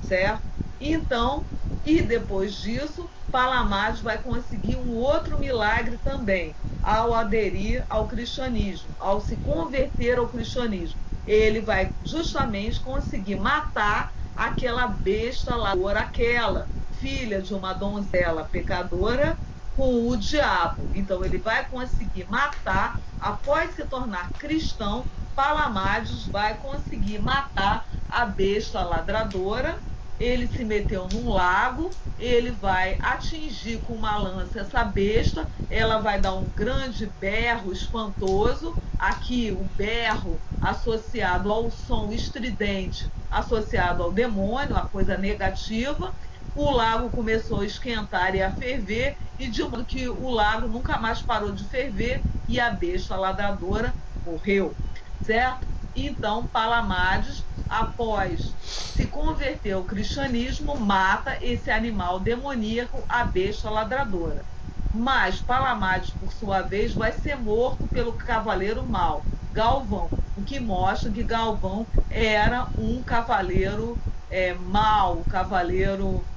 certo? 0.00 0.44
Então, 0.78 1.46
e 1.82 2.02
depois 2.02 2.54
disso, 2.54 3.10
Palamades 3.30 4.02
vai 4.02 4.22
conseguir 4.22 4.76
um 4.76 4.90
outro 4.90 5.38
milagre 5.38 5.98
também, 5.98 6.54
ao 6.82 7.14
aderir 7.14 7.84
ao 7.88 8.06
cristianismo, 8.06 8.94
ao 8.98 9.20
se 9.22 9.38
converter 9.38 10.18
ao 10.18 10.28
cristianismo. 10.28 11.00
Ele 11.24 11.62
vai 11.62 11.94
justamente 12.04 12.78
conseguir 12.80 13.36
matar 13.36 14.12
aquela 14.36 14.86
besta 14.86 15.56
lá, 15.56 15.72
aquela 15.96 16.68
filha 16.90 17.40
de 17.40 17.54
uma 17.54 17.72
donzela 17.72 18.48
pecadora, 18.50 19.38
com 19.78 20.08
o 20.08 20.16
diabo. 20.16 20.90
Então 20.92 21.24
ele 21.24 21.38
vai 21.38 21.64
conseguir 21.68 22.26
matar, 22.28 22.98
após 23.20 23.76
se 23.76 23.84
tornar 23.84 24.32
cristão, 24.32 25.06
Palamades 25.36 26.26
vai 26.26 26.56
conseguir 26.56 27.20
matar 27.20 27.86
a 28.08 28.26
besta 28.26 28.82
ladradora. 28.82 29.78
Ele 30.18 30.48
se 30.48 30.64
meteu 30.64 31.06
num 31.06 31.30
lago, 31.30 31.96
ele 32.18 32.50
vai 32.50 32.98
atingir 33.00 33.78
com 33.82 33.92
uma 33.92 34.16
lança 34.16 34.58
essa 34.58 34.82
besta, 34.82 35.48
ela 35.70 36.00
vai 36.00 36.20
dar 36.20 36.34
um 36.34 36.50
grande 36.50 37.06
berro 37.20 37.72
espantoso. 37.72 38.76
Aqui, 38.98 39.52
o 39.52 39.62
berro 39.76 40.42
associado 40.60 41.52
ao 41.52 41.70
som 41.70 42.10
estridente, 42.10 43.08
associado 43.30 44.02
ao 44.02 44.10
demônio, 44.10 44.76
a 44.76 44.88
coisa 44.88 45.16
negativa. 45.16 46.12
O 46.54 46.70
lago 46.70 47.10
começou 47.10 47.60
a 47.60 47.66
esquentar 47.66 48.34
e 48.34 48.42
a 48.42 48.52
ferver, 48.52 49.16
e 49.38 49.48
de 49.48 49.62
modo 49.62 49.84
que 49.86 50.08
o 50.08 50.28
lago 50.28 50.66
nunca 50.68 50.98
mais 50.98 51.22
parou 51.22 51.52
de 51.52 51.68
ferver 51.68 52.24
e 52.46 52.58
a 52.58 52.70
besta 52.70 53.16
ladradora 53.16 53.96
morreu, 54.24 54.76
certo? 55.20 55.68
Então, 55.94 56.48
Palamades, 56.48 57.46
após 57.68 58.56
se 58.60 59.06
converter 59.08 59.72
ao 59.72 59.84
cristianismo, 59.84 60.78
mata 60.78 61.38
esse 61.40 61.70
animal 61.70 62.20
demoníaco, 62.20 63.04
a 63.08 63.24
besta 63.24 63.70
ladradora. 63.70 64.46
Mas 64.92 65.40
Palamades, 65.40 66.12
por 66.12 66.32
sua 66.32 66.62
vez, 66.62 66.94
vai 66.94 67.12
ser 67.12 67.36
morto 67.36 67.86
pelo 67.88 68.16
cavaleiro 68.16 68.86
mau, 68.86 69.28
Galvão, 69.50 70.12
o 70.34 70.42
que 70.42 70.58
mostra 70.60 71.10
que 71.12 71.22
Galvão 71.24 71.88
era 72.08 72.70
um 72.76 73.02
cavaleiro 73.02 74.00
é, 74.28 74.54
mau, 74.54 75.20
um 75.20 75.24
cavaleiro 75.24 76.28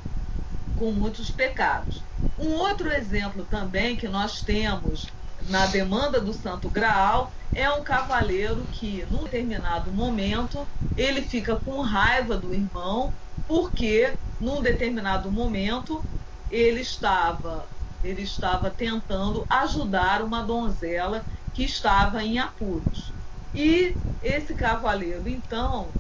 com 0.81 0.91
muitos 0.91 1.29
pecados. 1.29 2.01
Um 2.39 2.53
outro 2.53 2.91
exemplo 2.91 3.45
também 3.45 3.95
que 3.95 4.07
nós 4.07 4.41
temos 4.41 5.05
na 5.47 5.67
demanda 5.67 6.19
do 6.19 6.33
Santo 6.33 6.71
Graal 6.71 7.31
é 7.53 7.69
um 7.69 7.83
cavaleiro 7.83 8.65
que, 8.71 9.05
num 9.11 9.25
determinado 9.25 9.91
momento, 9.91 10.67
ele 10.97 11.21
fica 11.21 11.55
com 11.55 11.81
raiva 11.81 12.35
do 12.35 12.51
irmão, 12.51 13.13
porque, 13.47 14.17
num 14.39 14.59
determinado 14.59 15.31
momento, 15.31 16.03
ele 16.49 16.81
estava, 16.81 17.69
ele 18.03 18.23
estava 18.23 18.71
tentando 18.71 19.45
ajudar 19.47 20.23
uma 20.23 20.41
donzela 20.41 21.23
que 21.53 21.63
estava 21.63 22.23
em 22.23 22.39
apuros. 22.39 23.13
E 23.53 23.95
esse 24.19 24.55
cavaleiro, 24.55 25.29
então, 25.29 25.93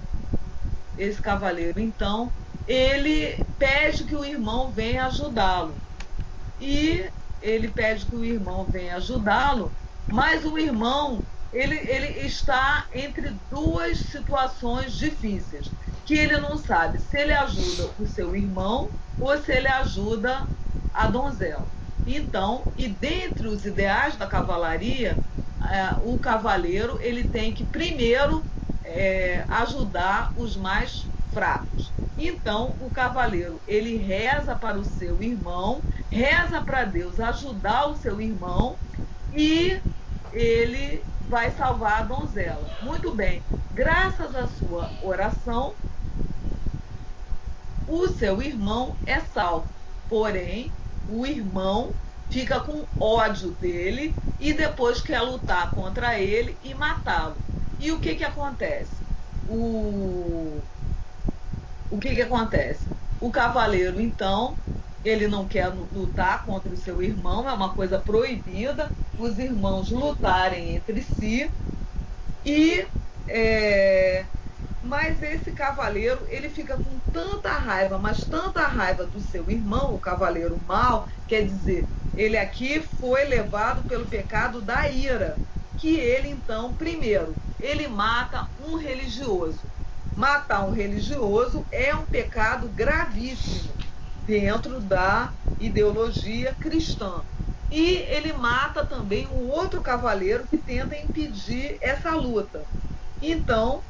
esse 0.97 1.21
cavaleiro, 1.21 1.79
então, 1.79 2.33
ele 2.71 3.45
pede 3.59 4.05
que 4.05 4.15
o 4.15 4.23
irmão 4.23 4.71
venha 4.71 5.07
ajudá-lo. 5.07 5.75
E 6.57 7.11
ele 7.41 7.67
pede 7.67 8.05
que 8.05 8.15
o 8.15 8.23
irmão 8.23 8.65
venha 8.65 8.95
ajudá-lo, 8.95 9.75
mas 10.07 10.45
o 10.45 10.57
irmão 10.57 11.21
ele, 11.51 11.75
ele 11.75 12.25
está 12.25 12.87
entre 12.93 13.31
duas 13.49 13.97
situações 13.97 14.93
difíceis, 14.93 15.75
que 16.05 16.13
ele 16.13 16.37
não 16.37 16.57
sabe 16.57 16.99
se 16.99 17.17
ele 17.17 17.33
ajuda 17.33 17.93
o 17.99 18.05
seu 18.05 18.33
irmão 18.37 18.95
ou 19.19 19.37
se 19.37 19.51
ele 19.51 19.67
ajuda 19.67 20.47
a 20.93 21.07
donzela. 21.07 21.75
Então, 22.05 22.69
e 22.77 22.87
dentre 22.87 23.47
os 23.47 23.65
ideais 23.65 24.15
da 24.15 24.27
cavalaria, 24.27 25.21
é, 25.61 25.97
o 26.03 26.17
cavaleiro 26.17 26.97
ele 27.01 27.27
tem 27.27 27.53
que 27.53 27.65
primeiro 27.65 28.47
é, 28.81 29.45
ajudar 29.49 30.31
os 30.37 30.55
mais 30.55 31.10
fracos. 31.33 31.91
Então, 32.17 32.75
o 32.81 32.89
cavaleiro 32.89 33.59
ele 33.67 33.97
reza 33.97 34.55
para 34.55 34.77
o 34.77 34.85
seu 34.85 35.21
irmão, 35.21 35.81
reza 36.09 36.61
para 36.61 36.85
Deus 36.85 37.19
ajudar 37.19 37.87
o 37.87 37.95
seu 37.97 38.21
irmão 38.21 38.75
e 39.33 39.79
ele 40.33 41.03
vai 41.27 41.51
salvar 41.51 42.01
a 42.01 42.03
donzela. 42.03 42.69
Muito 42.81 43.13
bem, 43.13 43.41
graças 43.73 44.35
à 44.35 44.47
sua 44.47 44.91
oração, 45.01 45.73
o 47.87 48.07
seu 48.07 48.41
irmão 48.41 48.95
é 49.05 49.19
salvo. 49.19 49.67
Porém, 50.07 50.71
o 51.09 51.25
irmão 51.25 51.91
fica 52.29 52.59
com 52.59 52.85
ódio 52.99 53.51
dele 53.51 54.15
e 54.39 54.53
depois 54.53 55.01
quer 55.01 55.21
lutar 55.21 55.71
contra 55.71 56.19
ele 56.19 56.57
e 56.63 56.73
matá-lo. 56.73 57.35
E 57.79 57.91
o 57.91 57.99
que, 57.99 58.15
que 58.15 58.23
acontece? 58.23 58.95
O, 59.47 60.61
o 61.91 61.99
que, 61.99 62.15
que 62.15 62.23
acontece? 62.23 62.89
O 63.19 63.31
cavaleiro, 63.31 64.01
então, 64.01 64.59
ele 65.03 65.27
não 65.29 65.47
quer 65.49 65.67
lutar 65.69 66.45
contra 66.45 66.73
o 66.73 66.77
seu 66.77 67.01
irmão, 67.03 67.49
é 67.49 67.53
uma 67.53 67.75
coisa 67.75 68.01
proibida 68.03 68.93
os 69.17 69.39
irmãos 69.39 69.91
lutarem 69.91 70.75
entre 70.77 71.03
si. 71.03 71.53
E 72.45 72.87
é, 73.27 74.29
mas 74.81 75.21
esse 75.21 75.53
cavaleiro 75.53 76.25
ele 76.29 76.49
fica 76.49 76.79
com 76.79 77.01
tanta 77.11 77.51
raiva, 77.53 77.99
mas 77.99 78.27
tanta 78.27 78.67
raiva 78.67 79.07
do 79.07 79.19
seu 79.21 79.49
irmão, 79.49 79.93
o 79.95 79.99
cavaleiro 80.01 80.59
mau, 80.61 81.07
quer 81.27 81.45
dizer, 81.45 81.91
ele 82.15 82.37
aqui 82.37 82.81
foi 82.81 83.25
levado 83.25 83.85
pelo 83.85 84.09
pecado 84.09 84.61
da 84.63 84.89
ira, 84.89 85.41
que 85.77 85.95
ele 85.97 86.29
então, 86.29 86.75
primeiro, 86.77 87.39
ele 87.59 87.87
mata 87.87 88.47
um 88.57 88.77
religioso. 88.77 89.70
Matar 90.15 90.65
um 90.65 90.71
religioso 90.71 91.65
é 91.71 91.95
um 91.95 92.05
pecado 92.05 92.67
gravíssimo 92.69 93.73
dentro 94.25 94.79
da 94.81 95.33
ideologia 95.59 96.53
cristã. 96.55 97.21
E 97.69 97.95
ele 97.95 98.33
mata 98.33 98.85
também 98.85 99.27
o 99.27 99.47
outro 99.47 99.81
cavaleiro 99.81 100.45
que 100.47 100.57
tenta 100.57 100.97
impedir 100.97 101.77
essa 101.79 102.11
luta. 102.11 102.65
Então, 103.21 103.81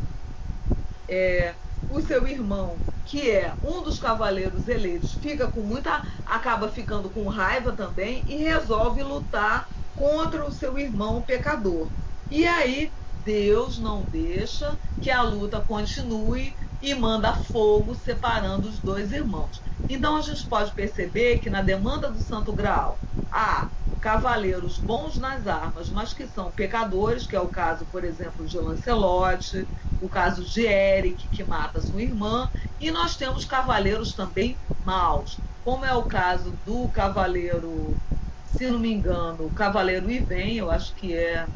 é, 1.08 1.56
o 1.90 2.00
seu 2.02 2.28
irmão, 2.28 2.78
que 3.04 3.32
é 3.32 3.54
um 3.64 3.82
dos 3.82 4.00
cavaleiros 4.00 4.68
eleitos, 4.68 5.14
fica 5.16 5.48
com 5.48 5.62
muita. 5.62 6.06
acaba 6.26 6.70
ficando 6.70 7.10
com 7.10 7.28
raiva 7.28 7.72
também 7.74 8.24
e 8.28 8.36
resolve 8.38 9.02
lutar 9.02 9.68
contra 9.96 10.46
o 10.46 10.52
seu 10.52 10.78
irmão 10.78 11.22
pecador. 11.22 11.90
E 12.30 12.48
aí 12.48 12.92
Deus 13.24 13.78
não 13.78 14.06
deixa 14.06 14.78
que 15.00 15.10
a 15.10 15.22
luta 15.22 15.62
continue 15.62 16.56
e 16.82 16.94
manda 16.96 17.34
fogo 17.34 17.94
separando 17.96 18.68
os 18.68 18.80
dois 18.80 19.12
irmãos. 19.12 19.62
Então 19.88 20.16
a 20.18 20.22
gente 20.22 20.48
pode 20.48 20.74
perceber 20.74 21.40
que 21.40 21.50
na 21.50 21.62
demanda 21.62 22.10
do 22.12 22.20
Santo 22.20 22.54
Graal 22.54 23.02
há 23.32 23.72
cavaleiros 24.00 24.80
bons 24.80 25.18
nas 25.20 25.46
armas, 25.46 25.92
mas 25.92 26.12
que 26.14 26.28
são 26.28 26.52
pecadores, 26.52 27.28
que 27.28 27.36
é 27.36 27.40
o 27.40 27.50
caso, 27.52 27.86
por 27.86 28.04
exemplo, 28.04 28.46
de 28.48 28.58
Lancelote, 28.58 29.70
o 30.00 30.10
caso 30.10 30.44
de 30.44 30.66
Eric, 30.66 31.30
que 31.30 31.44
mata 31.44 31.80
sua 31.82 32.02
irmã, 32.02 32.50
e 32.80 32.90
nós 32.90 33.16
temos 33.16 33.46
cavaleiros 33.46 34.16
também 34.16 34.60
maus, 34.84 35.44
como 35.64 35.86
é 35.86 35.94
o 35.94 36.08
caso 36.08 36.52
do 36.66 36.90
cavaleiro, 36.90 38.02
se 38.44 38.70
não 38.72 38.80
me 38.80 38.92
engano, 38.92 39.46
o 39.46 39.52
cavaleiro 39.54 40.10
Iven, 40.10 40.56
eu 40.58 40.72
acho 40.72 40.96
que 40.96 41.14
é 41.16 41.48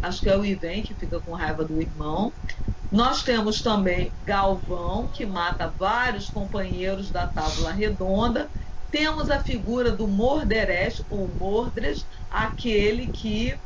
acho 0.00 0.22
que 0.22 0.28
é 0.28 0.36
o 0.36 0.44
Iven 0.44 0.82
que 0.82 0.94
fica 0.94 1.20
com 1.20 1.34
raiva 1.34 1.64
do 1.64 1.80
irmão. 1.80 2.34
Nós 2.90 3.22
temos 3.22 3.62
também 3.62 4.16
Galvão, 4.24 5.08
que 5.08 5.24
mata 5.26 5.68
vários 5.78 6.28
companheiros 6.28 7.10
da 7.10 7.26
Tábula 7.28 7.72
Redonda. 7.72 8.50
Temos 8.90 9.30
a 9.30 9.42
figura 9.42 9.92
do 9.92 10.08
Morderes, 10.08 11.00
ou 11.08 11.28
Mordres, 11.28 12.08
aquele 12.28 13.08
que 13.08 13.60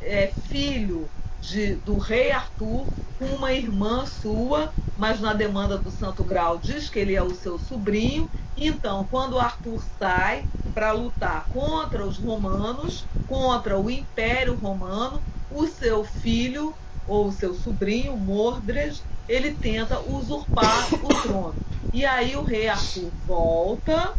é 0.00 0.28
filho 0.28 1.10
de, 1.38 1.76
do 1.76 1.96
rei 1.98 2.30
Arthur 2.30 2.92
com 3.14 3.26
uma 3.26 3.52
irmã 3.52 4.04
sua, 4.06 4.74
mas 4.94 5.20
na 5.20 5.32
demanda 5.34 5.78
do 5.78 5.90
Santo 5.90 6.24
Grau 6.24 6.58
diz 6.58 6.90
que 6.90 6.98
ele 6.98 7.14
é 7.14 7.22
o 7.22 7.34
seu 7.34 7.58
sobrinho. 7.58 8.30
Então, 8.54 9.06
quando 9.08 9.38
Arthur 9.38 9.82
sai 9.98 10.46
para 10.74 10.92
lutar 10.92 11.48
contra 11.48 12.06
os 12.06 12.18
romanos, 12.18 13.08
contra 13.26 13.78
o 13.78 13.90
Império 13.90 14.56
Romano, 14.56 15.24
o 15.48 15.66
seu 15.66 16.04
filho 16.04 16.76
ou 17.04 17.28
o 17.28 17.32
seu 17.32 17.54
sobrinho, 17.54 18.16
Mordred, 18.16 19.06
ele 19.28 19.56
tenta 19.56 20.00
usurpar 20.00 20.94
o 21.00 21.08
trono. 21.08 21.56
E 21.92 22.04
aí 22.04 22.36
o 22.36 22.42
rei 22.42 22.68
Arthur 22.68 23.12
volta, 23.24 24.16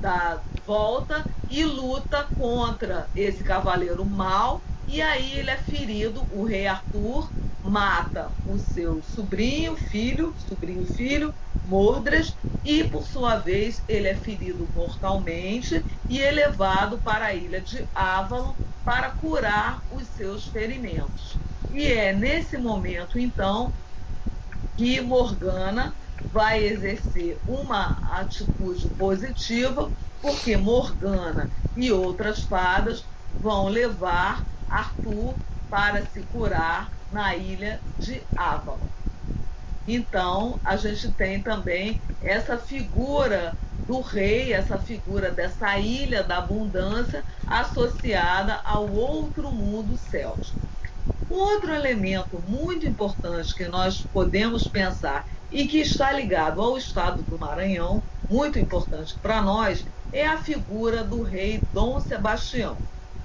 tá, 0.00 0.44
volta 0.64 1.26
e 1.46 1.64
luta 1.64 2.24
contra 2.36 3.10
esse 3.14 3.44
cavaleiro 3.44 4.04
mau, 4.06 4.64
e 4.92 5.00
aí 5.02 5.38
ele 5.38 5.50
é 5.50 5.56
ferido, 5.56 6.26
o 6.30 6.44
rei 6.44 6.66
Arthur 6.66 7.32
mata 7.62 8.36
o 8.44 8.58
seu 8.58 9.02
sobrinho, 9.02 9.76
filho, 9.76 10.34
sobrinho 10.36 10.84
filho, 10.86 11.34
Mordred, 11.64 12.36
e 12.64 12.84
por 12.84 13.06
sua 13.06 13.38
vez 13.38 13.82
ele 13.88 14.06
é 14.08 14.14
ferido 14.14 14.68
mortalmente 14.68 15.84
e 16.08 16.18
elevado 16.20 17.00
para 17.02 17.26
a 17.26 17.34
ilha 17.34 17.60
de 17.62 17.88
Avalon 17.94 18.54
para 18.84 19.10
curar 19.12 19.82
os 19.88 20.08
seus 20.08 20.48
ferimentos. 20.48 21.40
E 21.70 21.86
é 21.86 22.12
nesse 22.12 22.58
momento, 22.58 23.18
então, 23.18 23.74
que 24.76 25.00
Morgana 25.00 25.96
vai 26.28 26.64
exercer 26.64 27.40
uma 27.46 27.98
atitude 28.02 28.90
positiva, 28.96 29.92
porque 30.20 30.56
Morgana 30.56 31.50
e 31.74 31.90
outras 31.92 32.42
fadas 32.42 33.08
vão 33.38 33.68
levar 33.68 34.46
Arthur 34.72 35.34
para 35.68 36.04
se 36.06 36.22
curar 36.22 36.90
na 37.12 37.36
ilha 37.36 37.80
de 37.98 38.22
Avalon. 38.34 38.78
Então, 39.86 40.58
a 40.64 40.76
gente 40.76 41.10
tem 41.12 41.42
também 41.42 42.00
essa 42.22 42.56
figura 42.56 43.54
do 43.86 44.00
rei, 44.00 44.52
essa 44.52 44.78
figura 44.78 45.30
dessa 45.30 45.78
ilha 45.78 46.22
da 46.22 46.38
abundância 46.38 47.24
associada 47.46 48.60
ao 48.64 48.88
outro 48.88 49.50
mundo 49.50 49.96
céltico. 49.96 50.58
Outro 51.28 51.74
elemento 51.74 52.42
muito 52.46 52.86
importante 52.86 53.54
que 53.54 53.66
nós 53.66 54.02
podemos 54.12 54.66
pensar 54.68 55.26
e 55.50 55.66
que 55.66 55.78
está 55.78 56.12
ligado 56.12 56.60
ao 56.62 56.78
estado 56.78 57.22
do 57.22 57.38
Maranhão, 57.38 58.02
muito 58.28 58.58
importante 58.58 59.14
para 59.20 59.42
nós, 59.42 59.84
é 60.12 60.26
a 60.26 60.38
figura 60.38 61.02
do 61.02 61.22
rei 61.22 61.62
Dom 61.72 62.00
Sebastião. 62.00 62.76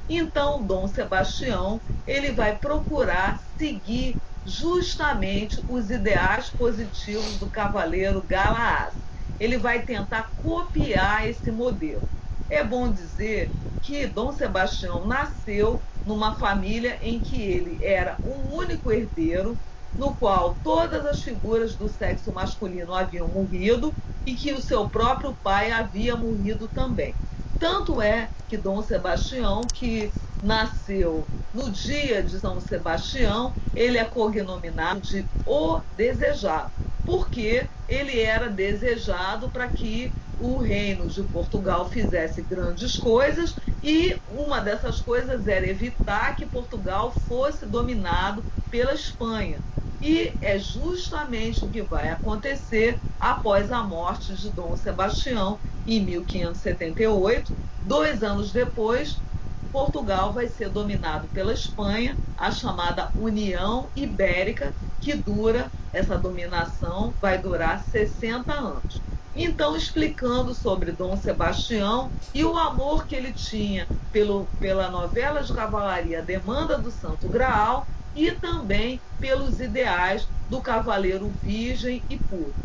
Então, 0.08 0.66
Dom 0.66 0.88
Sebastião, 0.88 1.82
ele 2.05 2.32
vai 2.32 2.58
procurar 2.58 3.39
seguir 3.58 4.20
justamente 4.45 5.62
os 5.68 5.89
ideais 5.89 6.49
positivos 6.49 7.38
do 7.38 7.49
cavaleiro 7.51 8.26
Galaás. 8.26 8.95
Ele 9.38 9.58
vai 9.58 9.84
tentar 9.84 10.32
copiar 10.36 11.28
esse 11.28 11.51
modelo. 11.51 12.10
É 12.49 12.64
bom 12.64 12.91
dizer 12.91 13.53
que 13.82 14.08
Dom 14.08 14.32
Sebastião 14.32 15.05
nasceu 15.05 15.84
numa 16.03 16.38
família 16.38 16.97
em 17.01 17.22
que 17.22 17.41
ele 17.41 17.78
era 17.84 18.20
o 18.24 18.55
único 18.58 18.91
herdeiro, 18.91 19.60
no 19.97 20.15
qual 20.15 20.55
todas 20.63 21.05
as 21.05 21.21
figuras 21.21 21.75
do 21.75 21.89
sexo 21.89 22.31
masculino 22.31 22.93
haviam 22.93 23.27
morrido 23.29 23.97
e 24.25 24.35
que 24.35 24.53
o 24.53 24.61
seu 24.61 24.89
próprio 24.89 25.35
pai 25.35 25.71
havia 25.71 26.15
morrido 26.15 26.69
também. 26.69 27.17
Tanto 27.57 28.01
é 28.01 28.31
que 28.47 28.57
Dom 28.57 28.81
Sebastião, 28.83 29.69
que 29.69 30.15
nasceu 30.39 31.31
no 31.51 31.71
dia 31.71 32.21
de 32.23 32.39
São 32.39 32.59
Sebastião, 32.59 33.55
ele 33.73 33.97
é 33.97 34.05
cognominado 34.05 35.01
de 35.01 35.29
O 35.43 35.81
Desejado, 35.91 36.73
porque 37.03 37.71
ele 37.87 38.19
era 38.21 38.49
desejado 38.49 39.51
para 39.51 39.67
que 39.71 40.15
o 40.37 40.59
reino 40.59 41.07
de 41.07 41.23
Portugal 41.23 41.89
fizesse 41.89 42.43
grandes 42.43 42.95
coisas 42.97 43.55
e 43.81 44.21
uma 44.27 44.59
dessas 44.59 45.01
coisas 45.01 45.47
era 45.47 45.67
evitar 45.67 46.35
que 46.35 46.45
Portugal 46.45 47.11
fosse 47.11 47.65
dominado 47.65 48.45
pela 48.69 48.93
Espanha. 48.93 49.63
E 50.01 50.37
é 50.41 50.59
justamente 50.59 51.65
o 51.65 51.69
que 51.71 51.81
vai 51.81 52.09
acontecer 52.09 53.01
após 53.19 53.71
a 53.71 53.83
morte 53.83 54.35
de 54.35 54.51
Dom 54.53 54.75
Sebastião 54.75 55.59
em 55.85 56.03
1578. 56.03 57.51
Dois 57.81 58.21
anos 58.23 58.51
depois, 58.51 59.23
Portugal 59.71 60.33
vai 60.33 60.47
ser 60.47 60.69
dominado 60.69 61.29
pela 61.29 61.53
Espanha, 61.53 62.19
a 62.35 62.51
chamada 62.51 63.11
União 63.15 63.91
Ibérica, 63.95 64.75
que 64.99 65.15
dura, 65.15 65.71
essa 65.91 66.17
dominação 66.17 67.15
vai 67.21 67.41
durar 67.41 67.83
60 67.83 68.53
anos. 68.53 69.03
Então, 69.33 69.75
explicando 69.75 70.53
sobre 70.53 70.91
Dom 70.91 71.15
Sebastião 71.15 72.11
e 72.33 72.43
o 72.43 72.57
amor 72.57 73.05
que 73.07 73.15
ele 73.15 73.33
tinha 73.33 73.89
pelo, 74.11 74.51
pela 74.59 74.89
novela 74.89 75.43
de 75.43 75.53
cavalaria 75.53 76.23
Demanda 76.23 76.77
do 76.79 76.91
Santo 76.91 77.29
Graal 77.29 77.87
e 78.18 78.32
também 78.32 79.03
pelos 79.20 79.59
ideais 79.59 80.28
do 80.49 80.59
cavaleiro 80.61 81.30
virgem 81.30 82.03
e 82.09 82.20
puro. 82.20 82.57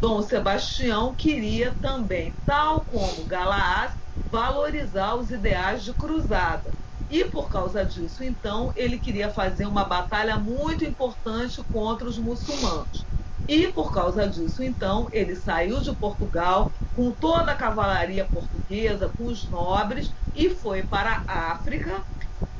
Dom 0.00 0.22
Sebastião 0.22 1.14
queria 1.16 1.76
também, 1.80 2.38
tal 2.46 2.84
como 2.84 3.26
Galaás, 3.26 3.96
valorizar 4.30 5.16
os 5.16 5.30
ideais 5.30 5.82
de 5.82 5.92
cruzada. 5.92 6.76
E 7.08 7.24
por 7.24 7.48
causa 7.48 7.84
disso, 7.84 8.22
então, 8.22 8.70
ele 8.76 9.00
queria 9.00 9.30
fazer 9.30 9.66
uma 9.66 9.84
batalha 9.84 10.38
muito 10.38 10.84
importante 10.84 11.62
contra 11.64 12.06
os 12.08 12.18
muçulmanos. 12.18 13.08
E 13.48 13.72
por 13.72 13.92
causa 13.92 14.28
disso, 14.28 14.62
então, 14.62 15.08
ele 15.12 15.34
saiu 15.34 15.80
de 15.80 15.96
Portugal 15.96 16.72
com 16.94 17.12
toda 17.12 17.52
a 17.52 17.56
cavalaria 17.56 18.28
portuguesa, 18.28 19.08
com 19.08 19.24
os 19.24 19.48
nobres, 19.48 20.14
e 20.34 20.50
foi 20.50 20.82
para 20.84 21.22
a 21.26 21.52
África 21.52 22.04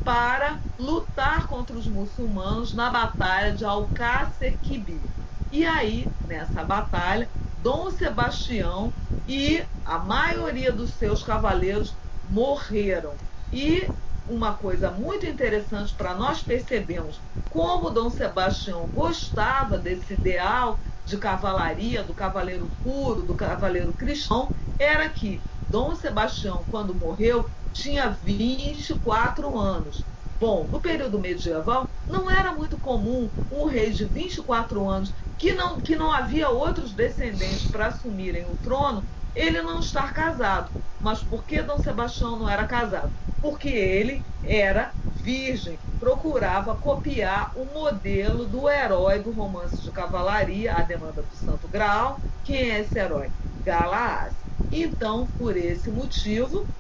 para 0.05 0.63
lutar 0.79 1.47
contra 1.49 1.77
os 1.77 1.89
muçulmanos 1.89 2.75
na 2.75 2.91
batalha 2.91 3.53
de 3.55 3.65
Alcácer 3.65 4.59
Quibir. 4.61 5.11
E 5.51 5.65
aí, 5.65 6.13
nessa 6.23 6.63
batalha, 6.65 7.31
Dom 7.57 7.91
Sebastião 7.91 8.95
e 9.27 9.67
a 9.85 9.99
maioria 9.99 10.73
dos 10.73 10.93
seus 10.95 11.23
cavaleiros 11.23 11.99
morreram. 12.23 13.21
E 13.51 13.93
uma 14.27 14.57
coisa 14.57 14.91
muito 14.91 15.27
interessante 15.27 15.95
para 15.95 16.15
nós 16.15 16.43
percebermos 16.43 17.25
como 17.49 17.91
Dom 17.91 18.11
Sebastião 18.11 18.89
gostava 18.89 19.79
desse 19.79 20.15
ideal 20.15 20.81
de 21.05 21.17
cavalaria, 21.19 22.03
do 22.05 22.15
cavaleiro 22.15 22.75
puro, 22.83 23.23
do 23.23 23.35
cavaleiro 23.37 23.95
cristão, 23.95 24.53
era 24.79 25.09
que 25.09 25.45
Dom 25.69 25.95
Sebastião, 25.95 26.67
quando 26.69 26.95
morreu, 26.95 27.49
tinha 27.73 28.11
24 28.11 29.57
anos. 29.59 30.09
Bom, 30.39 30.69
no 30.69 30.81
período 30.81 31.19
medieval, 31.21 31.89
não 32.07 32.31
era 32.31 32.53
muito 32.55 32.79
comum 32.79 33.31
um 33.51 33.65
rei 33.67 33.91
de 33.91 34.05
24 34.05 34.87
anos, 34.89 35.15
que 35.37 35.53
não, 35.55 35.81
que 35.81 35.97
não 35.97 36.13
havia 36.13 36.49
outros 36.51 36.95
descendentes 36.95 37.67
para 37.67 37.87
assumirem 37.89 38.47
o 38.51 38.57
trono, 38.59 39.07
ele 39.35 39.63
não 39.63 39.81
estar 39.81 40.13
casado. 40.13 40.73
Mas 40.99 41.23
por 41.23 41.45
que 41.45 41.63
Dom 41.63 41.79
Sebastião 41.79 42.39
não 42.39 42.49
era 42.49 42.67
casado? 42.67 43.13
Porque 43.41 43.69
ele 43.69 44.27
era 44.43 44.95
virgem, 45.11 45.83
procurava 45.99 46.77
copiar 46.79 47.51
o 47.55 47.65
modelo 47.67 48.47
do 48.49 48.69
herói 48.69 49.23
do 49.23 49.33
romance 49.33 49.83
de 49.83 49.91
cavalaria, 49.93 50.75
A 50.75 50.83
Demanda 50.83 51.23
do 51.23 51.35
Santo 51.35 51.69
Graal. 51.69 52.21
Quem 52.43 52.71
é 52.71 52.81
esse 52.81 52.99
herói? 52.99 53.33
Galaás. 53.67 54.35
Então, 54.71 55.29
por 55.37 55.57
esse 55.57 55.91
motivo, 55.91 56.71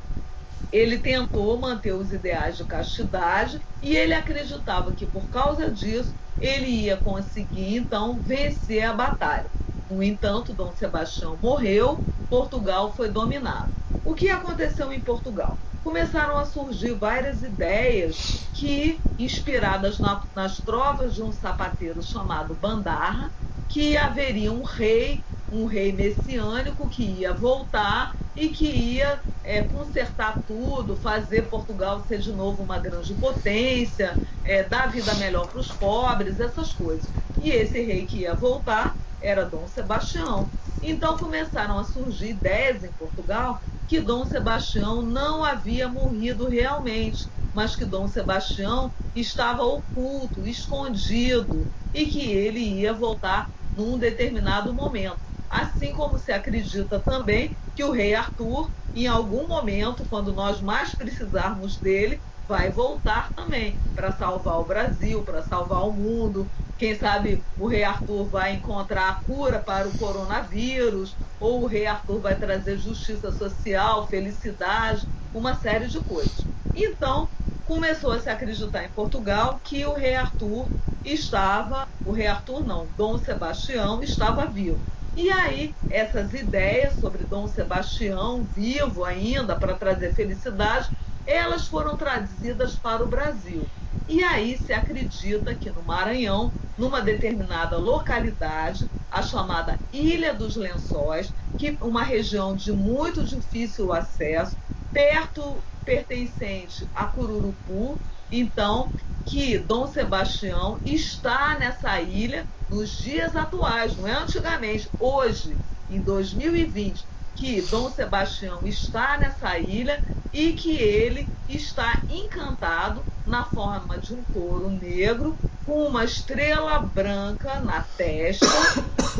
ele 0.70 0.98
tentou 1.00 1.58
manter 1.60 1.92
os 1.94 2.12
ideais 2.12 2.56
de 2.56 2.66
castidade 2.66 3.60
e 3.80 3.96
ele 3.96 4.14
acreditava 4.14 4.94
que 4.94 5.06
por 5.06 5.28
causa 5.30 5.70
disso 5.72 6.14
ele 6.38 6.66
ia 6.66 7.00
conseguir 7.00 7.76
então 7.76 8.20
vencer 8.20 8.82
a 8.84 8.92
batalha. 8.92 9.50
No 9.88 10.02
entanto, 10.02 10.54
Dom 10.54 10.72
Sebastião 10.72 11.38
morreu, 11.40 12.04
Portugal 12.28 12.94
foi 12.94 13.10
dominado. 13.10 13.72
O 14.04 14.14
que 14.14 14.28
aconteceu 14.28 14.92
em 14.92 15.02
Portugal? 15.02 15.60
Começaram 15.82 16.36
a 16.36 16.44
surgir 16.44 16.94
várias 16.98 17.42
ideias 17.42 18.16
que, 18.52 19.02
inspiradas 19.16 19.98
na, 20.00 20.20
nas 20.34 20.62
trovas 20.62 21.14
de 21.14 21.22
um 21.22 21.32
sapateiro 21.32 22.02
chamado 22.02 22.56
Bandarra, 22.56 23.30
que 23.68 23.96
haveria 23.96 24.52
um 24.52 24.62
rei, 24.62 25.24
um 25.50 25.66
rei 25.66 25.92
messiânico 25.92 26.88
que 26.88 27.04
ia 27.04 27.32
voltar 27.32 28.14
e 28.34 28.48
que 28.50 28.66
ia 28.68 29.22
é, 29.42 29.62
consertar 29.62 30.42
tudo, 30.44 30.96
fazer 30.96 31.48
Portugal 31.48 32.00
ser 32.00 32.18
de 32.18 32.32
novo 32.32 32.62
uma 32.62 32.78
grande 32.78 33.14
potência, 33.14 34.18
é, 34.42 34.64
dar 34.68 34.90
vida 34.90 35.14
melhor 35.14 35.48
para 35.48 35.60
os 35.60 35.72
pobres, 35.72 36.40
essas 36.40 36.72
coisas. 36.72 37.12
E 37.38 37.50
esse 37.50 37.80
rei 37.82 38.06
que 38.06 38.20
ia 38.20 38.34
voltar 38.34 38.96
era 39.20 39.44
Dom 39.48 39.66
Sebastião. 39.68 40.52
Então 40.80 41.18
começaram 41.18 41.78
a 41.78 41.84
surgir 41.84 42.30
ideias 42.30 42.82
em 42.84 42.92
Portugal 42.92 43.60
que 43.86 44.00
Dom 44.00 44.24
Sebastião 44.24 45.02
não 45.02 45.44
havia 45.44 45.88
morrido 45.88 46.48
realmente, 46.48 47.28
mas 47.52 47.76
que 47.76 47.84
Dom 47.84 48.08
Sebastião 48.08 48.92
estava 49.14 49.62
oculto, 49.62 50.46
escondido 50.46 51.70
e 51.92 52.06
que 52.06 52.20
ele 52.32 52.60
ia 52.60 52.92
voltar 52.92 53.48
num 53.72 53.98
determinado 53.98 54.74
momento. 54.74 55.25
Assim 55.62 55.92
como 55.92 56.18
se 56.18 56.32
acredita 56.32 57.00
também 57.02 57.56
que 57.74 57.82
o 57.84 57.90
rei 57.90 58.14
Arthur, 58.14 58.70
em 58.94 59.06
algum 59.06 59.46
momento, 59.48 60.06
quando 60.06 60.32
nós 60.34 60.60
mais 60.60 60.94
precisarmos 60.94 61.80
dele, 61.80 62.22
vai 62.46 62.70
voltar 62.70 63.32
também 63.34 63.80
para 63.94 64.12
salvar 64.12 64.58
o 64.60 64.66
Brasil, 64.66 65.24
para 65.24 65.42
salvar 65.42 65.82
o 65.82 65.92
mundo. 65.92 66.50
Quem 66.76 66.94
sabe 66.94 67.46
o 67.56 67.66
rei 67.68 67.84
Arthur 67.84 68.28
vai 68.28 68.52
encontrar 68.54 69.08
a 69.10 69.14
cura 69.22 69.62
para 69.62 69.88
o 69.88 69.96
coronavírus, 69.96 71.18
ou 71.38 71.62
o 71.62 71.66
rei 71.66 71.86
Arthur 71.86 72.20
vai 72.20 72.38
trazer 72.38 72.76
justiça 72.78 73.30
social, 73.32 74.08
felicidade, 74.08 75.06
uma 75.32 75.54
série 75.54 75.88
de 75.88 76.02
coisas. 76.02 76.48
Então, 76.74 77.30
começou 77.64 78.12
a 78.12 78.20
se 78.20 78.28
acreditar 78.28 78.84
em 78.84 78.92
Portugal 78.92 79.60
que 79.60 79.84
o 79.86 79.94
rei 79.94 80.14
Arthur 80.16 80.70
estava, 81.02 81.88
o 82.04 82.12
rei 82.12 82.26
Arthur 82.26 82.64
não, 82.64 82.92
Dom 82.92 83.18
Sebastião 83.18 84.02
estava 84.02 84.46
vivo. 84.50 84.86
E 85.16 85.30
aí, 85.32 85.78
essas 85.88 86.32
ideias 86.34 86.98
sobre 86.98 87.24
Dom 87.24 87.46
Sebastião, 87.48 88.44
vivo 88.44 89.02
ainda, 89.04 89.58
para 89.58 89.76
trazer 89.78 90.14
felicidade, 90.14 90.90
elas 91.24 91.66
foram 91.68 91.96
trazidas 91.96 92.76
para 92.78 93.02
o 93.02 93.08
Brasil. 93.08 93.72
E 94.06 94.22
aí 94.22 94.58
se 94.58 94.72
acredita 94.74 95.56
que 95.56 95.70
no 95.72 95.82
Maranhão, 95.82 96.54
numa 96.76 97.00
determinada 97.00 97.78
localidade, 97.78 98.92
a 99.10 99.22
chamada 99.22 99.80
Ilha 99.90 100.34
dos 100.34 100.54
Lençóis, 100.54 101.34
que 101.56 101.78
uma 101.80 102.02
região 102.02 102.54
de 102.54 102.70
muito 102.72 103.24
difícil 103.24 103.92
acesso, 103.92 104.58
perto 104.92 105.66
pertencente 105.84 106.88
a 106.92 107.06
Cururupu, 107.06 108.02
então 108.30 108.92
que 109.24 109.58
Dom 109.58 109.86
Sebastião 109.86 110.80
está 110.84 111.58
nessa 111.58 112.00
ilha 112.00 112.48
nos 112.68 112.90
dias 112.90 113.34
atuais, 113.36 113.96
não 113.96 114.06
é 114.06 114.12
antigamente, 114.12 114.92
hoje, 114.98 115.60
em 115.88 116.02
2020, 116.02 117.08
que 117.36 117.60
Dom 117.62 117.90
Sebastião 117.90 118.66
está 118.66 119.18
nessa 119.18 119.58
ilha 119.58 120.02
e 120.32 120.54
que 120.54 120.76
ele 120.76 121.28
está 121.48 122.02
encantado 122.08 123.04
na 123.24 123.44
forma 123.44 123.98
de 123.98 124.14
um 124.14 124.24
touro 124.24 124.70
negro 124.70 125.38
com 125.64 125.86
uma 125.86 126.04
estrela 126.04 126.78
branca 126.78 127.60
na 127.60 127.82
testa 127.82 128.46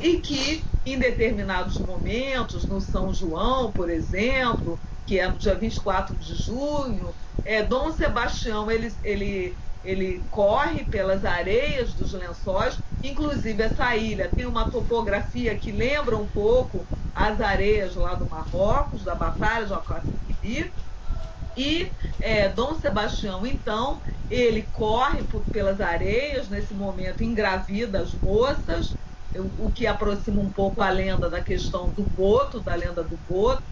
e 0.02 0.18
que 0.18 0.64
em 0.86 0.98
determinados 0.98 1.78
momentos, 1.78 2.68
no 2.68 2.80
São 2.80 3.12
João, 3.12 3.72
por 3.72 3.90
exemplo, 3.90 4.78
que 5.04 5.18
é 5.18 5.28
no 5.28 5.36
dia 5.36 5.54
24 5.56 6.16
de 6.16 6.34
junho, 6.36 7.12
é, 7.44 7.62
Dom 7.62 7.92
Sebastião 7.92 8.70
ele, 8.70 8.94
ele, 9.02 9.58
ele 9.86 10.20
corre 10.30 10.84
pelas 10.84 11.24
areias 11.24 11.94
dos 11.94 12.12
lençóis, 12.12 12.78
inclusive 13.02 13.62
essa 13.62 13.94
ilha 13.96 14.28
tem 14.34 14.44
uma 14.44 14.68
topografia 14.68 15.54
que 15.54 15.70
lembra 15.70 16.16
um 16.16 16.26
pouco 16.26 16.84
as 17.14 17.40
areias 17.40 17.94
lá 17.94 18.14
do 18.14 18.28
Marrocos, 18.28 19.04
da 19.04 19.14
Batalha 19.14 19.64
de 19.64 19.72
Alcaçiri, 19.72 20.72
e 21.56 21.90
é, 22.20 22.48
Dom 22.48 22.74
Sebastião, 22.74 23.46
então, 23.46 24.02
ele 24.28 24.62
corre 24.72 25.22
por, 25.22 25.42
pelas 25.44 25.80
areias, 25.80 26.48
nesse 26.50 26.74
momento 26.74 27.22
engravida 27.22 28.00
as 28.00 28.12
moças, 28.12 28.94
o, 29.34 29.66
o 29.66 29.72
que 29.72 29.86
aproxima 29.86 30.42
um 30.42 30.50
pouco 30.50 30.82
a 30.82 30.90
lenda 30.90 31.30
da 31.30 31.40
questão 31.40 31.88
do 31.90 32.02
boto, 32.02 32.60
da 32.60 32.74
lenda 32.74 33.02
do 33.02 33.16
boto, 33.28 33.62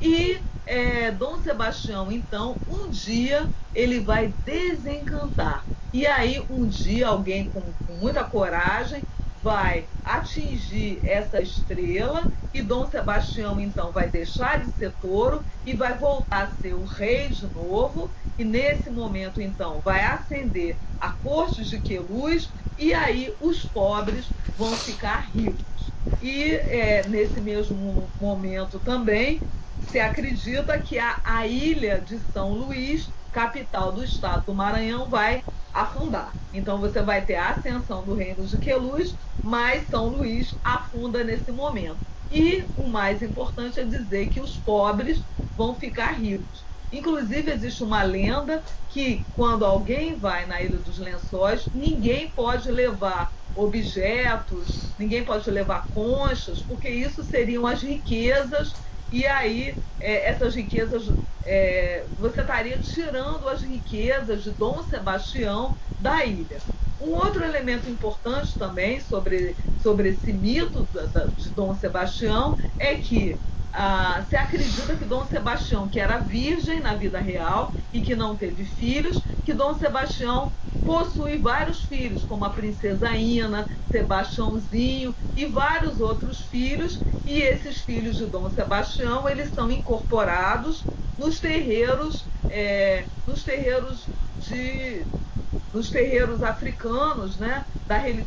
e 0.00 0.44
é, 0.64 1.10
Dom 1.12 1.38
Sebastião, 1.38 2.10
então, 2.12 2.60
um 2.66 2.88
dia 2.90 3.50
ele 3.74 4.00
vai 4.00 4.28
desencantar. 4.44 5.66
E 5.92 6.06
aí, 6.06 6.44
um 6.48 6.66
dia, 6.66 7.08
alguém 7.08 7.48
com, 7.50 7.74
com 7.86 7.96
muita 7.96 8.24
coragem 8.24 9.04
vai 9.34 9.90
atingir 10.04 11.00
essa 11.04 11.40
estrela 11.40 12.28
e 12.52 12.62
Dom 12.62 12.86
Sebastião 12.86 13.58
então 13.60 13.92
vai 13.92 14.10
deixar 14.10 14.60
de 14.62 14.70
ser 14.72 14.94
touro 14.98 15.44
e 15.64 15.74
vai 15.74 15.98
voltar 15.98 16.42
a 16.44 16.50
ser 16.50 16.74
o 16.74 16.84
rei 16.84 17.28
de 17.30 17.46
novo 17.50 18.12
e 18.36 18.44
nesse 18.44 18.90
momento 18.90 19.40
então 19.40 19.80
vai 19.82 20.02
ascender 20.04 20.78
a 21.00 21.12
corte 21.12 21.64
de 21.64 21.80
Queluz 21.80 22.52
e 22.76 22.92
aí 22.94 23.34
os 23.40 23.64
pobres 23.64 24.34
vão 24.54 24.78
ficar 24.78 25.20
ricos 25.34 25.94
e 26.20 26.52
é, 26.52 27.08
nesse 27.08 27.40
mesmo 27.40 28.12
momento 28.18 28.80
também 28.80 29.44
se 29.78 29.98
acredita 29.98 30.78
que 30.80 30.98
a, 30.98 31.20
a 31.24 31.46
ilha 31.46 32.00
de 32.00 32.18
São 32.18 32.52
Luís 32.52 33.14
capital 33.30 33.92
do 33.92 34.04
estado 34.04 34.44
do 34.46 34.54
Maranhão 34.54 35.08
vai 35.08 35.44
afundar 35.72 36.36
então 36.52 36.78
você 36.80 37.02
vai 37.02 37.24
ter 37.24 37.36
a 37.36 37.50
ascensão 37.50 38.04
do 38.04 38.14
reino 38.14 38.46
de 38.46 38.58
Queluz 38.58 39.16
mas 39.42 39.88
São 39.88 40.06
Luís 40.08 40.58
afunda 40.62 41.24
nesse 41.24 41.50
momento. 41.50 42.00
E 42.30 42.70
o 42.76 42.86
mais 42.86 43.20
importante 43.22 43.80
é 43.80 43.84
dizer 43.84 44.28
que 44.28 44.40
os 44.40 44.56
pobres 44.56 45.26
vão 45.54 45.74
ficar 45.74 46.12
ricos. 46.12 46.66
Inclusive, 46.90 47.50
existe 47.50 47.82
uma 47.82 48.02
lenda 48.02 48.62
que, 48.88 49.26
quando 49.32 49.64
alguém 49.64 50.18
vai 50.18 50.46
na 50.46 50.62
Ilha 50.62 50.78
dos 50.78 50.98
Lençóis, 50.98 51.68
ninguém 51.72 52.32
pode 52.32 52.70
levar 52.70 53.32
objetos, 53.54 54.94
ninguém 54.96 55.24
pode 55.24 55.50
levar 55.50 55.88
conchas, 55.88 56.62
porque 56.62 56.88
isso 56.88 57.22
seriam 57.24 57.66
as 57.66 57.82
riquezas, 57.82 58.78
e 59.12 59.26
aí 59.26 59.78
é, 60.00 60.28
essas 60.30 60.54
riquezas, 60.56 61.04
é, 61.44 62.08
você 62.16 62.40
estaria 62.42 62.78
tirando 62.80 63.48
as 63.48 63.62
riquezas 63.62 64.42
de 64.42 64.52
Dom 64.52 64.82
Sebastião 64.82 65.76
da 65.98 66.24
ilha. 66.24 66.64
Um 66.98 67.10
outro 67.10 67.44
elemento 67.44 67.88
importante 67.90 68.56
também 68.56 69.00
sobre, 69.00 69.56
sobre 69.76 70.10
esse 70.10 70.32
mito 70.32 70.88
de 71.34 71.52
Dom 71.52 71.74
Sebastião 71.74 72.56
é 72.78 72.96
que 72.96 73.42
ah, 73.72 74.24
se 74.28 74.36
acredita 74.36 74.96
que 74.96 75.04
Dom 75.04 75.24
Sebastião, 75.26 75.88
que 75.88 75.98
era 76.00 76.18
virgem 76.18 76.80
na 76.80 76.94
vida 76.94 77.20
real 77.20 77.74
e 77.92 78.02
que 78.02 78.14
não 78.14 78.36
teve 78.36 78.64
filhos, 78.66 79.24
que 79.44 79.54
Dom 79.54 79.74
Sebastião 79.74 80.52
possui 80.84 81.40
vários 81.40 81.84
filhos, 81.84 82.24
como 82.24 82.44
a 82.44 82.50
princesa 82.52 83.16
Ina, 83.16 83.68
Sebastiãozinho 83.90 85.14
e 85.34 85.46
vários 85.46 86.00
outros 86.00 86.42
filhos, 86.46 87.02
e 87.24 87.40
esses 87.40 87.82
filhos 87.82 88.16
de 88.16 88.26
Dom 88.26 88.50
Sebastião, 88.50 89.28
eles 89.28 89.52
são 89.54 89.70
incorporados 89.70 90.88
nos 91.16 91.40
terreiros, 91.40 92.28
é, 92.48 93.08
nos 93.24 93.44
terreiros 93.44 94.12
de, 94.34 95.08
nos 95.72 95.90
terreiros 95.90 96.42
africanos, 96.42 97.38
né, 97.38 97.66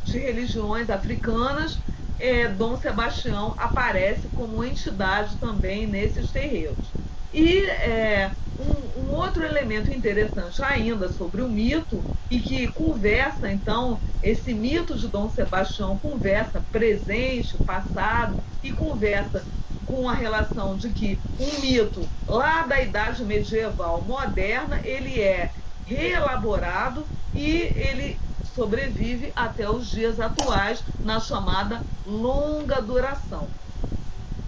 de 0.03 0.19
religiões 0.19 0.89
africanas, 0.89 1.83
é, 2.19 2.47
Dom 2.47 2.77
Sebastião 2.77 3.55
aparece 3.57 4.29
como 4.29 4.63
entidade 4.63 5.37
também 5.37 5.87
nesses 5.87 6.31
terreiros. 6.31 6.93
E 7.33 7.65
é, 7.65 8.31
um, 8.57 9.01
um, 9.01 9.13
outro 9.13 9.43
elemento 9.43 9.91
interessante 9.91 10.63
ainda 10.63 11.09
sobre 11.09 11.41
o 11.41 11.49
mito, 11.49 12.03
e 12.31 12.39
que 12.39 12.67
conversa, 12.71 13.51
então, 13.51 13.99
esse 14.23 14.53
mito 14.53 14.97
de 14.97 15.07
Dom 15.07 15.29
Sebastião 15.29 15.97
conversa 15.99 16.65
presente, 16.71 17.57
passado, 17.59 18.39
e 18.63 18.71
conversa 18.71 19.45
com 19.85 20.09
a 20.09 20.13
relação 20.13 20.75
de 20.75 20.89
que 20.89 21.19
um 21.37 21.59
mito 21.61 22.09
lá 22.27 22.65
da 22.65 22.81
Idade 22.81 23.23
Medieval 23.23 24.01
moderna, 24.01 24.79
ele 24.83 25.21
é 25.21 25.51
reelaborado 25.85 27.05
e 27.33 27.51
ele 27.75 28.17
sobrevive 28.55 29.33
até 29.35 29.69
os 29.69 29.89
dias 29.89 30.19
atuais 30.19 30.83
na 31.03 31.19
chamada 31.19 31.83
longa 32.05 32.81
duração. 32.81 33.49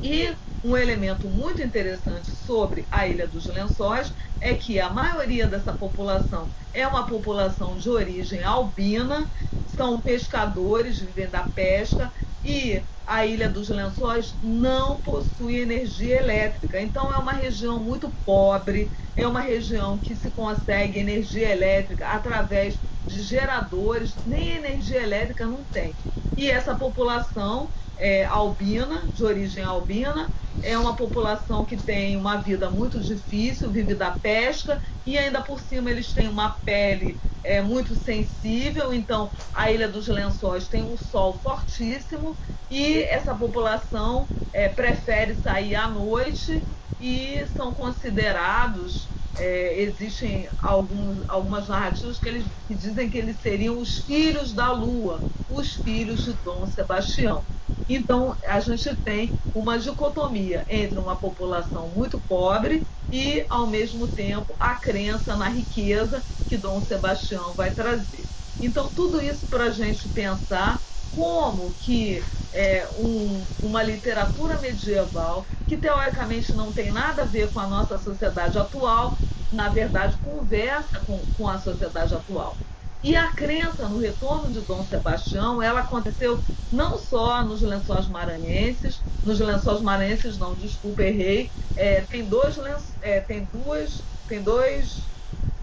E 0.01 0.34
um 0.64 0.76
elemento 0.78 1.30
muito 1.30 1.62
interessante 1.62 2.28
sobre 2.32 2.88
a 2.89 3.08
Ilha 3.08 3.28
dos 3.28 3.47
Lençóis 3.47 4.14
é 4.39 4.53
que 4.53 4.80
a 4.80 4.89
maioria 4.89 5.47
dessa 5.47 5.74
população 5.74 6.49
é 6.74 6.88
uma 6.88 7.05
população 7.05 7.78
de 7.78 7.89
origem 7.89 8.43
albina, 8.43 9.30
são 9.66 9.99
pescadores, 10.01 10.99
vivem 10.99 11.30
da 11.30 11.43
pesca 11.43 12.12
e 12.43 12.82
a 13.05 13.26
Ilha 13.26 13.49
dos 13.49 13.70
Lençóis 13.70 14.36
não 14.41 15.01
possui 15.01 15.60
energia 15.60 16.18
elétrica. 16.18 16.80
Então 16.82 17.14
é 17.14 17.18
uma 17.18 17.34
região 17.34 17.80
muito 17.80 18.12
pobre, 18.26 18.91
é 19.16 19.28
uma 19.28 19.41
região 19.41 19.99
que 19.99 20.16
se 20.16 20.32
consegue 20.32 20.99
energia 20.99 21.49
elétrica 21.51 22.08
através 22.10 22.80
de 23.08 23.24
geradores, 23.24 24.20
nem 24.26 24.49
energia 24.58 25.01
elétrica 25.01 25.47
não 25.47 25.66
tem. 25.66 25.97
E 26.36 26.49
essa 26.51 26.76
população 26.78 27.72
é, 27.97 28.26
albina, 28.26 29.10
de 29.12 29.24
origem 29.24 29.64
albina, 29.64 30.32
é 30.62 30.78
uma 30.78 30.95
população 30.95 31.66
que 31.66 31.78
tem 31.78 32.18
uma 32.18 32.38
vida 32.41 32.70
muito 32.70 33.01
difícil, 33.01 33.72
vive 33.72 33.95
da 33.95 34.12
pesca 34.12 34.82
e 35.05 35.18
ainda 35.18 35.41
por 35.43 35.60
cima 35.62 35.89
eles 35.91 36.14
têm 36.14 36.28
uma 36.28 36.60
pele 36.66 37.20
é, 37.43 37.62
muito 37.62 37.95
sensível. 37.95 38.93
Então, 38.93 39.32
a 39.53 39.72
Ilha 39.72 39.88
dos 39.89 40.08
Lençóis 40.08 40.68
tem 40.68 40.84
um 40.84 40.97
sol 40.97 41.39
fortíssimo 41.39 42.38
e 42.70 43.03
essa 43.03 43.36
população 43.36 44.30
é, 44.51 44.70
prefere 44.70 45.36
sair 45.36 45.76
à 45.76 45.88
noite 45.88 46.68
e 46.99 47.45
são 47.47 47.74
considerados 47.74 49.12
é, 49.38 49.82
existem 49.82 50.50
alguns, 50.58 51.24
algumas 51.28 51.68
narrativas 51.68 52.20
que, 52.20 52.28
eles, 52.30 52.52
que 52.68 52.76
dizem 52.76 53.10
que 53.10 53.18
eles 53.18 53.40
seriam 53.42 53.80
os 53.80 54.00
filhos 54.00 54.54
da 54.54 54.72
lua, 54.72 55.26
os 55.48 55.76
filhos 55.76 56.24
de 56.24 56.34
Dom 56.34 56.66
Sebastião. 56.66 57.48
Então, 57.88 58.38
a 58.46 58.60
gente 58.60 58.96
tem 58.98 59.36
uma 59.54 59.80
dicotomia 59.80 60.66
entre 60.70 61.00
uma 61.00 61.20
população 61.20 61.90
muito 61.90 62.22
pobre 62.22 62.86
e, 63.12 63.46
ao 63.50 63.68
mesmo 63.68 64.08
tempo, 64.08 64.56
a 64.60 64.76
crença 64.80 65.36
na 65.38 65.50
riqueza 65.50 66.26
que 66.48 66.58
Dom 66.58 66.82
Sebastião 66.82 67.56
vai 67.56 67.74
trazer. 67.74 68.30
Então, 68.60 68.92
tudo 68.94 69.22
isso 69.22 69.48
para 69.48 69.66
a 69.66 69.70
gente 69.72 70.10
pensar 70.10 70.82
como 71.10 71.76
que 71.76 72.30
é, 72.51 72.89
um, 72.95 73.47
uma 73.60 73.84
literatura 73.84 74.60
medieval, 74.60 75.47
que 75.66 75.78
teoricamente 75.78 76.53
não 76.53 76.74
tem 76.74 76.91
nada 76.91 77.24
a 77.24 77.26
ver 77.26 77.51
com 77.51 77.60
a 77.60 77.68
nossa 77.68 77.97
sociedade 77.97 78.58
atual, 78.58 79.18
na 79.51 79.70
verdade, 79.70 80.18
conversa 80.22 80.99
com, 81.01 81.28
com 81.36 81.47
a 81.47 81.58
sociedade 81.58 82.14
atual. 82.16 82.62
E 83.01 83.16
a 83.16 83.32
crença 83.34 83.88
no 83.88 83.97
retorno 83.99 84.51
de 84.51 84.62
Dom 84.62 84.84
Sebastião, 84.84 85.62
ela 85.62 85.82
aconteceu 85.82 86.43
não 86.70 86.97
só 86.97 87.43
nos 87.43 87.62
lençóis 87.62 88.08
maranhenses, 88.08 89.03
nos 89.24 89.39
lençóis 89.39 89.82
maranhenses 89.82 90.38
não, 90.38 90.55
desculpa, 90.55 91.03
errei, 91.03 91.53
é, 91.76 92.01
tem 92.05 92.28
dois 92.28 92.58
é, 93.01 93.22
tem 93.22 93.45
duas, 93.45 94.10
tem 94.28 94.43
dois 94.43 95.12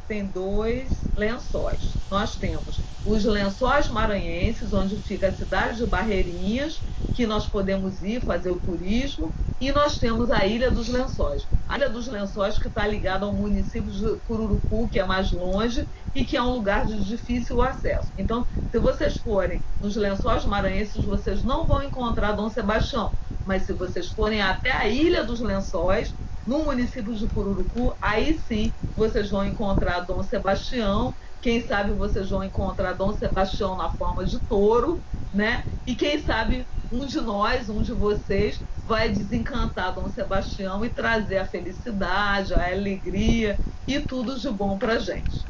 tem 0.06 0.26
dois 0.26 1.10
lençóis. 1.16 1.98
Nós 2.10 2.36
temos 2.36 2.80
os 3.04 3.24
lençóis 3.24 3.88
maranhenses, 3.88 4.72
onde 4.72 4.96
fica 5.02 5.28
a 5.28 5.32
cidade 5.32 5.78
de 5.78 5.86
Barreirinhas, 5.86 6.82
que 7.12 7.26
nós 7.26 7.46
podemos 7.46 8.02
ir 8.02 8.20
fazer 8.20 8.50
o 8.50 8.60
turismo, 8.60 9.34
e 9.60 9.70
nós 9.72 9.98
temos 9.98 10.30
a 10.30 10.44
Ilha 10.44 10.70
dos 10.70 10.88
Lençóis. 10.88 11.46
A 11.66 11.76
Ilha 11.76 11.88
dos 11.88 12.08
Lençóis 12.08 12.58
que 12.58 12.68
está 12.68 12.86
ligada 12.86 13.24
ao 13.24 13.32
município 13.32 13.90
de 13.90 14.20
Cururucu, 14.20 14.88
que 14.88 14.98
é 14.98 15.04
mais 15.04 15.30
longe 15.30 15.88
e 16.14 16.24
que 16.24 16.36
é 16.36 16.42
um 16.42 16.52
lugar 16.52 16.86
de 16.86 17.04
difícil 17.04 17.60
acesso. 17.60 18.12
Então, 18.16 18.46
se 18.70 18.78
vocês 18.78 19.16
forem 19.16 19.62
nos 19.80 19.96
Lençóis 19.96 20.44
Maranhenses, 20.44 21.04
vocês 21.04 21.42
não 21.42 21.66
vão 21.66 21.82
encontrar 21.82 22.32
Dom 22.32 22.48
Sebastião, 22.48 23.12
mas 23.44 23.62
se 23.62 23.72
vocês 23.72 24.08
forem 24.10 24.40
até 24.40 24.70
a 24.70 24.88
Ilha 24.88 25.24
dos 25.24 25.40
Lençóis, 25.40 26.14
no 26.46 26.64
município 26.64 27.14
de 27.14 27.26
Cururucu, 27.28 27.96
aí 28.00 28.38
sim 28.38 28.72
vocês 28.96 29.30
vão 29.30 29.44
encontrar 29.44 30.00
Dom 30.00 30.22
Sebastião. 30.22 31.14
Quem 31.40 31.66
sabe 31.66 31.92
vocês 31.92 32.30
vão 32.30 32.44
encontrar 32.44 32.92
Dom 32.94 33.12
Sebastião 33.12 33.76
na 33.76 33.90
forma 33.90 34.24
de 34.24 34.38
touro, 34.40 35.02
né? 35.32 35.64
E 35.86 35.94
quem 35.94 36.22
sabe 36.22 36.66
um 36.90 37.06
de 37.06 37.20
nós, 37.20 37.68
um 37.68 37.82
de 37.82 37.92
vocês, 37.92 38.62
vai 38.84 39.08
desencantar 39.08 39.94
Dom 39.94 40.08
Sebastião 40.08 40.84
e 40.84 40.90
trazer 40.90 41.38
a 41.38 41.46
felicidade, 41.46 42.54
a 42.54 42.70
alegria 42.70 43.60
e 43.86 44.00
tudo 44.00 44.38
de 44.38 44.50
bom 44.50 44.78
para 44.78 44.98
gente. 44.98 45.46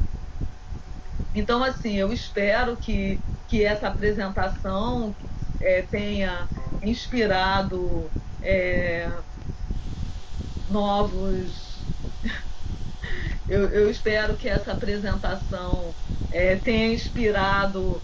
Então, 1.33 1.63
assim, 1.63 1.95
eu 1.95 2.11
espero 2.13 2.77
que, 2.77 3.25
que 3.47 3.63
essa 3.63 3.87
apresentação 3.87 5.15
é, 5.59 5.81
tenha 5.81 6.49
inspirado 6.81 8.13
é, 8.41 9.09
novos. 10.67 11.89
Eu, 13.47 13.69
eu, 13.69 13.91
espero 13.91 14.35
que 14.37 14.49
essa 14.49 14.71
apresentação 14.71 15.95
é, 16.31 16.55
tenha 16.55 16.91
inspirado 16.91 18.03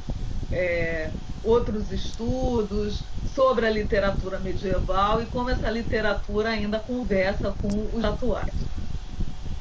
é, 0.51 1.15
outros 1.41 1.91
estudos 1.91 3.11
sobre 3.23 3.65
a 3.65 3.69
literatura 3.71 4.39
medieval 4.39 5.21
e 5.21 5.25
como 5.27 5.49
essa 5.49 5.69
literatura 5.71 6.49
ainda 6.49 6.79
conversa 6.79 7.51
com 7.53 7.89
os 7.91 8.03
atuais. 8.03 8.69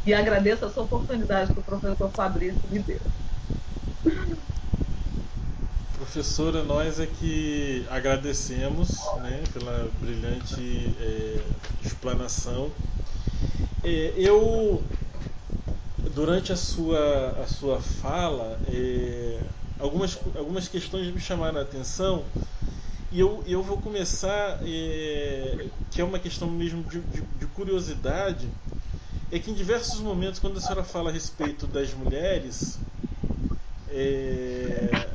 E 0.05 0.13
agradeço 0.15 0.65
essa 0.67 0.81
oportunidade 0.83 1.53
que 1.53 1.61
o 1.61 1.65
professor 1.65 2.13
Fabrício 2.15 2.69
me 2.69 2.83
deu. 2.83 3.01
Professora, 5.97 6.65
nós 6.65 6.99
é 6.99 7.07
que 7.07 7.85
agradecemos 7.91 8.89
né, 9.21 9.43
pela 9.53 9.91
brilhante 10.01 10.95
é, 10.99 11.41
explanação. 11.85 12.71
É, 13.85 14.15
eu, 14.17 14.83
durante 16.15 16.53
a 16.53 16.57
sua, 16.57 17.31
a 17.43 17.47
sua 17.47 17.81
fala, 17.81 18.59
é, 18.69 19.41
algumas, 19.79 20.19
algumas 20.35 20.67
questões 20.67 21.13
me 21.13 21.21
chamaram 21.21 21.59
a 21.59 21.63
atenção 21.63 22.25
e 23.13 23.21
eu, 23.21 23.43
eu 23.47 23.63
vou 23.63 23.77
começar, 23.77 24.61
é, 24.63 25.67
que 25.91 26.01
é 26.01 26.05
uma 26.05 26.19
questão 26.19 26.49
mesmo 26.49 26.83
de, 26.85 27.01
de, 27.01 27.23
de 27.23 27.47
curiosidade, 27.47 28.49
é 29.31 29.39
que 29.39 29.51
em 29.51 29.55
diversos 29.55 30.01
momentos, 30.01 30.41
quando 30.41 30.57
a 30.59 30.61
senhora 30.61 30.85
fala 30.85 31.11
a 31.11 31.13
respeito 31.13 31.67
das 31.67 31.93
mulheres, 31.93 32.79
é, 33.91 35.09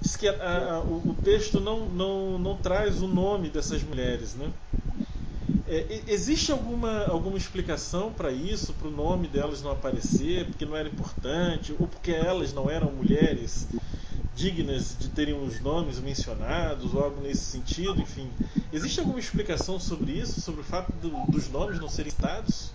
diz 0.00 0.16
que 0.16 0.28
a, 0.28 0.74
a, 0.74 0.80
o, 0.80 1.10
o, 1.10 1.16
texto 1.22 1.60
não, 1.60 1.86
não, 1.86 2.38
não 2.38 2.56
traz 2.56 3.02
o 3.02 3.08
nome 3.08 3.48
dessas 3.50 3.82
mulheres, 3.82 4.34
né? 4.34 4.50
É, 5.68 6.02
existe 6.08 6.50
alguma, 6.50 7.04
alguma 7.06 7.38
explicação 7.38 8.12
para 8.12 8.32
isso, 8.32 8.72
para 8.72 8.88
o 8.88 8.90
nome 8.90 9.28
delas 9.28 9.62
não 9.62 9.70
aparecer, 9.70 10.46
porque 10.46 10.64
não 10.64 10.76
era 10.76 10.88
importante, 10.88 11.74
ou 11.78 11.86
porque 11.86 12.10
elas 12.10 12.52
não 12.52 12.68
eram 12.68 12.90
mulheres 12.90 13.68
dignas 14.34 14.96
de 14.98 15.08
terem 15.08 15.34
os 15.34 15.60
nomes 15.60 16.00
mencionados, 16.00 16.94
ou 16.94 17.04
algo 17.04 17.20
nesse 17.20 17.42
sentido? 17.42 18.00
Enfim, 18.00 18.28
existe 18.72 18.98
alguma 18.98 19.20
explicação 19.20 19.78
sobre 19.78 20.12
isso, 20.12 20.40
sobre 20.40 20.62
o 20.62 20.64
fato 20.64 20.92
do, 20.92 21.10
dos 21.30 21.48
nomes 21.48 21.78
não 21.78 21.88
serem 21.88 22.10
citados? 22.10 22.72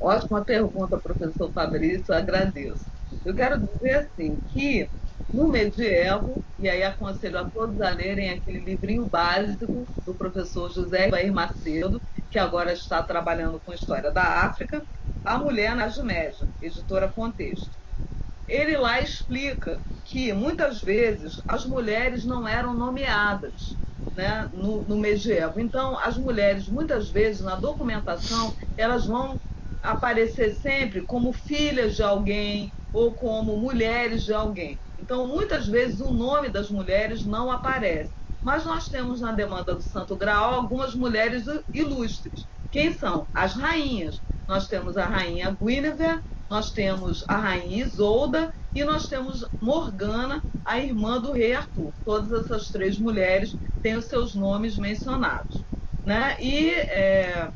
Ótima 0.00 0.44
pergunta, 0.44 1.00
professor 1.00 1.52
Fabrício, 1.52 2.14
agradeço. 2.14 2.90
Eu 3.24 3.34
quero 3.34 3.58
dizer 3.60 3.94
assim 3.96 4.40
que 4.46 4.90
no 5.32 5.48
medievo, 5.48 6.42
e 6.58 6.68
aí 6.68 6.82
aconselho 6.82 7.38
a 7.38 7.44
todos 7.50 7.80
a 7.80 7.90
lerem 7.90 8.30
aquele 8.30 8.60
livrinho 8.60 9.08
básico 9.08 9.88
do 10.06 10.16
professor 10.16 10.70
José 10.72 11.08
Ibair 11.08 11.32
Macedo, 11.32 12.02
que 12.30 12.38
agora 12.38 12.72
está 12.72 13.02
trabalhando 13.02 13.60
com 13.60 13.72
história 13.72 14.10
da 14.12 14.44
África, 14.46 14.86
A 15.24 15.36
Mulher 15.38 15.74
na 15.76 15.88
Média, 16.04 16.48
editora 16.60 17.12
Contexto. 17.12 17.76
Ele 18.46 18.76
lá 18.76 19.00
explica 19.00 19.82
que 20.04 20.32
muitas 20.32 20.80
vezes 20.82 21.42
as 21.46 21.66
mulheres 21.66 22.24
não 22.24 22.48
eram 22.48 22.74
nomeadas 22.74 23.78
né, 24.14 24.48
no, 24.52 24.84
no 24.86 24.96
medievo. 24.98 25.60
Então, 25.60 25.98
as 25.98 26.16
mulheres, 26.16 26.68
muitas 26.68 27.10
vezes, 27.10 27.42
na 27.42 27.56
documentação, 27.56 28.54
elas 28.76 29.06
vão 29.06 29.40
aparecer 29.82 30.54
sempre 30.56 31.04
como 31.06 31.32
filhas 31.32 31.96
de 31.96 32.02
alguém 32.02 32.72
ou 32.92 33.14
como 33.14 33.56
mulheres 33.56 34.24
de 34.24 34.32
alguém. 34.32 34.78
Então, 34.98 35.26
muitas 35.26 35.66
vezes, 35.66 36.00
o 36.00 36.12
nome 36.12 36.48
das 36.48 36.70
mulheres 36.70 37.24
não 37.24 37.50
aparece. 37.50 38.12
Mas 38.42 38.64
nós 38.64 38.88
temos 38.88 39.20
na 39.20 39.32
demanda 39.32 39.74
do 39.74 39.82
Santo 39.82 40.16
Graal 40.16 40.54
algumas 40.54 40.94
mulheres 40.94 41.44
ilustres. 41.72 42.46
Quem 42.70 42.92
são? 42.92 43.28
As 43.34 43.54
rainhas. 43.54 44.20
Nós 44.46 44.66
temos 44.66 44.96
a 44.96 45.06
rainha 45.06 45.56
Guinevere, 45.60 46.22
nós 46.48 46.70
temos 46.70 47.24
a 47.28 47.36
rainha 47.36 47.84
Isolda 47.84 48.54
e 48.74 48.82
nós 48.84 49.06
temos 49.08 49.44
Morgana, 49.60 50.42
a 50.64 50.78
irmã 50.78 51.20
do 51.20 51.32
rei 51.32 51.54
Arthur. 51.54 51.92
Todas 52.04 52.32
essas 52.32 52.70
três 52.70 52.98
mulheres 52.98 53.54
têm 53.82 53.96
os 53.96 54.06
seus 54.06 54.34
nomes 54.34 54.78
mencionados. 54.78 55.66
Né? 56.04 56.36
E 56.40 56.70
é, 56.70 57.50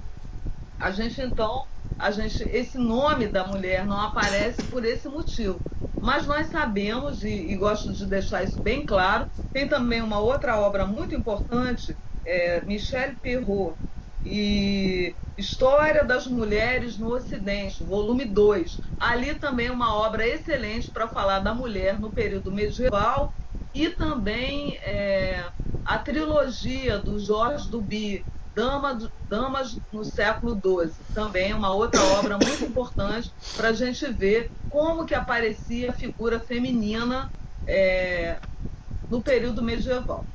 a 0.78 0.90
gente, 0.90 1.20
então, 1.22 1.64
a 1.98 2.10
gente, 2.10 2.42
esse 2.44 2.78
nome 2.78 3.28
da 3.28 3.46
mulher 3.46 3.86
não 3.86 4.00
aparece 4.00 4.64
por 4.64 4.84
esse 4.84 5.08
motivo. 5.08 5.62
Mas 6.00 6.26
nós 6.26 6.48
sabemos, 6.48 7.22
e, 7.22 7.28
e 7.52 7.56
gosto 7.56 7.92
de 7.92 8.06
deixar 8.06 8.42
isso 8.42 8.60
bem 8.60 8.84
claro, 8.84 9.28
tem 9.52 9.68
também 9.68 10.02
uma 10.02 10.18
outra 10.18 10.58
obra 10.60 10.84
muito 10.86 11.14
importante, 11.14 11.96
é, 12.24 12.60
Michel 12.64 13.16
Perrault, 13.20 13.78
e 14.24 15.16
História 15.36 16.04
das 16.04 16.26
Mulheres 16.26 16.98
no 16.98 17.14
Ocidente, 17.14 17.84
volume 17.84 18.24
2. 18.24 18.78
Ali 18.98 19.38
também 19.38 19.70
uma 19.70 19.94
obra 19.94 20.26
excelente 20.26 20.90
para 20.92 21.08
falar 21.08 21.40
da 21.40 21.54
mulher 21.54 21.98
no 21.98 22.12
período 22.12 22.52
medieval 22.52 23.34
e 23.74 23.90
também 23.90 24.76
é, 24.78 25.50
a 25.84 25.98
trilogia 25.98 26.98
do 26.98 27.18
Georges 27.18 27.68
Duby, 27.68 28.26
Damas, 28.54 29.08
Damas 29.28 29.80
no 29.90 30.04
século 30.04 30.54
XII, 30.54 31.04
também 31.12 31.54
uma 31.54 31.74
outra 31.74 32.00
obra 32.18 32.38
muito 32.38 32.64
importante 32.64 33.34
para 33.56 33.68
a 33.68 33.72
gente 33.72 34.06
ver 34.12 34.52
como 34.68 35.06
que 35.06 35.14
aparecia 35.14 35.90
a 35.90 35.94
figura 35.94 36.40
feminina 36.40 37.30
é, 37.66 38.40
no 39.08 39.22
período 39.22 39.62
medieval. 39.62 40.26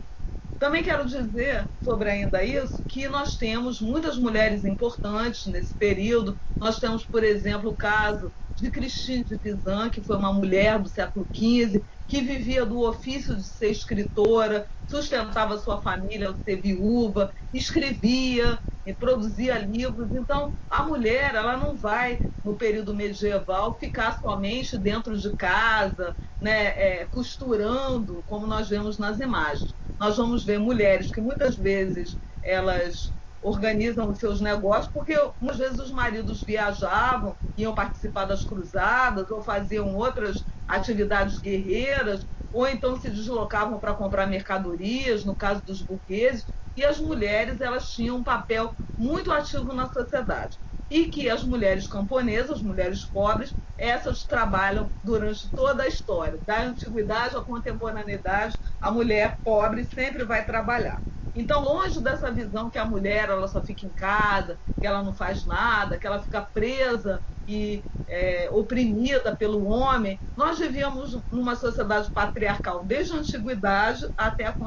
Também 0.59 0.83
quero 0.83 1.05
dizer 1.05 1.69
sobre 1.83 2.09
ainda 2.09 2.43
isso 2.43 2.83
que 2.87 3.07
nós 3.07 3.35
temos 3.35 3.79
muitas 3.79 4.17
mulheres 4.17 4.65
importantes 4.65 5.45
nesse 5.45 5.75
período. 5.75 6.39
Nós 6.59 6.79
temos, 6.79 7.05
por 7.05 7.23
exemplo, 7.23 7.69
o 7.69 7.77
caso 7.77 8.33
de 8.55 8.71
Christine 8.71 9.23
de 9.23 9.37
Pizan, 9.37 9.89
que 9.89 10.03
foi 10.03 10.17
uma 10.17 10.33
mulher 10.33 10.79
do 10.81 10.89
século 10.89 11.29
XV, 11.31 11.85
que 12.07 12.21
vivia 12.21 12.65
do 12.65 12.79
ofício 12.79 13.35
de 13.35 13.43
ser 13.43 13.69
escritora, 13.69 14.67
sustentava 14.85 15.57
sua 15.57 15.81
família 15.81 16.29
ao 16.29 16.35
ser 16.35 16.61
viúva, 16.61 17.33
escrevia 17.51 18.59
e 18.85 18.93
produzia 18.93 19.59
livros. 19.59 20.13
Então, 20.13 20.53
a 20.69 20.83
mulher, 20.83 21.35
ela 21.35 21.57
não 21.57 21.75
vai, 21.75 22.21
no 22.41 22.57
período 22.57 22.95
medieval, 22.95 23.77
ficar 23.77 24.17
somente 24.19 24.77
dentro 24.77 25.17
de 25.17 25.33
casa, 25.35 26.15
né, 26.39 27.01
é, 27.01 27.05
costurando, 27.05 28.23
como 28.23 28.47
nós 28.47 28.69
vemos 28.69 28.97
nas 28.97 29.19
imagens. 29.19 29.75
Nós 29.99 30.15
vamos 30.15 30.45
ver 30.45 30.59
mulheres 30.59 31.11
que 31.11 31.19
muitas 31.19 31.57
vezes 31.57 32.17
elas 32.41 33.13
organizam 33.41 34.09
os 34.09 34.19
seus 34.19 34.41
negócios, 34.41 34.91
porque 34.91 35.13
muitas 35.39 35.57
vezes 35.57 35.79
os 35.79 35.91
maridos 35.91 36.43
viajavam, 36.43 37.37
iam 37.55 37.73
participar 37.75 38.25
das 38.25 38.43
cruzadas 38.45 39.29
ou 39.29 39.41
faziam 39.41 39.95
outras 39.95 40.45
atividades 40.67 41.39
guerreiras, 41.39 42.25
ou 42.51 42.67
então 42.67 42.99
se 42.99 43.09
deslocavam 43.09 43.79
para 43.79 43.93
comprar 43.93 44.27
mercadorias, 44.27 45.23
no 45.25 45.35
caso 45.35 45.61
dos 45.65 45.81
burgueses, 45.81 46.45
e 46.75 46.83
as 46.85 46.99
mulheres 46.99 47.61
elas 47.61 47.89
tinham 47.91 48.17
um 48.17 48.23
papel 48.23 48.73
muito 48.97 49.31
ativo 49.31 49.73
na 49.73 49.87
sociedade. 49.91 50.59
E 50.89 51.07
que 51.09 51.29
as 51.29 51.43
mulheres 51.43 51.87
camponesas, 51.87 52.57
as 52.57 52.61
mulheres 52.61 53.05
pobres, 53.05 53.55
essas 53.77 54.25
trabalham 54.25 54.91
durante 55.03 55.51
toda 55.53 55.83
a 55.83 55.87
história, 55.87 56.39
da 56.41 56.61
antiguidade 56.63 57.35
à 57.35 57.41
contemporaneidade, 57.41 58.57
a 58.81 58.91
mulher 58.91 59.37
pobre 59.43 59.83
sempre 59.83 60.23
vai 60.25 60.45
trabalhar. 60.45 61.01
Então, 61.35 61.61
longe 61.63 62.01
dessa 62.01 62.31
visão 62.31 62.69
que 62.69 62.79
a 62.79 62.85
mulher 62.85 63.29
ela 63.29 63.47
só 63.47 63.63
fica 63.63 63.85
em 63.85 63.93
casa, 63.93 64.59
que 64.79 64.87
ela 64.87 65.03
não 65.03 65.13
faz 65.13 65.45
nada, 65.45 65.99
que 65.99 66.07
ela 66.07 66.21
fica 66.23 66.41
presa 66.41 67.21
e 67.45 67.85
é, 68.07 68.49
oprimida 68.51 69.35
pelo 69.35 69.65
homem, 69.65 70.19
nós 70.35 70.57
vivíamos 70.57 71.11
numa 71.29 71.55
sociedade 71.55 72.11
patriarcal 72.11 72.83
desde 72.85 73.13
a 73.13 73.17
antiguidade 73.17 74.01
até 74.17 74.45
a, 74.47 74.57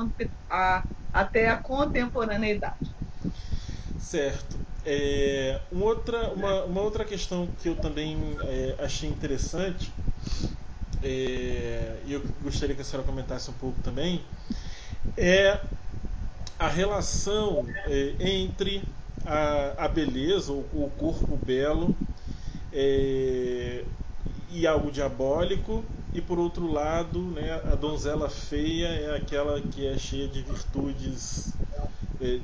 a 0.48 0.86
até 1.12 1.48
a 1.50 1.58
contemporaneidade. 1.58 2.94
Certo. 4.01 4.57
É, 4.84 5.61
uma, 5.70 5.84
outra, 5.84 6.30
uma, 6.30 6.64
uma, 6.64 6.80
outra 6.80 7.05
questão 7.05 7.46
que 7.62 7.68
eu 7.68 7.76
também 7.76 8.16
é, 8.42 8.74
achei 8.78 9.09
interessante, 9.09 9.92
é, 11.03 12.01
e 12.07 12.12
eu 12.12 12.22
gostaria 12.42 12.74
que 12.74 12.80
a 12.80 12.84
senhora 12.84 13.07
comentasse 13.07 13.51
um 13.51 13.55
pouco 13.55 13.80
também, 13.82 14.22
é 15.16 15.61
a 16.59 16.68
relação 16.68 17.66
é, 17.86 18.14
entre 18.18 18.82
a, 19.24 19.84
a 19.84 19.88
beleza, 19.88 20.53
o, 20.53 20.61
o 20.72 20.90
corpo 20.98 21.36
belo, 21.36 21.94
é, 22.72 23.84
e 24.51 24.66
algo 24.66 24.90
diabólico, 24.90 25.84
e 26.12 26.20
por 26.20 26.38
outro 26.38 26.70
lado, 26.72 27.20
né, 27.20 27.61
a 27.70 27.74
donzela 27.74 28.28
feia 28.28 28.88
é 28.88 29.16
aquela 29.16 29.61
que 29.61 29.86
é 29.86 29.96
cheia 29.96 30.26
de 30.26 30.42
virtudes, 30.42 31.55
é, 32.20 32.40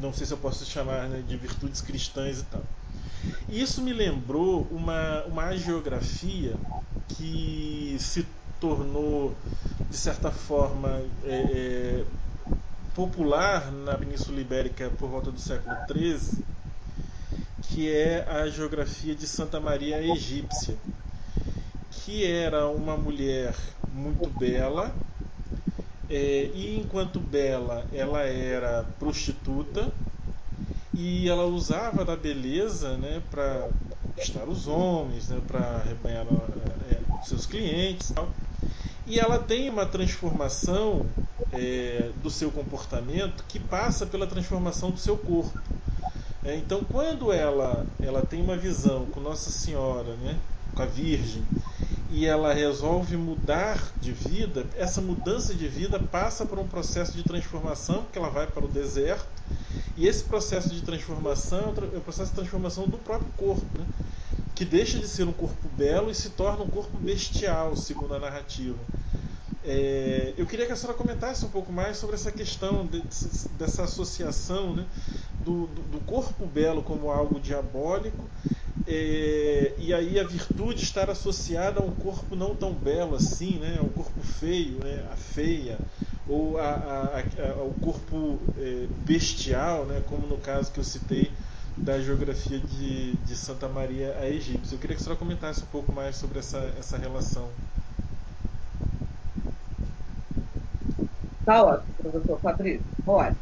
não 0.00 0.12
sei 0.12 0.26
se 0.26 0.32
eu 0.32 0.38
posso 0.38 0.64
chamar 0.64 1.08
né, 1.08 1.22
de 1.26 1.36
virtudes 1.36 1.80
cristãs 1.80 2.40
e 2.40 2.44
tal. 2.44 2.62
E 3.48 3.60
isso 3.60 3.80
me 3.82 3.92
lembrou 3.92 4.66
uma, 4.70 5.22
uma 5.24 5.56
geografia 5.56 6.54
que 7.08 7.96
se 7.98 8.26
tornou, 8.60 9.34
de 9.90 9.96
certa 9.96 10.30
forma, 10.30 11.02
é, 11.24 11.28
é, 11.28 12.04
popular 12.94 13.72
na 13.72 13.96
Península 13.96 14.40
Ibérica 14.40 14.90
por 14.98 15.08
volta 15.08 15.30
do 15.30 15.40
século 15.40 15.74
XIII, 15.90 16.44
que 17.62 17.90
é 17.90 18.26
a 18.28 18.48
geografia 18.48 19.14
de 19.14 19.26
Santa 19.26 19.58
Maria 19.58 20.02
Egípcia 20.02 20.76
que 22.04 22.26
era 22.26 22.68
uma 22.68 22.98
mulher 22.98 23.54
muito 23.90 24.28
bela, 24.38 24.94
é, 26.14 26.48
e 26.54 26.78
enquanto 26.78 27.18
bela 27.18 27.84
ela 27.92 28.20
era 28.20 28.84
prostituta 29.00 29.92
e 30.94 31.28
ela 31.28 31.44
usava 31.44 32.04
da 32.04 32.14
beleza 32.14 32.96
né, 32.96 33.20
para 33.32 33.68
conquistar 34.00 34.44
os 34.44 34.68
homens, 34.68 35.28
né, 35.28 35.40
para 35.44 35.58
arrebanhar 35.58 36.24
é, 36.88 37.24
seus 37.24 37.46
clientes. 37.46 38.12
Tal. 38.14 38.28
E 39.08 39.18
ela 39.18 39.40
tem 39.40 39.68
uma 39.68 39.84
transformação 39.86 41.04
é, 41.52 42.10
do 42.22 42.30
seu 42.30 42.52
comportamento 42.52 43.44
que 43.48 43.58
passa 43.58 44.06
pela 44.06 44.24
transformação 44.24 44.92
do 44.92 45.00
seu 45.00 45.16
corpo. 45.16 45.58
É, 46.44 46.54
então, 46.54 46.84
quando 46.84 47.32
ela, 47.32 47.84
ela 48.00 48.22
tem 48.24 48.40
uma 48.40 48.56
visão 48.56 49.04
com 49.06 49.18
Nossa 49.18 49.50
Senhora, 49.50 50.14
né, 50.22 50.36
com 50.76 50.82
a 50.82 50.86
Virgem, 50.86 51.42
e 52.10 52.26
ela 52.26 52.52
resolve 52.52 53.16
mudar 53.16 53.92
de 54.00 54.12
vida, 54.12 54.66
essa 54.76 55.00
mudança 55.00 55.54
de 55.54 55.66
vida 55.66 55.98
passa 55.98 56.44
por 56.44 56.58
um 56.58 56.66
processo 56.66 57.12
de 57.12 57.22
transformação, 57.22 58.04
que 58.12 58.18
ela 58.18 58.28
vai 58.28 58.46
para 58.46 58.64
o 58.64 58.68
deserto, 58.68 59.26
e 59.96 60.06
esse 60.06 60.24
processo 60.24 60.68
de 60.68 60.82
transformação 60.82 61.74
é 61.92 61.96
o 61.96 62.00
processo 62.00 62.30
de 62.30 62.36
transformação 62.36 62.86
do 62.86 62.98
próprio 62.98 63.30
corpo, 63.36 63.66
né? 63.78 63.86
que 64.54 64.64
deixa 64.64 64.98
de 64.98 65.08
ser 65.08 65.26
um 65.26 65.32
corpo 65.32 65.68
belo 65.76 66.10
e 66.10 66.14
se 66.14 66.30
torna 66.30 66.62
um 66.62 66.68
corpo 66.68 66.96
bestial, 66.98 67.74
segundo 67.76 68.14
a 68.14 68.20
narrativa. 68.20 68.78
É, 69.64 70.34
eu 70.36 70.44
queria 70.46 70.66
que 70.66 70.72
a 70.72 70.76
senhora 70.76 70.96
comentasse 70.96 71.44
um 71.44 71.48
pouco 71.48 71.72
mais 71.72 71.96
sobre 71.96 72.16
essa 72.16 72.30
questão 72.30 72.84
de, 72.86 73.02
dessa 73.58 73.84
associação 73.84 74.74
né, 74.74 74.84
do, 75.42 75.66
do, 75.68 75.82
do 75.82 76.00
corpo 76.04 76.46
belo 76.46 76.82
como 76.82 77.10
algo 77.10 77.40
diabólico 77.40 78.28
é, 78.86 79.74
e 79.78 79.94
aí 79.94 80.18
a 80.20 80.24
virtude 80.24 80.82
estar 80.82 81.08
associada 81.10 81.80
a 81.80 81.82
um 81.84 81.94
corpo 81.94 82.36
não 82.36 82.54
tão 82.54 82.74
belo 82.74 83.14
assim, 83.16 83.58
né? 83.58 83.80
Um 83.80 83.90
corpo 83.90 84.22
feio, 84.22 84.80
né? 84.80 85.06
A 85.10 85.16
feia 85.16 85.82
ou 86.26 86.58
a, 86.58 86.64
a, 86.74 87.18
a, 87.20 87.52
ao 87.58 87.72
corpo 87.74 88.50
é, 88.56 88.86
bestial, 88.88 89.86
né? 89.86 90.00
Como 90.02 90.26
no 90.26 90.38
caso 90.38 90.72
que 90.72 90.80
eu 90.80 90.84
citei 90.84 91.36
da 91.76 92.00
geografia 92.00 92.60
de, 92.60 93.16
de 93.18 93.36
Santa 93.36 93.68
Maria 93.68 94.16
a 94.18 94.28
egípcia. 94.28 94.74
Eu 94.76 94.78
queria 94.80 94.96
que 94.96 95.00
a 95.02 95.04
senhora 95.04 95.18
comentasse 95.18 95.64
um 95.64 95.68
pouco 95.68 95.92
mais 95.92 96.16
sobre 96.16 96.38
essa, 96.38 96.58
essa 96.78 96.96
relação. 96.98 97.58
Tá 101.44 101.62
ótimo, 101.64 101.94
professor 101.96 102.40
Fabrício. 102.40 102.86
Olha, 103.04 103.36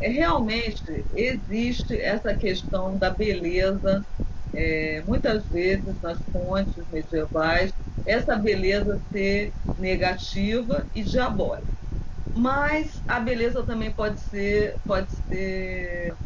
é, 0.00 0.08
realmente 0.10 0.82
existe 1.14 2.00
essa 2.00 2.36
questão 2.36 2.98
da 2.98 3.10
beleza 3.10 4.06
é, 4.54 5.02
muitas 5.04 5.48
vezes 5.48 6.00
nas 6.00 6.24
fontes 6.32 6.86
medievais, 6.88 7.72
essa 8.04 8.36
beleza 8.36 8.98
ser 9.10 9.54
negativa 9.76 10.86
e 10.94 11.02
diabólica. 11.04 11.72
Mas 12.34 13.02
a 13.08 13.20
beleza 13.20 13.64
também 13.66 13.94
pode 13.94 14.20
ser, 14.20 14.80
pode 14.86 15.12
ser 15.12 16.18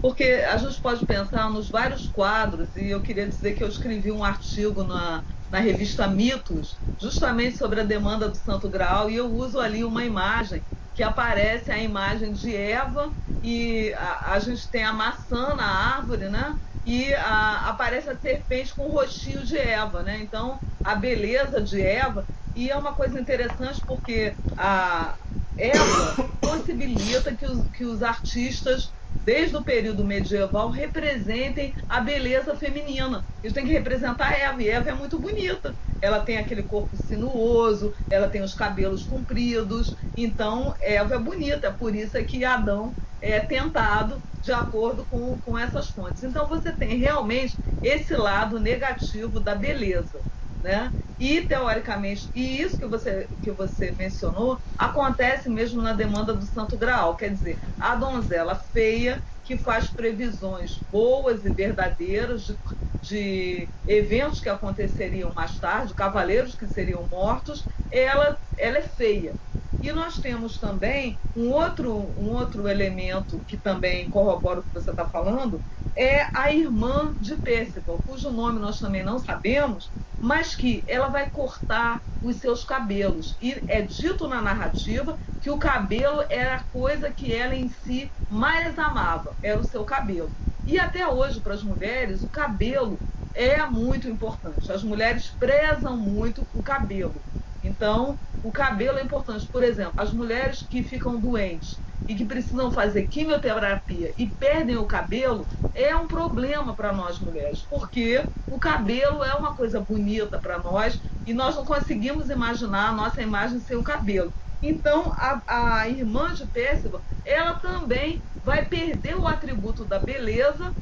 porque 0.00 0.24
a 0.24 0.56
gente 0.58 0.80
pode 0.80 1.04
pensar 1.06 1.50
nos 1.50 1.70
vários 1.70 2.06
quadros, 2.08 2.74
e 2.76 2.88
eu 2.90 3.02
queria 3.02 3.26
dizer 3.28 3.54
que 3.54 3.62
eu 3.64 3.68
escrevi 3.68 4.12
um 4.12 4.22
artigo 4.24 4.84
na, 4.84 5.24
na 5.50 5.60
revista 5.60 6.06
Mitos, 6.06 6.82
justamente 7.00 7.56
sobre 7.56 7.80
a 7.80 7.84
demanda 7.84 8.28
do 8.28 8.36
Santo 8.36 8.68
Graal, 8.68 9.10
e 9.10 9.16
eu 9.16 9.26
uso 9.32 9.58
ali 9.58 9.82
uma 9.84 10.04
imagem 10.04 10.64
que 10.92 11.02
aparece 11.02 11.70
a 11.70 11.78
imagem 11.78 12.32
de 12.32 12.54
Eva, 12.54 13.14
e 13.42 13.92
a, 13.94 14.32
a 14.34 14.38
gente 14.40 14.70
tem 14.70 14.84
a 14.84 14.92
maçã 14.92 15.54
na 15.54 15.64
árvore, 15.66 16.28
né? 16.28 16.54
E 16.84 17.14
a, 17.14 17.68
aparece 17.70 18.10
a 18.10 18.18
serpente 18.18 18.74
com 18.74 18.86
o 18.86 18.92
rostinho 18.92 19.44
de 19.44 19.56
Eva, 19.56 20.02
né? 20.02 20.18
Então, 20.20 20.60
a 20.82 20.94
beleza 20.94 21.62
de 21.62 21.80
Eva, 21.80 22.28
e 22.54 22.70
é 22.70 22.76
uma 22.76 22.94
coisa 22.94 23.18
interessante 23.18 23.82
porque 23.86 24.36
a 24.56 25.18
Eva 25.56 26.30
possibilita 26.40 27.34
que 27.34 27.46
os, 27.46 27.68
que 27.70 27.84
os 27.84 28.02
artistas, 28.02 28.94
desde 29.18 29.56
o 29.56 29.64
período 29.64 30.04
medieval, 30.04 30.68
representem 30.70 31.74
a 31.88 32.00
beleza 32.00 32.56
feminina. 32.56 33.26
Eles 33.42 33.54
têm 33.54 33.64
que 33.64 33.72
representar 33.72 34.32
Eva, 34.38 34.62
e 34.62 34.68
Eva 34.68 34.90
é 34.90 34.94
muito 34.94 35.18
bonita. 35.18 35.76
Ela 36.00 36.20
tem 36.20 36.36
aquele 36.36 36.64
corpo 36.64 36.96
sinuoso, 36.98 37.94
ela 38.10 38.28
tem 38.28 38.42
os 38.42 38.52
cabelos 38.54 39.04
compridos, 39.04 39.96
então 40.14 40.74
Eva 40.80 41.14
é 41.14 41.18
bonita, 41.18 41.72
por 41.72 41.94
isso 41.94 42.18
é 42.18 42.24
que 42.24 42.44
Adão 42.44 42.94
é 43.32 43.40
tentado 43.40 44.22
de 44.42 44.52
acordo 44.52 45.06
com, 45.06 45.38
com 45.40 45.56
essas 45.58 45.90
fontes. 45.90 46.22
Então, 46.22 46.48
você 46.48 46.76
tem 46.76 46.98
realmente 46.98 47.58
esse 47.82 48.14
lado 48.14 48.60
negativo 48.60 49.40
da 49.40 49.54
beleza. 49.54 50.22
Né? 50.62 50.92
E 51.18 51.42
teoricamente, 51.42 52.30
e 52.34 52.60
isso 52.60 52.78
que 52.78 52.86
você, 52.86 53.28
que 53.40 53.52
você 53.52 53.92
mencionou, 53.92 54.58
acontece 54.76 55.48
mesmo 55.48 55.80
na 55.82 55.92
demanda 55.92 56.34
do 56.34 56.44
Santo 56.46 56.76
Graal, 56.78 57.16
quer 57.16 57.30
dizer, 57.30 57.58
a 57.78 57.94
donzela 57.94 58.54
feia 58.72 59.22
que 59.42 59.58
faz 59.58 59.92
previsões 59.94 60.82
boas 60.90 61.44
e 61.44 61.50
verdadeiras 61.50 62.42
de, 62.44 62.58
de 63.00 63.72
eventos 63.86 64.40
que 64.40 64.48
aconteceriam 64.48 65.32
mais 65.34 65.58
tarde, 65.58 65.94
cavaleiros 65.94 66.54
que 66.56 66.66
seriam 66.66 67.06
mortos, 67.08 67.66
ela, 67.90 68.38
ela 68.56 68.78
é 68.78 68.82
feia. 68.82 69.38
E 69.84 69.92
nós 69.92 70.18
temos 70.18 70.58
também 70.58 71.20
um 71.36 71.50
outro, 71.50 71.92
um 72.18 72.30
outro 72.30 72.66
elemento 72.66 73.44
que 73.46 73.58
também 73.58 74.08
corrobora 74.08 74.60
o 74.60 74.64
que 74.64 74.72
você 74.72 74.90
está 74.90 75.06
falando, 75.06 75.62
é 75.94 76.26
a 76.34 76.50
irmã 76.50 77.14
de 77.20 77.36
Pérsico, 77.36 78.00
cujo 78.02 78.30
nome 78.30 78.58
nós 78.58 78.80
também 78.80 79.04
não 79.04 79.18
sabemos, 79.18 79.92
mas 80.18 80.56
que 80.56 80.82
ela 80.88 81.08
vai 81.08 81.30
cortar 81.30 82.02
os 82.22 82.36
seus 82.36 82.64
cabelos. 82.64 83.36
E 83.42 83.62
é 83.68 83.82
dito 83.82 84.26
na 84.26 84.40
narrativa 84.40 85.18
que 85.38 85.50
o 85.50 85.58
cabelo 85.58 86.24
era 86.30 86.54
a 86.56 86.64
coisa 86.64 87.12
que 87.12 87.30
ela 87.34 87.54
em 87.54 87.68
si 87.68 88.10
mais 88.26 88.78
amava, 88.78 89.36
era 89.42 89.60
o 89.60 89.64
seu 89.64 89.84
cabelo. 89.84 90.34
E 90.64 90.78
até 90.78 91.06
hoje, 91.06 91.42
para 91.42 91.52
as 91.52 91.62
mulheres, 91.62 92.24
o 92.24 92.30
cabelo 92.30 93.02
é 93.34 93.66
muito 93.66 94.08
importante. 94.08 94.72
As 94.72 94.82
mulheres 94.82 95.36
prezam 95.38 95.94
muito 95.98 96.48
o 96.54 96.62
cabelo. 96.62 97.22
Então, 97.64 98.20
o 98.42 98.52
cabelo 98.52 98.98
é 98.98 99.02
importante. 99.02 99.48
Por 99.50 99.62
exemplo, 99.64 99.94
as 99.96 100.12
mulheres 100.12 100.62
que 100.62 100.82
ficam 100.82 101.20
doentes 101.20 101.82
e 102.06 102.14
que 102.14 102.26
precisam 102.26 102.70
fazer 102.70 103.08
quimioterapia 103.08 104.12
e 104.18 104.30
perdem 104.30 104.76
o 104.76 104.86
cabelo, 104.86 105.48
é 105.72 105.96
um 105.96 106.06
problema 106.06 106.76
para 106.76 106.92
nós 106.92 107.18
mulheres, 107.18 107.62
porque 107.68 108.28
o 108.48 108.58
cabelo 108.60 109.24
é 109.24 109.34
uma 109.34 109.54
coisa 109.56 109.80
bonita 109.80 110.38
para 110.40 110.58
nós 110.62 111.00
e 111.24 111.32
nós 111.32 111.56
não 111.56 111.64
conseguimos 111.64 112.28
imaginar 112.30 112.90
a 112.90 112.92
nossa 112.92 113.22
imagem 113.22 113.58
sem 113.60 113.76
o 113.76 113.82
cabelo. 113.82 114.34
Então, 114.60 115.12
a, 115.14 115.80
a 115.80 115.88
irmã 115.88 116.34
de 116.34 116.46
Pérsico, 116.48 117.02
ela 117.24 117.54
também 117.54 118.22
vai 118.42 118.66
perder 118.66 119.16
o 119.16 119.26
atributo 119.26 119.86
da 119.86 119.98
beleza 119.98 120.74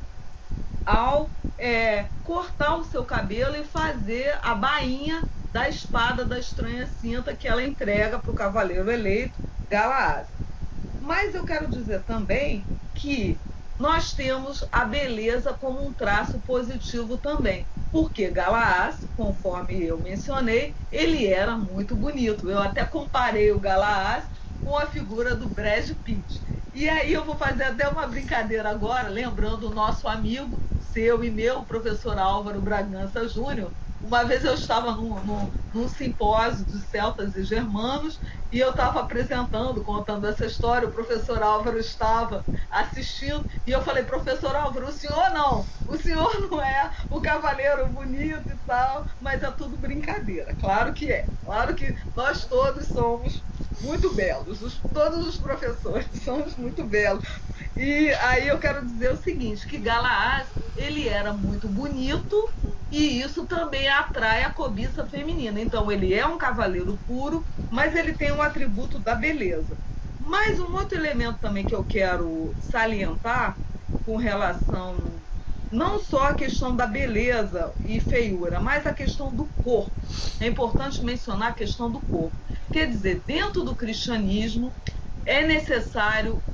ao 0.84 1.32
é, 1.58 2.10
cortar 2.22 2.76
o 2.76 2.84
seu 2.84 3.04
cabelo 3.06 3.56
e 3.56 3.64
fazer 3.64 4.38
a 4.42 4.54
bainha 4.54 5.24
da 5.52 5.68
espada 5.68 6.24
da 6.24 6.38
estranha 6.38 6.86
cinta 6.86 7.36
que 7.36 7.46
ela 7.48 7.62
entrega 7.64 8.20
para 8.20 8.30
o 8.30 8.34
cavaleiro 8.34 8.90
eleito 8.90 9.38
Galaad. 9.70 10.28
mas 10.98 11.34
eu 11.34 11.44
quero 11.44 11.68
dizer 11.70 12.04
também 12.04 12.70
que 12.94 13.42
nós 13.78 14.14
temos 14.14 14.64
a 14.70 14.84
beleza 14.84 15.54
como 15.54 15.84
um 15.86 15.94
traço 15.94 16.40
positivo 16.42 17.18
também. 17.18 17.68
Porque 17.90 18.30
Galaás, 18.30 19.06
conforme 19.14 19.84
eu 19.84 19.98
mencionei, 20.00 20.78
ele 20.90 21.26
era 21.26 21.56
muito 21.58 21.96
bonito. 21.96 22.48
Eu 22.50 22.58
até 22.60 22.86
comparei 22.86 23.52
o 23.52 23.60
Galaás 23.60 24.26
com 24.62 24.76
a 24.78 24.86
figura 24.86 25.36
do 25.36 25.50
Brad 25.50 25.90
Pitt. 26.04 26.42
E 26.72 26.88
aí 26.88 27.12
eu 27.12 27.24
vou 27.24 27.36
fazer 27.36 27.64
até 27.64 27.88
uma 27.88 28.06
brincadeira 28.06 28.70
agora, 28.70 29.08
lembrando 29.08 29.64
o 29.68 29.74
nosso 29.74 30.08
amigo, 30.08 30.64
seu 30.78 31.22
e 31.22 31.30
meu, 31.30 31.64
professor 31.66 32.18
Álvaro 32.18 32.62
Bragança 32.62 33.28
Júnior, 33.28 33.76
uma 34.02 34.24
vez 34.24 34.44
eu 34.44 34.54
estava 34.54 34.92
num, 34.92 35.24
num, 35.24 35.50
num 35.72 35.88
simpósio 35.88 36.66
de 36.66 36.80
celtas 36.86 37.34
e 37.36 37.44
germanos 37.44 38.20
e 38.50 38.58
eu 38.58 38.70
estava 38.70 39.00
apresentando, 39.00 39.82
contando 39.82 40.26
essa 40.26 40.44
história, 40.44 40.88
o 40.88 40.92
professor 40.92 41.42
Álvaro 41.42 41.78
estava 41.78 42.46
assistindo 42.68 43.46
e 43.66 43.70
eu 43.70 43.82
falei, 43.82 44.04
professor 44.04 44.54
Álvaro, 44.56 44.88
o 44.88 44.92
senhor 44.92 45.30
não, 45.30 45.68
o 45.86 45.96
senhor 45.96 46.50
não 46.50 46.60
é 46.60 46.92
o 47.08 47.20
cavaleiro 47.20 47.88
bonito 47.90 48.50
e 48.50 48.58
tal, 48.66 49.06
mas 49.20 49.42
é 49.42 49.50
tudo 49.52 49.78
brincadeira. 49.78 50.54
Claro 50.56 50.92
que 50.92 51.10
é, 51.10 51.30
claro 51.42 51.74
que 51.74 51.94
nós 52.14 52.46
todos 52.46 52.88
somos 52.88 53.46
muito 53.80 54.14
belos, 54.14 54.62
os, 54.62 54.84
todos 54.92 55.26
os 55.26 55.38
professores 55.38 56.08
somos 56.22 56.56
muito 56.56 56.84
belos. 56.86 57.24
E 57.76 58.10
aí 58.14 58.48
eu 58.48 58.58
quero 58.58 58.84
dizer 58.84 59.12
o 59.12 59.16
seguinte, 59.16 59.66
que 59.66 59.78
Galaás, 59.78 60.48
ele 60.74 61.08
era 61.08 61.32
muito 61.32 61.68
bonito, 61.68 62.36
e 62.92 63.20
isso 63.22 63.46
também 63.46 63.88
atrai 63.88 64.44
a 64.44 64.52
cobiça 64.52 65.08
feminina. 65.08 65.60
Então, 65.60 65.90
ele 65.90 66.14
é 66.14 66.26
um 66.26 66.38
cavaleiro 66.38 66.98
puro, 67.06 67.46
mas 67.70 67.96
ele 67.96 68.14
tem 68.14 68.32
um 68.32 68.42
atributo 68.42 69.00
da 69.00 69.14
beleza. 69.16 69.80
Mas 70.18 70.60
um 70.60 70.74
outro 70.74 70.98
elemento 70.98 71.40
também 71.40 71.66
que 71.66 71.74
eu 71.74 71.84
quero 71.84 72.56
salientar 72.60 73.58
com 74.04 74.16
relação 74.16 75.24
não 75.70 75.98
só 75.98 76.28
a 76.28 76.34
questão 76.34 76.76
da 76.76 76.86
beleza 76.86 77.74
e 77.82 77.98
feiura, 78.00 78.60
mas 78.60 78.86
a 78.86 78.92
questão 78.94 79.34
do 79.34 79.50
corpo. 79.62 79.96
É 80.38 80.46
importante 80.46 81.02
mencionar 81.02 81.52
a 81.52 81.54
questão 81.54 81.90
do 81.90 82.02
corpo. 82.04 82.36
Quer 82.70 82.88
dizer, 82.88 83.24
dentro 83.24 83.64
do 83.64 83.74
cristianismo 83.74 84.76
é 85.24 85.46
necessário 85.46 86.44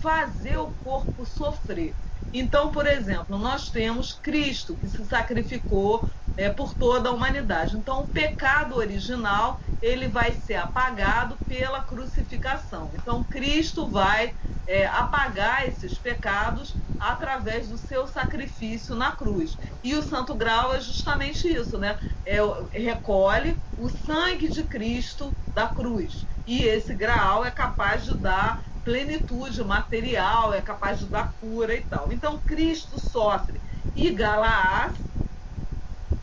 fazer 0.00 0.56
o 0.58 0.72
corpo 0.72 1.26
sofrer. 1.26 1.98
Então, 2.38 2.70
por 2.70 2.86
exemplo, 2.86 3.38
nós 3.38 3.70
temos 3.70 4.12
Cristo 4.12 4.76
que 4.76 4.88
se 4.88 5.04
sacrificou 5.06 6.06
é, 6.36 6.50
por 6.50 6.74
toda 6.74 7.08
a 7.08 7.12
humanidade. 7.12 7.76
Então, 7.76 8.00
o 8.02 8.08
pecado 8.08 8.76
original 8.76 9.60
ele 9.80 10.08
vai 10.08 10.32
ser 10.32 10.56
apagado 10.56 11.38
pela 11.46 11.82
crucificação. 11.82 12.90
Então, 12.94 13.24
Cristo 13.24 13.90
vai 13.90 14.34
é, 14.66 14.86
apagar 14.86 15.66
esses 15.66 15.98
pecados 15.98 16.78
através 16.98 17.68
do 17.68 17.78
seu 17.78 18.06
sacrifício 18.06 18.94
na 18.94 19.12
cruz. 19.12 19.56
E 19.82 19.94
o 19.94 20.02
Santo 20.02 20.34
Grau 20.34 20.74
é 20.74 20.80
justamente 20.80 21.48
isso, 21.48 21.78
né? 21.78 21.98
É, 22.24 22.38
recolhe 22.72 23.58
o 23.76 23.88
sangue 23.88 24.48
de 24.48 24.64
Cristo 24.64 25.34
da 25.54 25.68
cruz. 25.68 26.26
E 26.46 26.62
esse 26.62 26.94
grau 26.94 27.44
é 27.44 27.50
capaz 27.50 28.04
de 28.04 28.16
dar 28.18 28.62
plenitude 28.86 29.64
material, 29.64 30.54
é 30.54 30.62
capaz 30.62 31.00
de 31.00 31.08
dar 31.10 31.34
cura 31.40 31.74
e 31.74 31.84
tal. 31.84 32.12
Então 32.12 32.40
Cristo 32.40 33.00
sofre 33.00 33.60
e 33.92 34.12
Galaás 34.12 34.94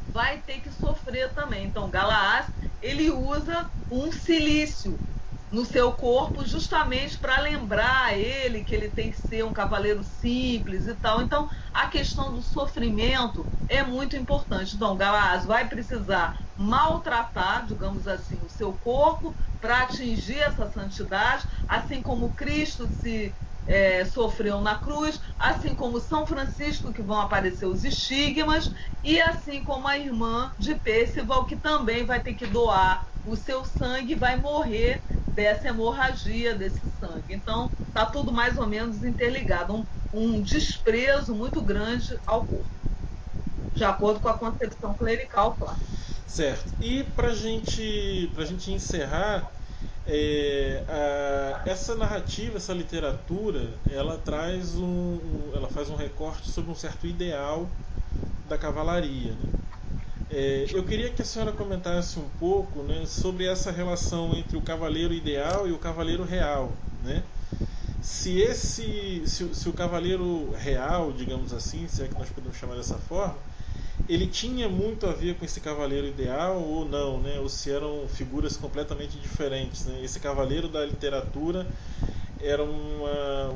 vai 0.07 0.41
ter 0.41 0.61
que 0.61 0.72
sofrer 0.72 1.34
também. 1.34 1.65
Então 1.68 1.91
Galaás 1.91 2.49
ele 2.81 3.11
usa 3.11 3.69
um 3.91 4.14
silício 4.14 5.03
no 5.53 5.63
seu 5.65 5.93
corpo 5.93 6.43
justamente 6.47 7.19
para 7.19 7.39
lembrar 7.39 8.05
a 8.05 8.17
ele 8.17 8.63
que 8.63 8.73
ele 8.73 8.89
tem 8.89 9.11
que 9.11 9.17
ser 9.19 9.45
um 9.45 9.53
cavaleiro 9.53 10.03
simples 10.03 10.88
e 10.88 10.95
tal. 10.95 11.21
Então 11.21 11.47
a 11.71 11.85
questão 11.85 12.34
do 12.34 12.41
sofrimento 12.41 13.47
é 13.67 13.84
muito 13.84 14.15
importante. 14.17 14.75
Então 14.75 14.97
Galaás 14.97 15.45
vai 15.45 15.69
precisar 15.69 16.35
maltratar, 16.57 17.67
digamos 17.67 18.07
assim, 18.07 18.41
o 18.41 18.49
seu 18.49 18.73
corpo 18.80 19.38
para 19.59 19.84
atingir 19.84 20.39
essa 20.39 20.65
santidade, 20.71 21.45
assim 21.67 22.01
como 22.01 22.34
Cristo 22.34 22.88
se 22.88 23.38
é, 23.65 24.06
sofreu 24.06 24.61
na 24.61 24.76
cruz, 24.80 25.19
assim 25.38 25.76
como 25.76 25.99
São 25.99 26.26
Francisco, 26.27 26.91
que 26.94 27.02
vão 27.02 27.19
aparecer 27.19 27.65
os 27.65 27.84
estigmas, 27.84 28.69
e 29.03 29.22
assim 29.22 29.64
como 29.64 29.88
a 29.88 29.98
irmã 29.98 30.52
de 30.57 30.76
Percival, 30.76 31.45
que 31.45 31.57
também 31.57 32.06
vai 32.06 32.22
ter 32.22 32.34
que 32.35 32.48
doar 32.48 33.03
o 33.23 33.35
seu 33.35 33.64
sangue, 33.64 34.15
vai 34.15 34.35
morrer 34.40 35.02
dessa 35.30 35.69
hemorragia 35.69 36.56
desse 36.56 36.88
sangue. 36.88 37.34
Então, 37.34 37.72
está 37.88 38.06
tudo 38.06 38.31
mais 38.31 38.57
ou 38.57 38.68
menos 38.68 39.03
interligado, 39.03 39.73
um, 39.76 39.85
um 40.11 40.41
desprezo 40.41 41.34
muito 41.34 41.64
grande 41.64 42.18
ao 42.26 42.45
corpo, 42.45 42.69
de 43.73 43.84
acordo 43.84 44.19
com 44.19 44.27
a 44.27 44.38
concepção 44.38 44.95
clerical, 44.95 45.56
claro. 45.57 45.77
Certo. 46.27 46.73
E 46.80 47.03
para 47.03 47.34
gente, 47.34 48.34
a 48.38 48.45
gente 48.45 48.72
encerrar, 48.72 49.48
é, 50.07 50.84
a, 50.88 51.69
essa 51.69 51.95
narrativa, 51.95 52.57
essa 52.57 52.73
literatura, 52.73 53.69
ela 53.89 54.17
traz 54.17 54.75
um, 54.75 55.19
ela 55.53 55.69
faz 55.69 55.89
um 55.89 55.95
recorte 55.95 56.49
sobre 56.49 56.71
um 56.71 56.75
certo 56.75 57.07
ideal 57.07 57.67
da 58.49 58.57
cavalaria. 58.57 59.31
Né? 59.31 59.59
É, 60.30 60.65
eu 60.73 60.84
queria 60.84 61.09
que 61.09 61.21
a 61.21 61.25
senhora 61.25 61.51
comentasse 61.51 62.19
um 62.19 62.27
pouco 62.39 62.81
né, 62.84 63.05
sobre 63.05 63.45
essa 63.45 63.71
relação 63.71 64.35
entre 64.35 64.57
o 64.57 64.61
cavaleiro 64.61 65.13
ideal 65.13 65.67
e 65.67 65.71
o 65.71 65.77
cavaleiro 65.77 66.23
real. 66.23 66.71
Né? 67.03 67.23
Se 68.01 68.41
esse, 68.41 69.23
se, 69.25 69.55
se 69.55 69.69
o 69.69 69.73
cavaleiro 69.73 70.51
real, 70.57 71.13
digamos 71.13 71.53
assim, 71.53 71.88
se 71.88 72.03
é 72.03 72.07
que 72.07 72.15
nós 72.15 72.30
podemos 72.30 72.57
chamar 72.57 72.75
dessa 72.75 72.97
forma, 72.97 73.38
ele 74.07 74.27
tinha 74.27 74.67
muito 74.69 75.05
a 75.07 75.13
ver 75.13 75.37
com 75.37 75.45
esse 75.45 75.61
cavaleiro 75.61 76.07
ideal 76.07 76.61
ou 76.61 76.85
não, 76.85 77.21
né? 77.21 77.39
Ou 77.39 77.49
se 77.49 77.71
eram 77.71 78.07
figuras 78.07 78.57
completamente 78.57 79.19
diferentes, 79.19 79.85
né? 79.85 80.03
Esse 80.03 80.19
cavaleiro 80.19 80.67
da 80.69 80.85
literatura 80.85 81.71
era 82.39 82.63
uma, 82.63 83.53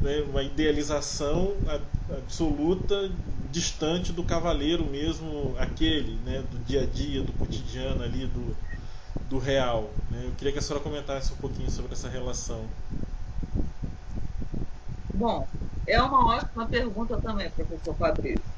né, 0.00 0.20
uma 0.22 0.42
idealização 0.42 1.62
absoluta, 2.08 3.10
distante 3.50 4.12
do 4.12 4.24
cavaleiro 4.24 4.84
mesmo, 4.86 5.56
aquele, 5.58 6.20
né? 6.20 6.42
Do 6.42 6.58
dia 6.58 6.82
a 6.82 6.86
dia, 6.86 7.22
do 7.22 7.32
cotidiano 7.34 8.02
ali, 8.02 8.26
do, 8.26 8.56
do 9.20 9.38
real. 9.38 10.04
Né? 10.10 10.26
Eu 10.26 10.34
queria 10.34 10.52
que 10.52 10.58
a 10.58 10.62
senhora 10.62 10.82
comentasse 10.82 11.32
um 11.34 11.38
pouquinho 11.38 11.70
sobre 11.70 11.92
essa 11.94 12.08
relação. 12.08 12.70
Bom, 15.12 15.48
é 15.86 16.00
uma 16.02 16.36
ótima 16.36 16.68
pergunta 16.68 17.20
também, 17.20 17.52
professor 17.52 17.96
Fabrício. 17.96 18.54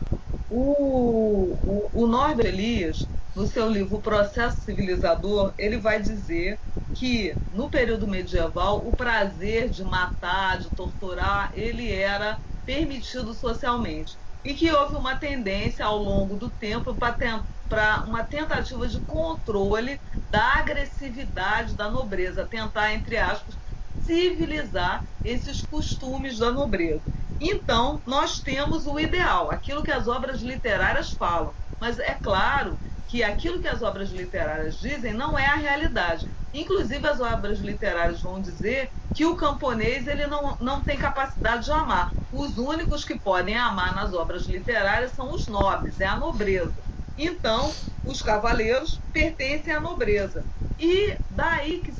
O, 0.49 1.91
o, 1.93 2.05
o 2.05 2.07
Norbert 2.07 2.47
Elias, 2.49 3.11
no 3.35 3.47
seu 3.47 3.69
livro 3.71 4.01
Processo 4.01 4.63
Civilizador, 4.63 5.55
ele 5.59 5.79
vai 5.79 6.01
dizer 6.01 6.61
que 6.93 7.39
no 7.51 7.71
período 7.71 8.07
medieval 8.09 8.87
o 8.87 8.95
prazer 8.95 9.69
de 9.69 9.85
matar, 9.85 10.59
de 10.59 10.71
torturar, 10.73 11.51
ele 11.55 11.91
era 11.93 12.41
permitido 12.65 13.35
socialmente 13.35 14.19
e 14.43 14.55
que 14.55 14.71
houve 14.73 14.97
uma 14.97 15.17
tendência 15.17 15.85
ao 15.85 15.99
longo 15.99 16.37
do 16.37 16.51
tempo 16.51 16.97
para 16.97 18.05
uma 18.07 18.25
tentativa 18.25 18.89
de 18.89 19.01
controle 19.03 20.01
da 20.31 20.59
agressividade 20.59 21.77
da 21.77 21.91
nobreza, 21.91 22.47
tentar 22.49 22.93
entre 22.95 23.17
aspas 23.19 23.59
civilizar 23.99 25.05
esses 25.23 25.63
costumes 25.63 26.39
da 26.39 26.51
nobreza. 26.51 27.05
Então, 27.41 28.03
nós 28.07 28.41
temos 28.41 28.87
o 28.87 28.99
ideal, 28.99 29.51
aquilo 29.51 29.83
que 29.83 29.93
as 29.93 30.09
obras 30.09 30.41
literárias 30.41 31.13
falam. 31.13 31.55
Mas 31.81 31.99
é 31.99 32.15
claro 32.15 32.81
que 33.07 33.23
aquilo 33.23 33.61
que 33.61 33.69
as 33.69 33.83
obras 33.83 34.11
literárias 34.11 34.77
dizem 34.77 35.15
não 35.15 35.39
é 35.39 35.47
a 35.47 35.55
realidade. 35.55 36.27
Inclusive, 36.53 37.07
as 37.07 37.21
obras 37.21 37.59
literárias 37.61 38.21
vão 38.23 38.41
dizer 38.41 38.91
que 39.13 39.25
o 39.25 39.37
camponês 39.37 40.07
ele 40.07 40.27
não, 40.27 40.57
não 40.61 40.83
tem 40.83 40.99
capacidade 40.99 41.65
de 41.65 41.73
amar. 41.73 42.13
Os 42.31 42.59
únicos 42.59 43.05
que 43.05 43.19
podem 43.19 43.57
amar 43.57 43.95
nas 43.95 44.13
obras 44.13 44.47
literárias 44.47 45.13
são 45.13 45.33
os 45.33 45.47
nobres, 45.49 46.01
é 46.01 46.07
a 46.07 46.17
nobreza. 46.17 46.85
Então, 47.17 47.79
os 48.05 48.23
cavaleiros 48.23 49.03
pertencem 49.13 49.75
à 49.75 49.81
nobreza. 49.81 50.47
E 50.79 51.19
daí 51.29 51.81
que 51.83 51.93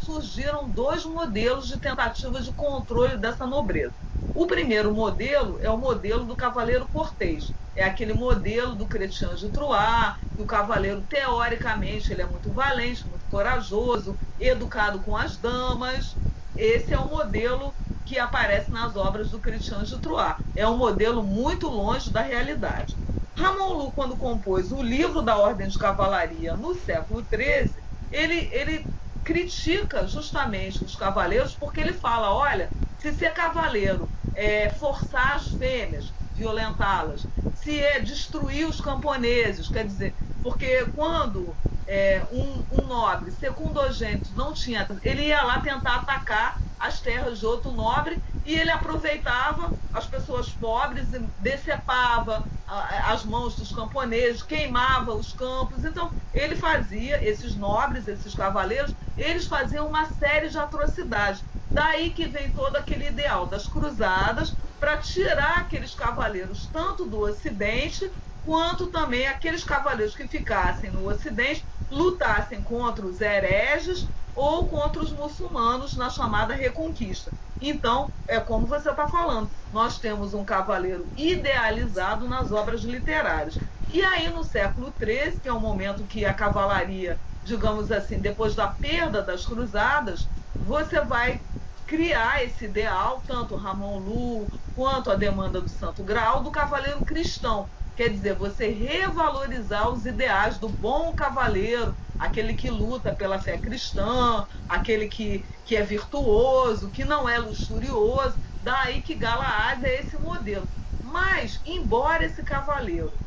surgiram 0.00 0.68
dois 0.70 1.04
modelos 1.04 1.66
de 1.68 1.78
tentativa 1.78 2.40
de 2.40 2.52
controle 2.52 3.16
dessa 3.18 3.46
nobreza. 3.46 3.94
O 4.32 4.46
primeiro 4.46 4.94
modelo 4.94 5.58
é 5.60 5.70
o 5.70 5.78
modelo 5.78 6.24
do 6.24 6.36
cavaleiro 6.36 6.88
cortês. 6.88 7.54
É 7.74 7.84
aquele 7.84 8.12
modelo 8.12 8.74
do 8.76 8.88
Chrétien 8.88 9.34
de 9.34 9.50
Troyes, 9.52 10.16
que 10.34 10.42
o 10.42 10.46
cavaleiro, 10.46 11.06
teoricamente, 11.06 12.12
ele 12.12 12.22
é 12.22 12.26
muito 12.26 12.52
valente, 12.52 13.08
muito 13.08 13.26
corajoso, 13.26 14.18
educado 14.38 15.00
com 15.02 15.16
as 15.16 15.36
damas. 15.38 16.18
Esse 16.56 16.92
é 16.94 16.98
o 16.98 17.08
modelo 17.08 17.76
que 18.04 18.18
aparece 18.18 18.72
nas 18.72 18.96
obras 18.96 19.30
do 19.30 19.40
Chrétien 19.40 19.82
de 19.84 20.00
Troyes. 20.00 20.36
É 20.54 20.66
um 20.68 20.76
modelo 20.76 21.22
muito 21.22 21.68
longe 21.68 22.10
da 22.12 22.22
realidade. 22.22 22.98
Ramon 23.36 23.72
Lu, 23.74 23.92
quando 23.92 24.16
compôs 24.16 24.72
o 24.72 24.82
livro 24.82 25.22
da 25.22 25.36
Ordem 25.38 25.68
de 25.68 25.78
Cavalaria 25.78 26.56
no 26.56 26.74
século 26.74 27.20
XIII, 27.22 27.82
ele, 28.10 28.48
ele 28.52 28.88
critica 29.30 30.06
justamente 30.08 30.82
os 30.84 30.96
cavaleiros 30.96 31.54
porque 31.56 31.80
ele 31.80 31.92
fala: 31.94 32.34
olha, 32.34 32.74
se 32.96 33.12
ser 33.12 33.32
cavaleiro 33.32 34.12
é 34.32 34.70
forçar 34.70 35.36
as 35.36 35.50
fêmeas, 35.54 36.19
violentá-las, 36.40 37.28
se 37.52 37.78
é 37.78 38.00
destruir 38.00 38.66
os 38.66 38.80
camponeses, 38.80 39.68
quer 39.68 39.84
dizer, 39.84 40.16
porque 40.42 40.86
quando 40.94 41.54
é, 41.86 42.26
um, 42.32 42.64
um, 42.70 42.86
nobre 42.86 43.30
secundogente 43.30 44.32
não 44.32 44.54
tinha, 44.54 44.88
ele 45.02 45.24
ia 45.24 45.42
lá 45.42 45.58
tentar 45.60 45.96
atacar 45.96 46.58
as 46.78 47.00
terras 47.02 47.40
de 47.40 47.46
outro 47.46 47.72
nobre 47.72 48.18
e 48.42 48.56
ele 48.58 48.70
aproveitava 48.70 49.74
as 49.92 50.06
pessoas 50.06 50.50
pobres 50.50 51.12
e 51.12 51.18
decepava 51.36 52.48
as 52.66 53.24
mãos 53.24 53.56
dos 53.56 53.72
camponeses, 53.72 54.42
queimava 54.44 55.12
os 55.12 55.32
campos. 55.32 55.84
Então, 55.84 56.12
ele 56.32 56.54
fazia, 56.54 57.22
esses 57.28 57.56
nobres, 57.56 58.06
esses 58.06 58.32
cavaleiros, 58.32 58.94
eles 59.16 59.46
faziam 59.46 59.88
uma 59.88 60.06
série 60.06 60.48
de 60.48 60.56
atrocidades. 60.56 61.44
Daí 61.70 62.10
que 62.10 62.26
vem 62.26 62.50
todo 62.50 62.76
aquele 62.76 63.06
ideal 63.08 63.46
das 63.46 63.66
cruzadas 63.66 64.56
para 64.78 64.98
tirar 64.98 65.58
aqueles 65.58 65.94
cavaleiros 65.94 66.66
tanto 66.66 67.06
do 67.06 67.20
Ocidente 67.20 68.10
quanto 68.42 68.88
também 68.88 69.28
aqueles 69.28 69.62
cavaleiros 69.62 70.16
que 70.16 70.26
ficassem 70.26 70.90
no 70.90 71.08
Ocidente 71.08 71.64
lutassem 71.90 72.62
contra 72.62 73.06
os 73.06 73.20
hereges 73.20 74.10
ou 74.34 74.68
contra 74.68 75.02
os 75.02 75.12
muçulmanos 75.12 75.96
na 75.96 76.08
chamada 76.10 76.54
Reconquista. 76.54 77.32
Então, 77.60 78.10
é 78.26 78.40
como 78.40 78.66
você 78.66 78.90
está 78.90 79.06
falando, 79.06 79.50
nós 79.70 79.98
temos 79.98 80.32
um 80.32 80.44
cavaleiro 80.44 81.10
idealizado 81.14 82.26
nas 82.26 82.50
obras 82.50 82.80
literárias. 82.82 83.60
E 83.86 84.02
aí, 84.02 84.30
no 84.30 84.42
século 84.42 84.94
XIII, 84.98 85.40
que 85.40 85.48
é 85.48 85.52
o 85.52 85.60
momento 85.60 86.06
que 86.06 86.24
a 86.24 86.32
cavalaria, 86.32 87.20
digamos 87.42 87.92
assim, 87.92 88.20
depois 88.20 88.54
da 88.54 88.68
perda 88.68 89.22
das 89.22 89.44
cruzadas, 89.44 90.30
você 90.58 91.00
vai 91.04 91.42
criar 91.90 92.44
esse 92.44 92.66
ideal, 92.66 93.20
tanto 93.26 93.56
Ramon 93.56 93.98
Lu 93.98 94.48
quanto 94.72 95.10
a 95.10 95.16
demanda 95.16 95.60
do 95.60 95.68
Santo 95.68 96.04
Graal, 96.04 96.40
do 96.40 96.52
cavaleiro 96.52 97.02
cristão. 97.02 97.68
Quer 97.96 98.10
dizer, 98.10 98.36
você 98.36 98.68
revalorizar 98.68 99.90
os 99.90 100.06
ideais 100.06 100.56
do 100.56 100.68
bom 100.68 101.12
cavaleiro, 101.12 101.96
aquele 102.16 102.54
que 102.54 102.70
luta 102.70 103.12
pela 103.12 103.40
fé 103.40 103.58
cristã, 103.58 104.46
aquele 104.68 105.08
que, 105.08 105.44
que 105.64 105.74
é 105.74 105.82
virtuoso, 105.82 106.92
que 106.92 107.04
não 107.04 107.28
é 107.28 107.38
luxurioso. 107.40 108.38
Daí 108.62 109.02
que 109.02 109.16
Galaad 109.16 109.84
é 109.84 109.98
esse 109.98 110.16
modelo. 110.16 110.70
Mas, 111.02 111.60
embora 111.64 112.24
esse 112.24 112.44
cavaleiro 112.44 113.20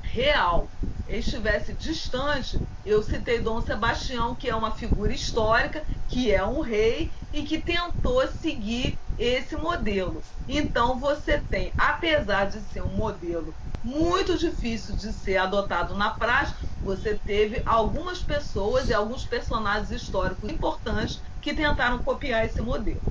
real 0.00 0.72
estivesse 1.18 1.74
distante, 1.76 2.62
eu 2.84 3.02
citei 3.02 3.40
Dom 3.40 3.60
Sebastião, 3.60 4.36
que 4.36 4.48
é 4.48 4.54
uma 4.54 4.74
figura 4.74 5.12
histórica, 5.12 5.84
que 6.06 6.30
é 6.32 6.44
um 6.44 6.60
rei 6.60 7.12
e 7.32 7.44
que 7.44 7.62
tentou 7.62 8.26
seguir 8.28 8.98
esse 9.16 9.56
modelo. 9.56 10.26
Então 10.48 10.98
você 10.98 11.38
tem, 11.38 11.74
apesar 11.76 12.46
de 12.46 12.60
ser 12.62 12.82
um 12.82 12.96
modelo 12.96 13.56
muito 13.82 14.36
difícil 14.38 14.94
de 14.96 15.12
ser 15.12 15.36
adotado 15.36 15.94
na 15.94 16.10
prática, 16.10 16.58
você 16.82 17.18
teve 17.18 17.62
algumas 17.66 18.22
pessoas 18.22 18.88
e 18.88 18.94
alguns 18.94 19.26
personagens 19.26 19.90
históricos 19.90 20.50
importantes 20.50 21.20
que 21.40 21.54
tentaram 21.54 22.02
copiar 22.02 22.44
esse 22.44 22.60
modelo. 22.62 23.02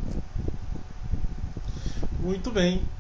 Muito 2.20 2.52
bem. 2.52 2.99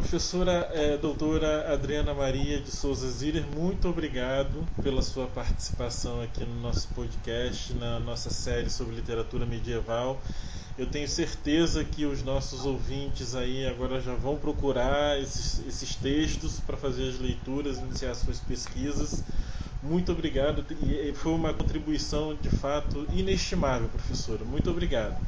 Professora 0.00 0.70
é, 0.72 0.96
doutora 0.96 1.70
Adriana 1.70 2.14
Maria 2.14 2.58
de 2.58 2.70
Souza 2.70 3.08
Ziller, 3.10 3.44
muito 3.54 3.86
obrigado 3.86 4.66
pela 4.82 5.02
sua 5.02 5.26
participação 5.26 6.22
aqui 6.22 6.42
no 6.42 6.58
nosso 6.58 6.88
podcast, 6.88 7.74
na 7.74 8.00
nossa 8.00 8.30
série 8.30 8.70
sobre 8.70 8.96
literatura 8.96 9.44
medieval. 9.44 10.18
Eu 10.78 10.86
tenho 10.86 11.06
certeza 11.06 11.84
que 11.84 12.06
os 12.06 12.22
nossos 12.22 12.64
ouvintes 12.64 13.34
aí 13.34 13.66
agora 13.66 14.00
já 14.00 14.14
vão 14.14 14.36
procurar 14.36 15.20
esses, 15.20 15.62
esses 15.68 15.94
textos 15.94 16.58
para 16.60 16.78
fazer 16.78 17.10
as 17.10 17.18
leituras, 17.18 17.76
iniciar 17.76 18.14
suas 18.14 18.40
pesquisas. 18.40 19.22
Muito 19.82 20.12
obrigado. 20.12 20.64
E 20.82 21.12
foi 21.14 21.32
uma 21.32 21.52
contribuição 21.52 22.34
de 22.34 22.48
fato 22.48 23.06
inestimável, 23.12 23.88
professora. 23.90 24.46
Muito 24.46 24.70
obrigado. 24.70 25.20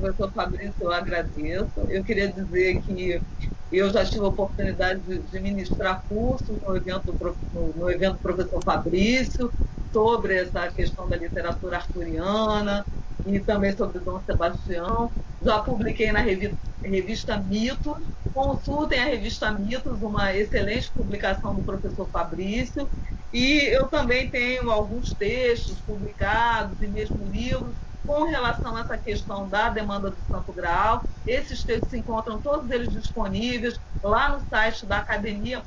Professor 0.00 0.32
Fabrício, 0.32 0.76
eu 0.80 0.92
agradeço. 0.92 1.72
Eu 1.88 2.02
queria 2.04 2.32
dizer 2.32 2.80
que 2.80 3.22
eu 3.70 3.90
já 3.90 4.04
tive 4.04 4.24
a 4.24 4.28
oportunidade 4.28 5.00
de, 5.02 5.22
de 5.22 5.40
ministrar 5.40 6.04
cursos 6.08 6.60
no 6.60 6.76
evento, 6.76 7.16
no, 7.52 7.72
no 7.74 7.90
evento 7.90 8.18
Professor 8.20 8.62
Fabrício 8.62 9.52
sobre 9.92 10.36
essa 10.36 10.70
questão 10.72 11.08
da 11.08 11.16
literatura 11.16 11.76
arturiana 11.76 12.86
e 13.24 13.40
também 13.40 13.76
sobre 13.76 14.00
Dom 14.00 14.20
Sebastião. 14.22 15.12
Já 15.40 15.62
publiquei 15.62 16.12
na 16.12 16.20
revista, 16.20 16.58
revista 16.82 17.38
Mitos. 17.42 18.08
Consultem 18.32 19.00
a 19.00 19.04
revista 19.06 19.52
Mitos, 19.52 20.02
uma 20.02 20.34
excelente 20.34 20.92
publicação 20.94 21.54
do 21.54 21.64
professor 21.64 22.08
Fabrício. 22.10 22.90
E 23.32 23.58
eu 23.74 23.88
também 23.88 24.30
tenho 24.30 24.70
alguns 24.70 25.14
textos 25.14 25.80
publicados 25.80 26.80
e 26.80 26.88
mesmo 26.88 27.28
livros 27.28 27.76
com 28.06 28.24
relação 28.24 28.76
a 28.76 28.80
essa 28.80 28.98
questão 28.98 29.48
da 29.48 29.70
demanda 29.70 30.10
do 30.10 30.20
Santo 30.30 30.52
Graal. 30.52 31.06
Esses 31.26 31.64
textos 31.64 31.90
se 31.90 31.98
encontram 31.98 32.40
todos 32.40 32.70
eles 32.70 32.90
disponíveis 32.90 33.80
lá 34.02 34.30
no 34.30 34.40
site 34.40 34.86
da 34.86 34.98
academia. 34.98 35.64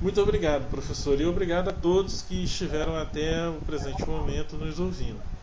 Muito 0.00 0.20
obrigado, 0.20 0.68
professor, 0.68 1.20
e 1.20 1.24
obrigado 1.24 1.68
a 1.68 1.72
todos 1.72 2.22
que 2.22 2.44
estiveram 2.44 2.96
até 2.96 3.48
o 3.48 3.60
presente 3.62 4.08
momento 4.08 4.56
nos 4.56 4.78
ouvindo. 4.78 5.33